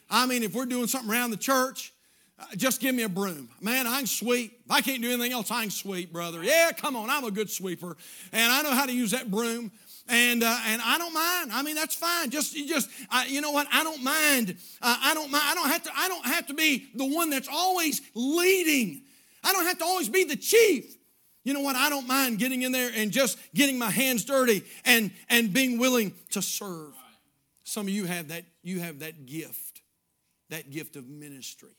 I 0.09 0.25
mean, 0.25 0.43
if 0.43 0.53
we're 0.53 0.65
doing 0.65 0.87
something 0.87 1.09
around 1.09 1.31
the 1.31 1.37
church, 1.37 1.91
uh, 2.37 2.43
just 2.55 2.81
give 2.81 2.93
me 2.93 3.03
a 3.03 3.09
broom. 3.09 3.49
Man, 3.61 3.87
I 3.87 3.99
can 3.99 4.07
sweep. 4.07 4.59
If 4.65 4.71
I 4.71 4.81
can't 4.81 5.01
do 5.01 5.09
anything 5.09 5.31
else, 5.31 5.49
I 5.49 5.61
can 5.61 5.71
sweep, 5.71 6.11
brother. 6.11 6.43
Yeah, 6.43 6.71
come 6.75 6.95
on, 6.95 7.09
I'm 7.09 7.23
a 7.23 7.31
good 7.31 7.49
sweeper. 7.49 7.95
And 8.31 8.51
I 8.51 8.61
know 8.61 8.71
how 8.71 8.85
to 8.85 8.91
use 8.91 9.11
that 9.11 9.31
broom 9.31 9.71
and 10.07 10.43
uh, 10.43 10.57
and 10.67 10.81
I 10.83 10.97
don't 10.97 11.13
mind. 11.13 11.51
I 11.51 11.63
mean, 11.63 11.75
that's 11.75 11.95
fine. 11.95 12.29
Just 12.29 12.55
you 12.55 12.67
just 12.67 12.89
uh, 13.11 13.23
you 13.27 13.41
know 13.41 13.51
what? 13.51 13.67
I 13.71 13.83
don't 13.83 14.03
mind. 14.03 14.55
Uh, 14.81 14.97
I 15.01 15.13
don't 15.13 15.31
mind. 15.31 15.43
I 15.45 15.55
don't 15.55 15.69
have 15.69 15.83
to. 15.83 15.89
I 15.95 16.07
don't 16.07 16.25
have 16.25 16.47
to 16.47 16.53
be 16.53 16.87
the 16.95 17.05
one 17.05 17.29
that's 17.29 17.49
always 17.51 18.01
leading. 18.13 19.01
I 19.43 19.53
don't 19.53 19.65
have 19.65 19.79
to 19.79 19.85
always 19.85 20.09
be 20.09 20.23
the 20.23 20.35
chief. 20.35 20.95
You 21.43 21.53
know 21.53 21.61
what? 21.61 21.75
I 21.75 21.89
don't 21.89 22.07
mind 22.07 22.39
getting 22.39 22.63
in 22.63 22.71
there 22.71 22.91
and 22.95 23.11
just 23.11 23.37
getting 23.53 23.77
my 23.79 23.89
hands 23.89 24.25
dirty 24.25 24.63
and 24.85 25.11
and 25.29 25.53
being 25.53 25.79
willing 25.79 26.13
to 26.31 26.41
serve. 26.41 26.93
Some 27.63 27.87
of 27.87 27.93
you 27.93 28.05
have 28.05 28.27
that. 28.27 28.45
You 28.63 28.79
have 28.81 28.99
that 28.99 29.25
gift, 29.25 29.81
that 30.49 30.69
gift 30.69 30.95
of 30.95 31.07
ministry, 31.07 31.75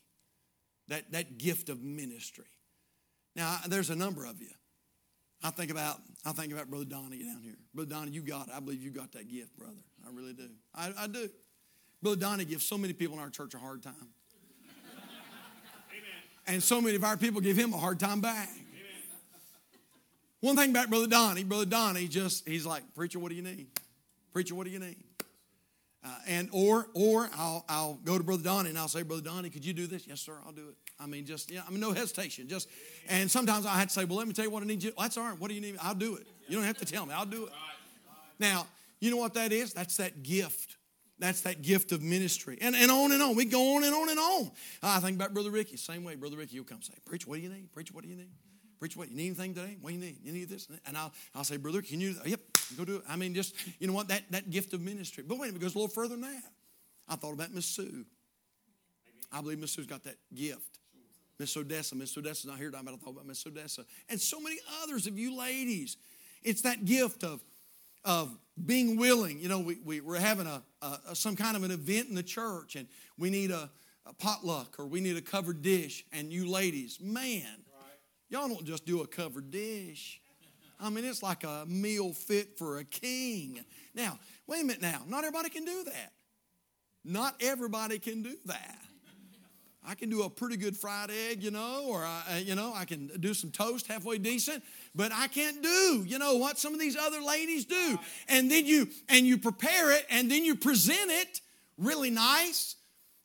that 0.88 1.12
that 1.12 1.38
gift 1.38 1.68
of 1.68 1.82
ministry. 1.82 2.46
Now, 3.36 3.58
there's 3.68 3.90
a 3.90 3.96
number 3.96 4.24
of 4.24 4.40
you. 4.40 4.50
I 5.46 5.50
think 5.50 5.70
about 5.70 6.00
I 6.24 6.32
think 6.32 6.52
about 6.52 6.68
Brother 6.68 6.87
Donnie 6.87 7.22
down 7.22 7.40
here. 7.40 7.54
Brother 7.72 7.90
Donnie, 7.90 8.11
you 8.11 8.20
got 8.20 8.48
it. 8.48 8.54
I 8.56 8.59
believe 8.59 8.82
you 8.82 8.90
got 8.90 9.12
that 9.12 9.30
gift, 9.30 9.56
brother. 9.56 9.76
I 10.04 10.11
really 10.12 10.32
do. 10.32 10.48
I, 10.74 10.90
I 10.98 11.06
do. 11.06 11.28
Brother 12.02 12.16
Donnie 12.16 12.44
gives 12.44 12.64
so 12.64 12.76
many 12.76 12.92
people 12.92 13.16
in 13.16 13.22
our 13.22 13.30
church 13.30 13.54
a 13.54 13.59
hard 13.59 13.80
time. 13.80 13.94
Amen. 13.94 14.11
And 16.48 16.61
so 16.61 16.80
many 16.80 16.96
of 16.96 17.04
our 17.04 17.16
people 17.16 17.40
give 17.40 17.56
him 17.56 17.72
a 17.72 17.76
hard 17.76 18.00
time 18.00 18.20
back. 18.20 18.48
Amen. 18.48 18.64
One 20.40 20.56
thing 20.56 20.70
about 20.70 20.90
Brother 20.90 21.06
Donnie, 21.06 21.44
Brother 21.44 21.66
Donnie 21.66 22.09
just, 22.09 22.48
he's 22.48 22.66
like, 22.66 22.82
Preacher, 22.96 23.20
what 23.20 23.28
do 23.28 23.37
you 23.37 23.42
need? 23.42 23.68
Preacher, 24.32 24.56
what 24.56 24.66
do 24.66 24.72
you 24.72 24.80
need? 24.80 24.96
Uh, 26.04 26.09
and 26.26 26.48
or 26.52 26.88
or 26.92 27.30
I'll 27.37 27.64
I'll 27.68 28.00
go 28.04 28.18
to 28.18 28.24
Brother 28.24 28.42
Donnie 28.42 28.70
and 28.70 28.78
I'll 28.78 28.88
say, 28.88 29.02
Brother 29.02 29.22
Donnie, 29.22 29.50
could 29.50 29.64
you 29.64 29.72
do 29.72 29.87
this? 29.87 30.09
Yes, 30.09 30.20
sir, 30.20 30.38
I'll 30.44 30.52
do 30.52 30.70
it. 30.70 30.74
I 30.98 31.06
mean, 31.06 31.26
just 31.26 31.50
yeah, 31.50 31.62
I 31.66 31.70
mean, 31.70 31.80
no 31.80 31.92
hesitation. 31.92 32.48
Just 32.48 32.68
and 33.09 33.30
sometimes 33.30 33.66
I 33.66 33.74
had 33.76 33.88
to 33.88 33.94
say, 33.94 34.04
well, 34.04 34.18
let 34.18 34.26
me 34.26 34.32
tell 34.32 34.44
you 34.44 34.50
what 34.50 34.62
I 34.62 34.66
need 34.66 34.82
you. 34.82 34.92
That's 34.98 35.16
all 35.16 35.24
right. 35.24 35.38
What 35.38 35.48
do 35.48 35.54
you 35.54 35.61
need? 35.61 35.76
I'll 35.82 35.94
do 35.94 36.16
it. 36.16 36.26
You 36.48 36.56
don't 36.56 36.64
have 36.64 36.78
to 36.78 36.85
tell 36.85 37.04
me. 37.06 37.12
I'll 37.12 37.26
do 37.26 37.46
it. 37.46 37.52
Now, 38.38 38.66
you 39.00 39.11
know 39.11 39.16
what 39.16 39.35
that 39.35 39.52
is? 39.52 39.72
That's 39.72 39.96
that 39.98 40.22
gift. 40.22 40.76
That's 41.18 41.42
that 41.42 41.62
gift 41.62 41.92
of 41.92 42.02
ministry. 42.02 42.59
And, 42.61 42.76
and 42.76 42.90
on 42.90 43.12
and 43.12 43.22
on. 43.22 43.37
We 43.37 43.46
go 43.46 43.76
on 43.76 43.85
and 43.85 43.94
on 43.94 44.11
and 44.11 44.18
on. 44.18 44.50
I 44.82 45.00
think 45.00 45.16
about 45.16 45.32
Brother 45.32 45.50
Ricky. 45.50 45.76
Same 45.76 46.04
way. 46.04 46.14
Brother 46.14 46.37
Ricky, 46.37 46.56
you'll 46.56 46.64
come 46.64 46.82
say, 46.82 46.92
Preach, 47.04 47.26
what 47.26 47.37
do 47.37 47.42
you 47.42 47.48
need? 47.48 47.72
Preach, 47.72 47.92
what 47.92 48.04
do 48.04 48.11
you 48.11 48.16
need? 48.16 48.28
Preach, 48.78 48.96
what? 48.96 49.11
You 49.11 49.16
need 49.16 49.26
anything 49.26 49.54
today? 49.54 49.78
What 49.80 49.90
do 49.90 49.96
you 49.96 50.00
need? 50.00 50.16
You 50.22 50.32
need 50.32 50.48
this? 50.48 50.68
And 50.87 50.96
I'll, 50.96 51.12
I'll 51.35 51.44
say, 51.44 51.56
Brother, 51.56 51.80
can 51.80 52.00
you? 52.00 52.14
Yep, 52.24 52.40
go 52.76 52.85
do 52.85 52.96
it. 52.96 53.02
I 53.09 53.16
mean, 53.16 53.35
just, 53.35 53.54
you 53.78 53.87
know 53.87 53.94
what? 53.94 54.09
That, 54.09 54.22
that 54.30 54.50
gift 54.50 54.74
of 54.74 54.82
ministry. 54.82 55.24
But 55.26 55.38
wait, 55.38 55.54
it 55.54 55.61
goes 55.61 55.74
a 55.74 55.78
little 55.78 55.88
further 55.88 56.11
than 56.11 56.22
that. 56.22 56.42
I 57.09 57.16
thought 57.16 57.32
about 57.32 57.52
Miss 57.54 57.66
Sue. 57.66 58.04
I 59.32 59.40
believe 59.40 59.59
Miss 59.59 59.72
Sue's 59.72 59.87
got 59.87 60.04
that 60.04 60.16
gift. 60.35 60.78
Miss 61.38 61.57
Odessa. 61.57 61.94
Miss 61.94 62.16
Odessa's 62.16 62.46
not 62.46 62.59
here 62.59 62.70
tonight, 62.70 62.85
but 62.85 62.94
I 62.94 62.96
thought 62.96 63.11
about 63.11 63.27
Miss 63.27 63.46
Odessa. 63.46 63.85
And 64.09 64.20
so 64.20 64.40
many 64.40 64.57
others 64.83 65.07
of 65.07 65.18
you 65.18 65.37
ladies. 65.37 65.96
It's 66.42 66.62
that 66.62 66.85
gift 66.85 67.25
of, 67.25 67.42
of 68.05 68.37
being 68.64 68.96
willing. 68.96 69.38
You 69.40 69.49
know, 69.49 69.61
we, 69.61 69.79
we, 69.85 70.01
we're 70.01 70.18
having 70.18 70.46
a, 70.46 70.62
a 70.83 71.14
some 71.14 71.37
kind 71.37 71.57
of 71.57 71.62
an 71.62 71.70
event 71.70 72.09
in 72.09 72.14
the 72.14 72.22
church 72.22 72.77
and 72.77 72.87
we 73.18 73.31
need 73.31 73.51
a, 73.51 73.70
a 74.07 74.12
potluck 74.14 74.79
or 74.79 74.87
we 74.87 75.01
need 75.01 75.16
a 75.16 75.22
covered 75.22 75.62
dish. 75.62 76.05
And 76.12 76.33
you 76.33 76.49
ladies, 76.49 76.99
man, 77.01 77.46
y'all 78.29 78.49
don't 78.49 78.64
just 78.64 78.87
do 78.87 79.03
a 79.03 79.07
covered 79.07 79.51
dish. 79.51 80.20
I 80.79 80.90
mean, 80.90 81.05
it's 81.05 81.22
like 81.22 81.44
a 81.44 81.64
meal 81.66 82.12
fit 82.12 82.59
for 82.59 82.79
a 82.79 82.85
king. 82.85 83.64
Now, 83.94 84.18
wait 84.46 84.62
a 84.62 84.64
minute 84.64 84.83
now. 84.83 85.03
Not 85.07 85.25
everybody 85.25 85.49
can 85.49 85.64
do 85.64 85.85
that. 85.85 86.12
Not 87.05 87.35
everybody 87.40 87.99
can 87.99 88.22
do 88.22 88.37
that. 88.46 88.79
I 89.88 89.94
can 89.94 90.11
do 90.11 90.22
a 90.22 90.31
pretty 90.31 90.57
good 90.57 90.77
fried 90.77 91.11
egg, 91.11 91.42
you 91.44 91.53
know, 91.53 91.85
or 91.87 92.05
I, 92.05 92.42
you 92.44 92.57
know, 92.57 92.72
I 92.75 92.85
can 92.85 93.07
do 93.20 93.35
some 93.35 93.51
toast 93.51 93.87
halfway 93.87 94.18
decent, 94.18 94.64
but 94.94 95.12
I 95.12 95.29
can't 95.29 95.62
do, 95.62 96.05
you 96.07 96.18
know, 96.18 96.37
what 96.37 96.59
some 96.59 96.75
of 96.75 96.81
these 96.81 96.96
other 96.96 97.20
ladies 97.20 97.64
do. 97.64 97.99
And 98.29 98.51
then 98.51 98.66
you 98.66 98.88
and 99.09 99.25
you 99.25 99.38
prepare 99.38 99.92
it 99.92 100.05
and 100.11 100.31
then 100.31 100.44
you 100.44 100.57
present 100.57 101.11
it 101.11 101.40
really 101.79 102.11
nice. 102.11 102.75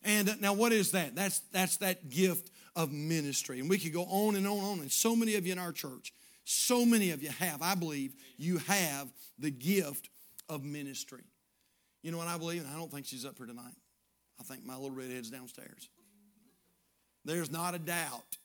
And 0.04 0.30
uh, 0.30 0.36
now 0.40 0.54
what 0.54 0.72
is 0.72 0.92
that? 0.92 1.16
That's 1.16 1.40
that's 1.52 1.78
that 1.78 2.10
gift 2.10 2.52
of 2.76 2.92
ministry. 2.92 3.60
And 3.60 3.70
we 3.70 3.80
could 3.80 3.94
go 3.94 4.04
on 4.04 4.36
and 4.36 4.46
on 4.46 4.58
and 4.58 4.66
on. 4.66 4.80
And 4.82 4.92
so 4.92 5.16
many 5.16 5.36
of 5.36 5.46
you 5.48 5.54
in 5.54 5.60
our 5.60 5.72
church, 5.72 6.14
so 6.44 6.86
many 6.86 7.12
of 7.12 7.24
you 7.24 7.30
have, 7.30 7.62
I 7.62 7.74
believe, 7.74 8.14
you 8.38 8.60
have 8.60 9.12
the 9.40 9.52
gift 9.52 10.10
of 10.48 10.64
ministry. 10.64 11.24
You 12.04 12.12
know 12.12 12.18
what 12.18 12.28
I 12.28 12.38
believe? 12.38 12.62
And 12.64 12.70
I 12.72 12.78
don't 12.78 12.92
think 12.92 13.08
she's 13.08 13.26
up 13.26 13.38
here 13.38 13.48
tonight. 13.48 13.74
I 14.40 14.44
think 14.44 14.66
my 14.66 14.76
little 14.76 14.92
redhead's 14.92 15.30
downstairs. 15.30 15.90
There's 17.24 17.52
not 17.52 17.76
a 17.76 17.80
doubt 17.80 18.38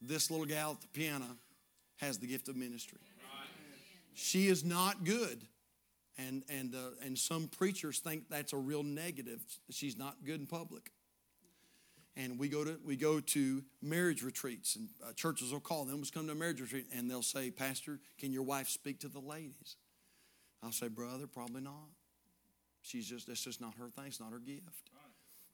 this 0.00 0.30
little 0.30 0.46
gal 0.46 0.72
at 0.72 0.80
the 0.80 0.88
piano 0.88 1.26
has 1.96 2.18
the 2.18 2.26
gift 2.26 2.48
of 2.48 2.56
ministry. 2.56 2.98
She 4.14 4.48
is 4.48 4.64
not 4.64 5.04
good. 5.04 5.40
And, 6.18 6.42
and, 6.48 6.74
uh, 6.74 7.04
and 7.04 7.16
some 7.16 7.46
preachers 7.46 8.00
think 8.00 8.24
that's 8.28 8.52
a 8.52 8.56
real 8.56 8.82
negative. 8.82 9.40
She's 9.70 9.96
not 9.96 10.16
good 10.24 10.40
in 10.40 10.46
public. 10.46 10.90
And 12.16 12.36
we 12.36 12.48
go 12.48 12.64
to, 12.64 12.76
we 12.84 12.96
go 12.96 13.20
to 13.20 13.62
marriage 13.80 14.24
retreats, 14.24 14.74
and 14.74 14.88
uh, 15.06 15.12
churches 15.12 15.52
will 15.52 15.60
call 15.60 15.84
them, 15.84 16.02
come 16.12 16.26
to 16.26 16.32
a 16.32 16.34
marriage 16.34 16.60
retreat, 16.60 16.86
and 16.92 17.08
they'll 17.08 17.22
say, 17.22 17.52
Pastor, 17.52 18.00
can 18.18 18.32
your 18.32 18.42
wife 18.42 18.68
speak 18.68 18.98
to 19.00 19.08
the 19.08 19.20
ladies? 19.20 19.76
I'll 20.64 20.72
say, 20.72 20.88
Brother, 20.88 21.28
probably 21.28 21.60
not. 21.60 21.88
She's 22.82 23.08
just, 23.08 23.28
that's 23.28 23.44
just 23.44 23.60
not 23.60 23.74
her 23.78 23.88
thing, 23.88 24.06
it's 24.08 24.18
not 24.18 24.32
her 24.32 24.40
gift. 24.40 24.90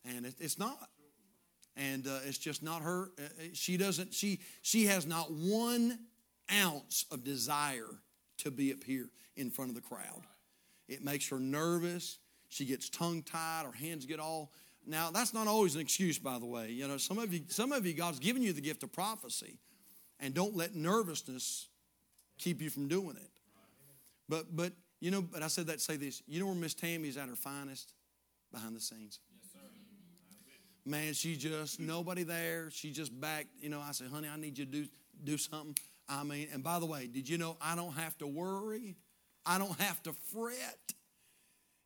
And 0.07 0.25
it, 0.25 0.37
it's 0.41 0.59
not 0.59 0.89
and 1.77 2.07
uh, 2.07 2.19
it's 2.25 2.39
just 2.39 2.63
not 2.63 2.83
her 2.83 3.11
uh, 3.19 3.23
uh, 3.23 3.45
she 3.53 3.77
doesn't 3.77 4.15
she 4.15 4.41
she 4.63 4.87
has 4.87 5.07
not 5.07 5.33
one 5.33 5.99
ounce 6.53 7.05
of 7.11 7.25
desire 7.25 8.01
to 8.39 8.51
be 8.51 8.73
up 8.73 8.85
here 8.85 9.11
in 9.37 9.51
front 9.51 9.71
of 9.71 9.75
the 9.75 9.81
crowd. 9.81 10.23
It 10.89 11.03
makes 11.03 11.29
her 11.31 11.39
nervous. 11.39 12.19
She 12.49 12.65
gets 12.65 12.89
tongue 12.89 13.23
tied 13.23 13.67
her 13.67 13.73
hands 13.73 14.07
get 14.07 14.21
all 14.21 14.53
now 14.87 15.11
that's 15.11 15.33
not 15.33 15.47
always 15.47 15.75
an 15.75 15.81
excuse 15.81 16.19
by 16.19 16.39
the 16.39 16.47
way. 16.47 16.71
You 16.71 16.87
know 16.87 16.97
some 16.97 17.19
of 17.19 17.33
you 17.33 17.43
some 17.49 17.73
of 17.73 17.87
you 17.87 17.95
god's 17.95 18.19
given 18.19 18.43
you 18.43 18.53
the 18.53 18.61
gift 18.61 18.83
of 18.83 18.93
prophecy 18.93 19.59
and 20.21 20.35
don't 20.35 20.57
let 20.57 20.75
nervousness 20.75 21.69
keep 22.39 22.61
you 22.61 22.71
from 22.71 22.89
doing 22.89 23.17
it. 23.17 23.31
But 24.29 24.55
but 24.55 24.73
you 25.01 25.11
know 25.11 25.23
but 25.23 25.43
i 25.43 25.49
said 25.49 25.67
that 25.67 25.81
say 25.81 25.97
this 25.97 26.23
you 26.27 26.41
know 26.41 26.47
where 26.47 26.55
miss 26.55 26.75
tammy's 26.75 27.17
at 27.17 27.29
her 27.29 27.37
finest? 27.37 27.93
Behind 28.53 28.77
the 28.77 28.81
scenes 28.81 29.19
Man, 30.87 31.15
she 31.15 31.37
just, 31.37 31.81
nobody 31.81 32.25
there. 32.25 32.71
She 32.71 32.91
just 32.91 33.19
backed, 33.19 33.49
you 33.59 33.71
know, 33.71 33.81
I 33.81 33.93
said, 33.93 34.09
honey, 34.09 34.29
I 34.33 34.37
need 34.37 34.59
you 34.59 34.67
to 34.67 34.71
do, 34.71 34.87
do 35.25 35.39
something. 35.39 35.77
I 36.09 36.23
mean, 36.25 36.49
and 36.53 36.63
by 36.63 36.79
the 36.79 36.87
way, 36.87 37.07
did 37.07 37.29
you 37.29 37.39
know 37.39 37.57
I 37.61 37.75
don't 37.75 37.95
have 37.95 38.17
to 38.19 38.27
worry? 38.27 38.97
I 39.47 39.59
don't 39.59 39.79
have 39.81 40.03
to 40.03 40.13
fret. 40.33 40.79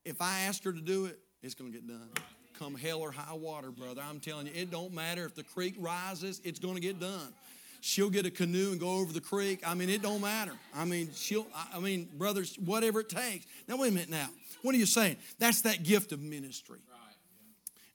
If 0.04 0.20
I 0.20 0.40
ask 0.40 0.64
her 0.64 0.72
to 0.72 0.80
do 0.80 1.06
it, 1.06 1.18
it's 1.42 1.54
going 1.54 1.72
to 1.72 1.78
get 1.78 1.86
done. 1.86 2.10
Come 2.58 2.74
hell 2.74 3.00
or 3.00 3.12
high 3.12 3.34
water, 3.34 3.70
brother. 3.70 4.02
I'm 4.04 4.18
telling 4.18 4.46
you, 4.46 4.52
it 4.54 4.70
don't 4.70 4.92
matter 4.92 5.24
if 5.24 5.36
the 5.36 5.44
creek 5.44 5.74
rises, 5.78 6.40
it's 6.42 6.58
going 6.58 6.74
to 6.74 6.80
get 6.80 6.98
done. 6.98 7.32
She'll 7.80 8.10
get 8.10 8.26
a 8.26 8.30
canoe 8.30 8.72
and 8.72 8.80
go 8.80 8.96
over 8.96 9.12
the 9.12 9.20
creek. 9.20 9.60
I 9.64 9.74
mean, 9.74 9.88
it 9.88 10.02
don't 10.02 10.20
matter. 10.20 10.52
I 10.74 10.84
mean, 10.84 11.10
she'll, 11.14 11.46
I 11.72 11.78
mean, 11.78 12.08
brothers, 12.16 12.56
whatever 12.58 13.00
it 13.00 13.08
takes. 13.08 13.46
Now, 13.68 13.76
wait 13.76 13.90
a 13.90 13.92
minute 13.92 14.10
now. 14.10 14.28
What 14.62 14.74
are 14.74 14.78
you 14.78 14.86
saying? 14.86 15.16
That's 15.38 15.62
that 15.62 15.84
gift 15.84 16.10
of 16.10 16.20
ministry. 16.20 16.80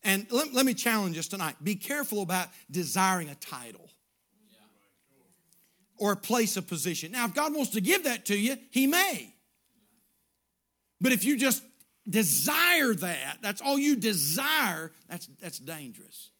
And 0.04 0.28
let, 0.32 0.54
let 0.54 0.66
me 0.66 0.74
challenge 0.74 1.18
us 1.18 1.28
tonight. 1.28 1.56
Be 1.64 1.76
careful 1.76 2.22
about 2.22 2.48
desiring 2.70 3.30
a 3.30 3.36
title 3.36 3.90
or 5.98 6.12
a 6.12 6.18
place 6.18 6.58
of 6.58 6.68
position. 6.68 7.12
Now, 7.12 7.26
if 7.26 7.34
God 7.34 7.56
wants 7.56 7.72
to 7.72 7.82
give 7.82 8.04
that 8.04 8.26
to 8.26 8.38
you, 8.38 8.58
He 8.72 8.88
may. 8.88 9.34
But 11.00 11.12
if 11.12 11.24
you 11.24 11.38
just 11.38 11.64
desire 12.10 12.94
that, 12.94 13.38
that's 13.42 13.62
all 13.62 13.78
you 13.78 13.96
desire, 13.96 14.92
that's, 15.10 15.28
that's 15.42 15.60
dangerous. 15.60 16.32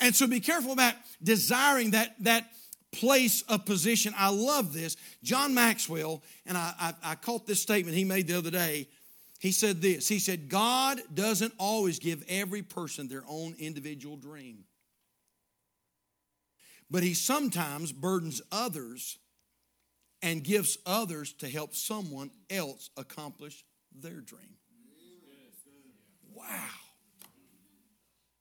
And 0.00 0.14
so 0.14 0.26
be 0.26 0.40
careful 0.40 0.72
about 0.72 0.94
desiring 1.22 1.92
that, 1.92 2.16
that 2.20 2.50
place 2.92 3.42
of 3.42 3.64
position. 3.64 4.14
I 4.16 4.30
love 4.30 4.72
this. 4.72 4.96
John 5.22 5.54
Maxwell, 5.54 6.22
and 6.44 6.56
I, 6.56 6.72
I, 6.78 6.94
I 7.02 7.14
caught 7.14 7.46
this 7.46 7.62
statement 7.62 7.96
he 7.96 8.04
made 8.04 8.26
the 8.26 8.38
other 8.38 8.50
day. 8.50 8.88
He 9.38 9.52
said 9.52 9.82
this 9.82 10.08
He 10.08 10.18
said, 10.18 10.48
God 10.48 11.00
doesn't 11.12 11.54
always 11.58 11.98
give 11.98 12.24
every 12.28 12.62
person 12.62 13.08
their 13.08 13.24
own 13.28 13.54
individual 13.58 14.16
dream, 14.16 14.64
but 16.90 17.02
He 17.02 17.14
sometimes 17.14 17.92
burdens 17.92 18.40
others 18.50 19.18
and 20.22 20.42
gives 20.42 20.78
others 20.86 21.32
to 21.34 21.48
help 21.48 21.74
someone 21.74 22.30
else 22.50 22.90
accomplish 22.96 23.64
their 23.94 24.20
dream. 24.20 24.56
Wow. 26.34 26.68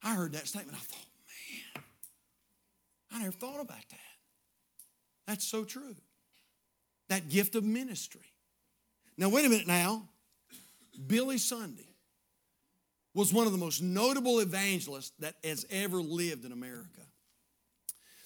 I 0.04 0.14
heard 0.14 0.34
that 0.34 0.48
statement. 0.48 0.78
I 0.78 0.82
thought, 0.82 1.08
man, 1.76 1.84
I 3.12 3.20
never 3.20 3.32
thought 3.32 3.62
about 3.62 3.90
that. 3.90 4.00
That's 5.28 5.46
so 5.46 5.64
true. 5.64 5.96
That 7.10 7.30
gift 7.30 7.56
of 7.56 7.64
ministry. 7.64 8.34
Now, 9.18 9.30
wait 9.30 9.46
a 9.46 9.50
minute 9.50 9.68
now. 9.68 10.10
Billy 10.96 11.38
Sunday 11.38 11.96
was 13.14 13.34
one 13.34 13.46
of 13.46 13.54
the 13.54 13.58
most 13.58 13.82
notable 13.82 14.40
evangelists 14.40 15.14
that 15.20 15.36
has 15.44 15.66
ever 15.72 16.02
lived 16.02 16.46
in 16.46 16.52
America. 16.52 17.02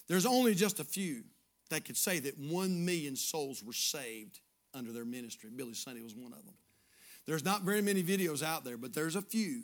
There's 0.08 0.26
only 0.26 0.54
just 0.54 0.80
a 0.80 0.84
few 0.84 1.22
that 1.70 1.84
could 1.84 1.96
say 1.96 2.18
that 2.18 2.36
one 2.36 2.84
million 2.84 3.14
souls 3.14 3.62
were 3.62 3.72
saved 3.72 4.40
under 4.74 4.92
their 4.92 5.04
ministry. 5.04 5.50
Billy 5.54 5.74
Sunday 5.74 6.02
was 6.02 6.14
one 6.14 6.32
of 6.32 6.44
them. 6.44 6.54
There's 7.26 7.44
not 7.44 7.62
very 7.62 7.80
many 7.80 8.02
videos 8.02 8.42
out 8.42 8.64
there, 8.64 8.76
but 8.76 8.92
there's 8.92 9.14
a 9.14 9.22
few. 9.22 9.62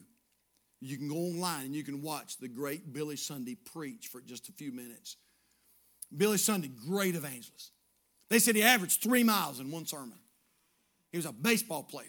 You 0.81 0.97
can 0.97 1.09
go 1.09 1.17
online 1.17 1.67
and 1.67 1.75
you 1.75 1.83
can 1.83 2.03
watch 2.03 2.39
the 2.39 2.49
great 2.49 2.93
Billy 2.93 3.17
Sunday 3.17 3.57
preach 3.73 4.07
for 4.07 4.21
just 4.21 4.49
a 4.49 4.53
few 4.53 4.71
minutes. 4.71 5.17
Billy 6.17 6.39
Sunday, 6.39 6.71
great 6.89 7.17
evangelist. 7.17 7.73
They 8.29 8.39
said 8.39 8.55
he 8.55 8.63
averaged 8.63 9.03
three 9.03 9.25
miles 9.25 9.59
in 9.59 9.73
one 9.73 9.87
sermon. 9.87 10.19
He 11.11 11.19
was 11.19 11.27
a 11.27 11.33
baseball 11.33 11.83
player 11.83 12.07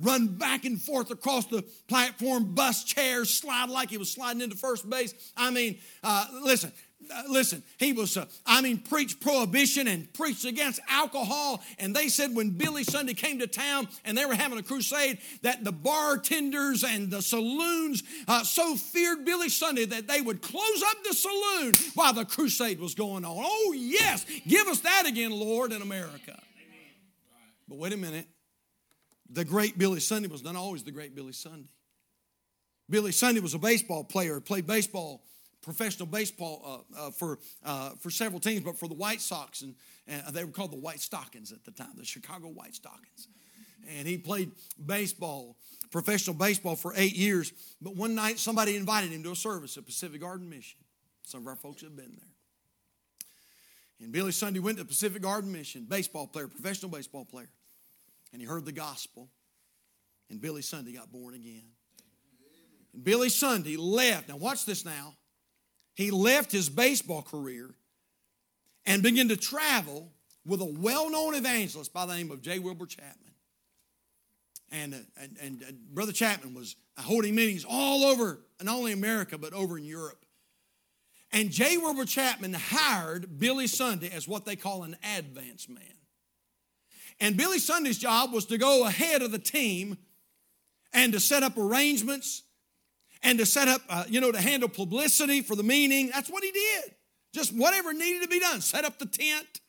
run 0.00 0.26
back 0.28 0.64
and 0.64 0.80
forth 0.80 1.10
across 1.10 1.46
the 1.46 1.62
platform, 1.88 2.54
bust 2.54 2.86
chairs, 2.86 3.32
slide 3.32 3.70
like 3.70 3.90
he 3.90 3.98
was 3.98 4.10
sliding 4.10 4.42
into 4.42 4.56
first 4.56 4.88
base. 4.88 5.14
I 5.36 5.50
mean, 5.50 5.78
uh, 6.02 6.26
listen, 6.42 6.72
uh, 7.12 7.22
listen, 7.28 7.62
he 7.78 7.92
was, 7.92 8.16
uh, 8.16 8.26
I 8.44 8.60
mean, 8.60 8.78
preached 8.78 9.20
prohibition 9.20 9.86
and 9.86 10.12
preached 10.12 10.44
against 10.44 10.80
alcohol. 10.88 11.62
And 11.78 11.94
they 11.94 12.08
said 12.08 12.34
when 12.34 12.50
Billy 12.50 12.84
Sunday 12.84 13.14
came 13.14 13.38
to 13.38 13.46
town 13.46 13.88
and 14.04 14.16
they 14.16 14.24
were 14.24 14.34
having 14.34 14.58
a 14.58 14.62
crusade, 14.62 15.18
that 15.42 15.64
the 15.64 15.72
bartenders 15.72 16.84
and 16.84 17.10
the 17.10 17.22
saloons 17.22 18.02
uh, 18.28 18.42
so 18.44 18.74
feared 18.76 19.24
Billy 19.24 19.48
Sunday 19.48 19.84
that 19.84 20.08
they 20.08 20.20
would 20.20 20.42
close 20.42 20.82
up 20.82 21.04
the 21.04 21.14
saloon 21.14 21.74
while 21.94 22.12
the 22.12 22.24
crusade 22.24 22.80
was 22.80 22.94
going 22.94 23.24
on. 23.24 23.34
Oh, 23.38 23.74
yes, 23.76 24.26
give 24.46 24.66
us 24.66 24.80
that 24.80 25.06
again, 25.06 25.30
Lord, 25.30 25.72
in 25.72 25.82
America. 25.82 26.40
But 27.68 27.78
wait 27.78 27.92
a 27.92 27.96
minute 27.96 28.26
the 29.30 29.44
great 29.44 29.78
Billy 29.78 30.00
Sunday 30.00 30.28
was 30.28 30.42
not 30.42 30.56
always 30.56 30.84
the 30.84 30.90
great 30.90 31.14
Billy 31.14 31.32
Sunday. 31.32 31.68
Billy 32.88 33.12
Sunday 33.12 33.40
was 33.40 33.54
a 33.54 33.58
baseball 33.58 34.04
player, 34.04 34.40
played 34.40 34.66
baseball, 34.66 35.22
professional 35.62 36.06
baseball 36.06 36.84
uh, 36.96 37.06
uh, 37.06 37.10
for, 37.10 37.38
uh, 37.64 37.90
for 38.00 38.10
several 38.10 38.40
teams, 38.40 38.62
but 38.62 38.78
for 38.78 38.86
the 38.86 38.94
White 38.94 39.20
Sox, 39.20 39.62
and, 39.62 39.74
and, 40.06 40.34
they 40.34 40.44
were 40.44 40.52
called 40.52 40.70
the 40.70 40.78
White 40.78 41.00
Stockings 41.00 41.50
at 41.50 41.64
the 41.64 41.72
time, 41.72 41.90
the 41.96 42.04
Chicago 42.04 42.48
White 42.48 42.74
Stockings. 42.74 43.28
And 43.98 44.06
he 44.06 44.18
played 44.18 44.52
baseball, 44.84 45.56
professional 45.90 46.34
baseball 46.34 46.76
for 46.76 46.92
eight 46.96 47.16
years. 47.16 47.52
But 47.80 47.96
one 47.96 48.14
night, 48.14 48.38
somebody 48.38 48.76
invited 48.76 49.10
him 49.10 49.22
to 49.24 49.32
a 49.32 49.36
service 49.36 49.76
at 49.76 49.86
Pacific 49.86 50.20
Garden 50.20 50.48
Mission. 50.48 50.78
Some 51.24 51.40
of 51.40 51.48
our 51.48 51.56
folks 51.56 51.82
have 51.82 51.96
been 51.96 52.16
there. 52.16 52.30
And 54.00 54.12
Billy 54.12 54.32
Sunday 54.32 54.60
went 54.60 54.78
to 54.78 54.84
Pacific 54.84 55.22
Garden 55.22 55.50
Mission, 55.50 55.86
baseball 55.88 56.26
player, 56.26 56.46
professional 56.48 56.90
baseball 56.90 57.24
player 57.24 57.48
and 58.36 58.42
he 58.42 58.46
heard 58.46 58.66
the 58.66 58.72
gospel, 58.72 59.30
and 60.28 60.42
Billy 60.42 60.60
Sunday 60.60 60.92
got 60.92 61.10
born 61.10 61.32
again. 61.32 61.62
And 62.92 63.02
Billy 63.02 63.30
Sunday 63.30 63.78
left. 63.78 64.28
Now, 64.28 64.36
watch 64.36 64.66
this 64.66 64.84
now. 64.84 65.14
He 65.94 66.10
left 66.10 66.52
his 66.52 66.68
baseball 66.68 67.22
career 67.22 67.70
and 68.84 69.02
began 69.02 69.28
to 69.28 69.38
travel 69.38 70.12
with 70.44 70.60
a 70.60 70.66
well 70.66 71.08
known 71.10 71.34
evangelist 71.34 71.94
by 71.94 72.04
the 72.04 72.14
name 72.14 72.30
of 72.30 72.42
J. 72.42 72.58
Wilbur 72.58 72.84
Chapman. 72.84 73.32
And, 74.70 74.92
uh, 74.92 74.98
and, 75.18 75.38
and, 75.40 75.62
and 75.62 75.78
Brother 75.94 76.12
Chapman 76.12 76.52
was 76.52 76.76
holding 76.98 77.34
meetings 77.34 77.64
all 77.66 78.04
over, 78.04 78.40
not 78.60 78.76
only 78.76 78.92
America, 78.92 79.38
but 79.38 79.54
over 79.54 79.78
in 79.78 79.84
Europe. 79.86 80.22
And 81.32 81.50
J. 81.50 81.78
Wilbur 81.78 82.04
Chapman 82.04 82.52
hired 82.52 83.38
Billy 83.38 83.66
Sunday 83.66 84.10
as 84.10 84.28
what 84.28 84.44
they 84.44 84.56
call 84.56 84.82
an 84.82 84.94
advance 85.16 85.70
man. 85.70 85.96
And 87.20 87.36
Billy 87.36 87.58
Sunday's 87.58 87.98
job 87.98 88.32
was 88.32 88.46
to 88.46 88.58
go 88.58 88.86
ahead 88.86 89.22
of 89.22 89.32
the 89.32 89.38
team 89.38 89.96
and 90.92 91.12
to 91.12 91.20
set 91.20 91.42
up 91.42 91.56
arrangements 91.56 92.42
and 93.22 93.38
to 93.38 93.46
set 93.46 93.68
up, 93.68 93.80
uh, 93.88 94.04
you 94.08 94.20
know, 94.20 94.30
to 94.32 94.40
handle 94.40 94.68
publicity 94.68 95.40
for 95.40 95.56
the 95.56 95.62
meeting. 95.62 96.10
That's 96.12 96.30
what 96.30 96.44
he 96.44 96.50
did. 96.50 96.94
Just 97.32 97.52
whatever 97.54 97.92
needed 97.92 98.22
to 98.22 98.28
be 98.28 98.40
done. 98.40 98.60
Set 98.60 98.84
up 98.84 98.98
the 98.98 99.06
tent 99.06 99.60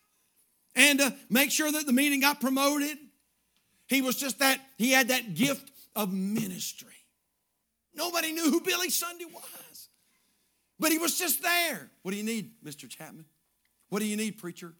and 0.74 1.00
uh, 1.00 1.10
make 1.28 1.50
sure 1.50 1.70
that 1.70 1.86
the 1.86 1.92
meeting 1.92 2.20
got 2.20 2.40
promoted. 2.40 2.96
He 3.88 4.02
was 4.02 4.16
just 4.16 4.38
that, 4.40 4.60
he 4.76 4.92
had 4.92 5.08
that 5.08 5.34
gift 5.34 5.70
of 5.96 6.12
ministry. 6.12 6.92
Nobody 7.94 8.32
knew 8.32 8.50
who 8.50 8.60
Billy 8.60 8.90
Sunday 8.90 9.24
was, 9.24 9.88
but 10.78 10.92
he 10.92 10.98
was 10.98 11.18
just 11.18 11.42
there. 11.42 11.90
What 12.02 12.12
do 12.12 12.16
you 12.16 12.22
need, 12.22 12.52
Mr. 12.64 12.88
Chapman? 12.88 13.24
What 13.88 14.00
do 14.00 14.06
you 14.06 14.16
need, 14.16 14.38
preacher? 14.38 14.74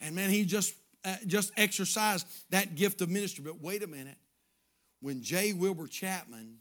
And 0.00 0.14
man, 0.14 0.30
he 0.30 0.44
just 0.44 0.74
uh, 1.04 1.16
just 1.26 1.52
exercise 1.56 2.24
that 2.50 2.74
gift 2.74 3.00
of 3.00 3.08
ministry. 3.08 3.44
But 3.44 3.60
wait 3.60 3.82
a 3.82 3.86
minute. 3.86 4.16
When 5.00 5.22
J. 5.22 5.52
Wilbur 5.52 5.88
Chapman 5.88 6.58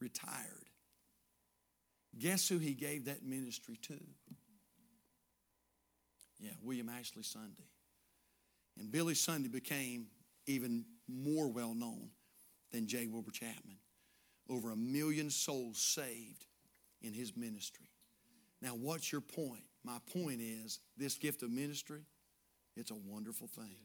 retired, 0.00 0.68
guess 2.18 2.48
who 2.48 2.58
he 2.58 2.74
gave 2.74 3.04
that 3.04 3.22
ministry 3.22 3.78
to? 3.82 3.98
Yeah, 6.40 6.50
William 6.62 6.88
Ashley 6.88 7.22
Sunday. 7.22 7.68
And 8.78 8.90
Billy 8.90 9.14
Sunday 9.14 9.48
became 9.48 10.06
even 10.46 10.84
more 11.06 11.48
well 11.48 11.74
known 11.74 12.10
than 12.72 12.86
J. 12.86 13.06
Wilbur 13.06 13.30
Chapman. 13.30 13.76
Over 14.48 14.72
a 14.72 14.76
million 14.76 15.30
souls 15.30 15.78
saved 15.78 16.46
in 17.02 17.12
his 17.12 17.36
ministry. 17.36 17.90
Now, 18.60 18.70
what's 18.70 19.12
your 19.12 19.20
point? 19.20 19.62
My 19.84 19.98
point 20.12 20.40
is 20.40 20.80
this 20.96 21.14
gift 21.16 21.42
of 21.42 21.50
ministry 21.50 22.00
it's 22.76 22.90
a 22.90 22.96
wonderful 23.06 23.46
thing. 23.46 23.76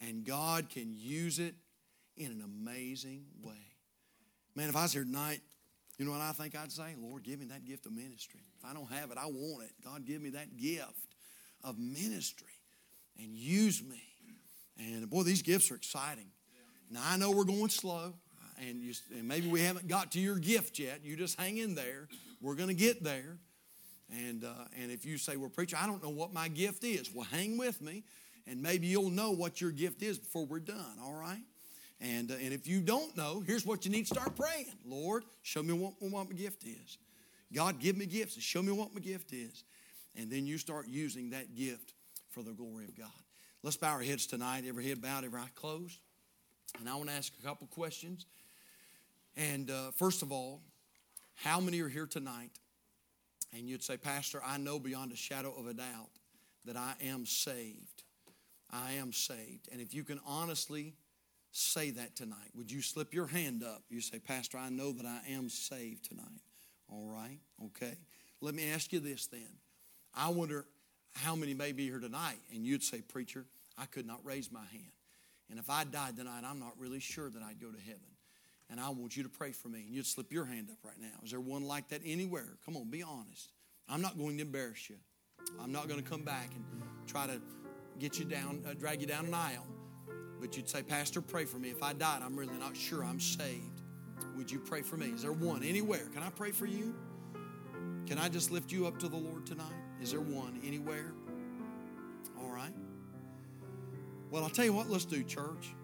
And 0.00 0.24
God 0.24 0.68
can 0.70 0.94
use 0.94 1.38
it 1.38 1.54
in 2.16 2.26
an 2.26 2.42
amazing 2.42 3.24
way. 3.42 3.54
Man, 4.54 4.68
if 4.68 4.76
I 4.76 4.82
was 4.82 4.92
here 4.92 5.04
tonight, 5.04 5.40
you 5.98 6.04
know 6.04 6.12
what 6.12 6.20
I 6.20 6.32
think 6.32 6.56
I'd 6.56 6.70
say? 6.70 6.94
Lord, 7.00 7.24
give 7.24 7.40
me 7.40 7.46
that 7.46 7.64
gift 7.64 7.86
of 7.86 7.92
ministry. 7.92 8.40
If 8.58 8.64
I 8.68 8.72
don't 8.72 8.90
have 8.90 9.10
it, 9.10 9.18
I 9.18 9.26
want 9.26 9.64
it. 9.64 9.72
God, 9.84 10.04
give 10.04 10.22
me 10.22 10.30
that 10.30 10.56
gift 10.56 11.16
of 11.64 11.78
ministry 11.78 12.46
and 13.18 13.34
use 13.34 13.82
me. 13.82 14.02
And 14.78 15.10
boy, 15.10 15.24
these 15.24 15.42
gifts 15.42 15.70
are 15.72 15.74
exciting. 15.74 16.30
Now, 16.90 17.00
I 17.04 17.16
know 17.16 17.30
we're 17.30 17.44
going 17.44 17.68
slow, 17.68 18.14
and, 18.60 18.80
you, 18.80 18.94
and 19.14 19.26
maybe 19.26 19.48
we 19.48 19.60
haven't 19.60 19.88
got 19.88 20.12
to 20.12 20.20
your 20.20 20.38
gift 20.38 20.78
yet. 20.78 21.04
You 21.04 21.16
just 21.16 21.38
hang 21.38 21.58
in 21.58 21.74
there. 21.74 22.08
We're 22.40 22.54
going 22.54 22.68
to 22.68 22.74
get 22.74 23.02
there. 23.02 23.38
And, 24.10 24.44
uh, 24.44 24.52
and 24.80 24.90
if 24.90 25.04
you 25.04 25.18
say, 25.18 25.36
well, 25.36 25.50
preacher, 25.50 25.76
I 25.78 25.86
don't 25.86 26.02
know 26.02 26.08
what 26.08 26.32
my 26.32 26.48
gift 26.48 26.82
is, 26.84 27.12
well, 27.14 27.26
hang 27.30 27.58
with 27.58 27.82
me, 27.82 28.04
and 28.46 28.62
maybe 28.62 28.86
you'll 28.86 29.10
know 29.10 29.32
what 29.32 29.60
your 29.60 29.70
gift 29.70 30.02
is 30.02 30.18
before 30.18 30.46
we're 30.46 30.60
done, 30.60 30.96
all 31.02 31.12
right? 31.12 31.42
And, 32.00 32.30
uh, 32.30 32.34
and 32.42 32.54
if 32.54 32.66
you 32.66 32.80
don't 32.80 33.16
know, 33.16 33.42
here's 33.46 33.66
what 33.66 33.84
you 33.84 33.90
need 33.90 34.06
to 34.06 34.14
start 34.14 34.36
praying 34.36 34.66
Lord, 34.86 35.24
show 35.42 35.62
me 35.62 35.74
what, 35.74 35.94
what 36.00 36.28
my 36.28 36.34
gift 36.34 36.64
is. 36.64 36.98
God, 37.52 37.80
give 37.80 37.96
me 37.96 38.06
gifts 38.06 38.34
and 38.34 38.42
show 38.42 38.62
me 38.62 38.72
what 38.72 38.94
my 38.94 39.00
gift 39.00 39.32
is. 39.32 39.64
And 40.16 40.30
then 40.30 40.46
you 40.46 40.58
start 40.58 40.86
using 40.88 41.30
that 41.30 41.54
gift 41.54 41.94
for 42.30 42.42
the 42.42 42.52
glory 42.52 42.84
of 42.84 42.96
God. 42.96 43.08
Let's 43.62 43.76
bow 43.76 43.92
our 43.92 44.02
heads 44.02 44.26
tonight, 44.26 44.64
every 44.66 44.86
head 44.86 45.00
bowed, 45.00 45.24
every 45.24 45.40
eye 45.40 45.48
closed. 45.54 45.98
And 46.78 46.88
I 46.88 46.94
want 46.96 47.08
to 47.08 47.14
ask 47.14 47.32
a 47.38 47.46
couple 47.46 47.66
questions. 47.66 48.26
And 49.36 49.70
uh, 49.70 49.90
first 49.92 50.22
of 50.22 50.30
all, 50.30 50.60
how 51.34 51.60
many 51.60 51.80
are 51.80 51.88
here 51.88 52.06
tonight? 52.06 52.50
And 53.56 53.68
you'd 53.68 53.82
say, 53.82 53.96
Pastor, 53.96 54.42
I 54.44 54.58
know 54.58 54.78
beyond 54.78 55.12
a 55.12 55.16
shadow 55.16 55.54
of 55.58 55.66
a 55.66 55.74
doubt 55.74 56.10
that 56.64 56.76
I 56.76 56.94
am 57.04 57.24
saved. 57.24 58.04
I 58.70 58.92
am 58.92 59.12
saved. 59.12 59.68
And 59.72 59.80
if 59.80 59.94
you 59.94 60.04
can 60.04 60.20
honestly 60.26 60.94
say 61.50 61.90
that 61.92 62.14
tonight, 62.14 62.50
would 62.54 62.70
you 62.70 62.82
slip 62.82 63.14
your 63.14 63.26
hand 63.26 63.62
up? 63.64 63.82
You 63.88 64.00
say, 64.00 64.18
Pastor, 64.18 64.58
I 64.58 64.68
know 64.68 64.92
that 64.92 65.06
I 65.06 65.20
am 65.32 65.48
saved 65.48 66.08
tonight. 66.08 66.42
All 66.90 67.08
right, 67.08 67.38
okay. 67.66 67.96
Let 68.40 68.54
me 68.54 68.70
ask 68.70 68.92
you 68.92 69.00
this 69.00 69.26
then. 69.26 69.48
I 70.14 70.28
wonder 70.28 70.66
how 71.14 71.34
many 71.34 71.54
may 71.54 71.72
be 71.72 71.86
here 71.86 72.00
tonight, 72.00 72.38
and 72.52 72.64
you'd 72.64 72.82
say, 72.82 73.00
Preacher, 73.00 73.46
I 73.76 73.86
could 73.86 74.06
not 74.06 74.20
raise 74.24 74.52
my 74.52 74.64
hand. 74.72 74.92
And 75.50 75.58
if 75.58 75.70
I 75.70 75.84
died 75.84 76.16
tonight, 76.16 76.42
I'm 76.44 76.60
not 76.60 76.72
really 76.78 77.00
sure 77.00 77.30
that 77.30 77.42
I'd 77.42 77.60
go 77.60 77.70
to 77.70 77.80
heaven. 77.80 78.00
And 78.70 78.78
I 78.78 78.90
want 78.90 79.16
you 79.16 79.22
to 79.22 79.28
pray 79.28 79.52
for 79.52 79.68
me. 79.68 79.84
And 79.86 79.94
you'd 79.94 80.06
slip 80.06 80.30
your 80.30 80.44
hand 80.44 80.68
up 80.70 80.78
right 80.84 81.00
now. 81.00 81.18
Is 81.24 81.30
there 81.30 81.40
one 81.40 81.64
like 81.64 81.88
that 81.88 82.02
anywhere? 82.04 82.58
Come 82.64 82.76
on, 82.76 82.90
be 82.90 83.02
honest. 83.02 83.52
I'm 83.88 84.02
not 84.02 84.18
going 84.18 84.36
to 84.36 84.42
embarrass 84.42 84.90
you. 84.90 84.96
I'm 85.60 85.72
not 85.72 85.88
going 85.88 86.02
to 86.02 86.08
come 86.08 86.22
back 86.22 86.50
and 86.54 86.64
try 87.06 87.26
to 87.26 87.40
get 87.98 88.18
you 88.18 88.24
down, 88.24 88.62
uh, 88.68 88.74
drag 88.74 89.00
you 89.00 89.06
down 89.06 89.26
an 89.26 89.34
aisle. 89.34 89.66
But 90.40 90.56
you'd 90.56 90.68
say, 90.68 90.82
Pastor, 90.82 91.20
pray 91.20 91.46
for 91.46 91.58
me. 91.58 91.70
If 91.70 91.82
I 91.82 91.94
died, 91.94 92.22
I'm 92.22 92.36
really 92.36 92.58
not 92.58 92.76
sure 92.76 93.02
I'm 93.02 93.20
saved. 93.20 93.82
Would 94.36 94.50
you 94.50 94.58
pray 94.58 94.82
for 94.82 94.96
me? 94.96 95.06
Is 95.06 95.22
there 95.22 95.32
one 95.32 95.64
anywhere? 95.64 96.06
Can 96.12 96.22
I 96.22 96.30
pray 96.30 96.52
for 96.52 96.66
you? 96.66 96.94
Can 98.06 98.18
I 98.18 98.28
just 98.28 98.50
lift 98.50 98.70
you 98.70 98.86
up 98.86 98.98
to 99.00 99.08
the 99.08 99.16
Lord 99.16 99.46
tonight? 99.46 99.66
Is 100.00 100.12
there 100.12 100.20
one 100.20 100.60
anywhere? 100.64 101.12
All 102.40 102.50
right. 102.50 102.72
Well, 104.30 104.44
I'll 104.44 104.50
tell 104.50 104.64
you 104.64 104.72
what, 104.72 104.88
let's 104.88 105.04
do, 105.04 105.24
church. 105.24 105.74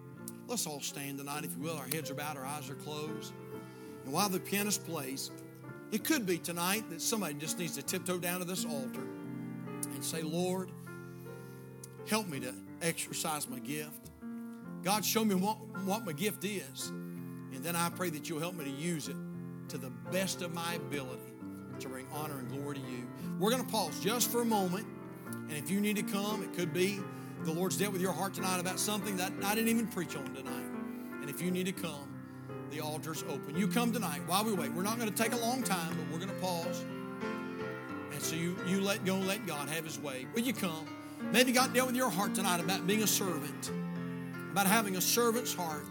Let's 0.47 0.67
all 0.67 0.81
stand 0.81 1.19
tonight, 1.19 1.45
if 1.45 1.57
you 1.57 1.63
will. 1.63 1.77
Our 1.77 1.87
heads 1.87 2.11
are 2.11 2.15
bowed, 2.15 2.37
our 2.37 2.45
eyes 2.45 2.69
are 2.69 2.75
closed. 2.75 3.33
And 4.05 4.13
while 4.13 4.29
the 4.29 4.39
pianist 4.39 4.87
plays, 4.87 5.31
it 5.91 6.05
could 6.05 6.27
be 6.27 6.39
tonight 6.39 6.85
that 6.91 7.01
somebody 7.01 7.35
just 7.35 7.59
needs 7.59 7.77
to 7.77 7.83
tiptoe 7.83 8.19
down 8.19 8.41
to 8.41 8.45
this 8.45 8.65
altar 8.67 9.07
and 9.95 10.05
say, 10.05 10.23
Lord, 10.23 10.71
help 12.09 12.29
me 12.29 12.41
to 12.41 12.55
exercise 12.83 13.49
my 13.49 13.59
gift. 13.59 14.11
God, 14.83 15.05
show 15.05 15.25
me 15.25 15.35
what, 15.35 15.57
what 15.85 16.05
my 16.05 16.13
gift 16.13 16.45
is. 16.45 16.89
And 16.89 17.65
then 17.65 17.75
I 17.75 17.89
pray 17.89 18.11
that 18.11 18.29
you'll 18.29 18.41
help 18.41 18.55
me 18.55 18.65
to 18.65 18.71
use 18.71 19.09
it 19.09 19.17
to 19.69 19.79
the 19.79 19.91
best 20.13 20.43
of 20.43 20.53
my 20.53 20.75
ability 20.75 21.23
to 21.81 21.89
bring 21.89 22.07
honor 22.13 22.39
and 22.39 22.49
glory 22.51 22.77
to 22.77 22.83
you. 22.83 23.09
We're 23.39 23.51
going 23.51 23.65
to 23.65 23.71
pause 23.71 23.99
just 24.01 24.31
for 24.31 24.43
a 24.43 24.45
moment. 24.45 24.87
And 25.27 25.53
if 25.53 25.71
you 25.71 25.81
need 25.81 25.97
to 25.97 26.03
come, 26.03 26.43
it 26.43 26.53
could 26.53 26.75
be 26.75 27.01
the 27.45 27.53
Lord's 27.53 27.77
dealt 27.77 27.93
with 27.93 28.03
your 28.03 28.13
heart 28.13 28.35
tonight 28.35 28.59
about 28.59 28.79
something 28.79 29.17
that 29.17 29.33
I 29.45 29.55
didn't 29.55 29.69
even 29.69 29.87
preach 29.87 30.17
on 30.17 30.25
tonight. 30.35 30.65
And 31.21 31.29
if 31.29 31.41
you 31.41 31.51
need 31.51 31.67
to 31.67 31.73
come, 31.73 32.09
the 32.71 32.81
altar's 32.81 33.23
open. 33.29 33.57
You 33.57 33.69
come 33.69 33.93
tonight 33.93 34.21
while 34.27 34.45
we 34.45 34.53
wait. 34.53 34.73
We're 34.73 34.83
not 34.83 34.99
going 34.99 35.13
to 35.13 35.23
take 35.23 35.33
a 35.33 35.39
long 35.39 35.63
time, 35.63 35.97
but 35.97 36.11
we're 36.13 36.25
going 36.25 36.35
to 36.35 36.41
pause. 36.41 36.85
And 38.13 38.23
so 38.23 38.35
you, 38.35 38.57
you 38.67 38.81
let 38.81 39.05
go, 39.05 39.17
let 39.17 39.47
God 39.47 39.69
have 39.69 39.85
his 39.85 39.99
way. 39.99 40.27
Will 40.35 40.43
you 40.43 40.53
come? 40.53 40.87
Maybe 41.33 41.53
God 41.53 41.73
dealt 41.73 41.89
with 41.89 41.97
your 41.97 42.11
heart 42.11 42.35
tonight 42.35 42.61
about 42.61 42.87
being 42.87 43.03
a 43.03 43.07
servant, 43.07 43.71
about 44.53 44.67
having 44.67 44.97
a 44.97 45.01
servant's 45.01 45.55
heart. 45.55 45.85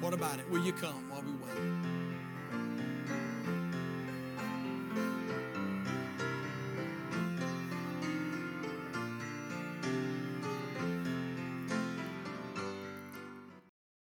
What 0.00 0.12
about 0.12 0.38
it? 0.38 0.48
Will 0.50 0.64
you 0.64 0.72
come 0.72 1.10
while 1.10 1.22
we 1.22 1.32
wait? 1.32 1.77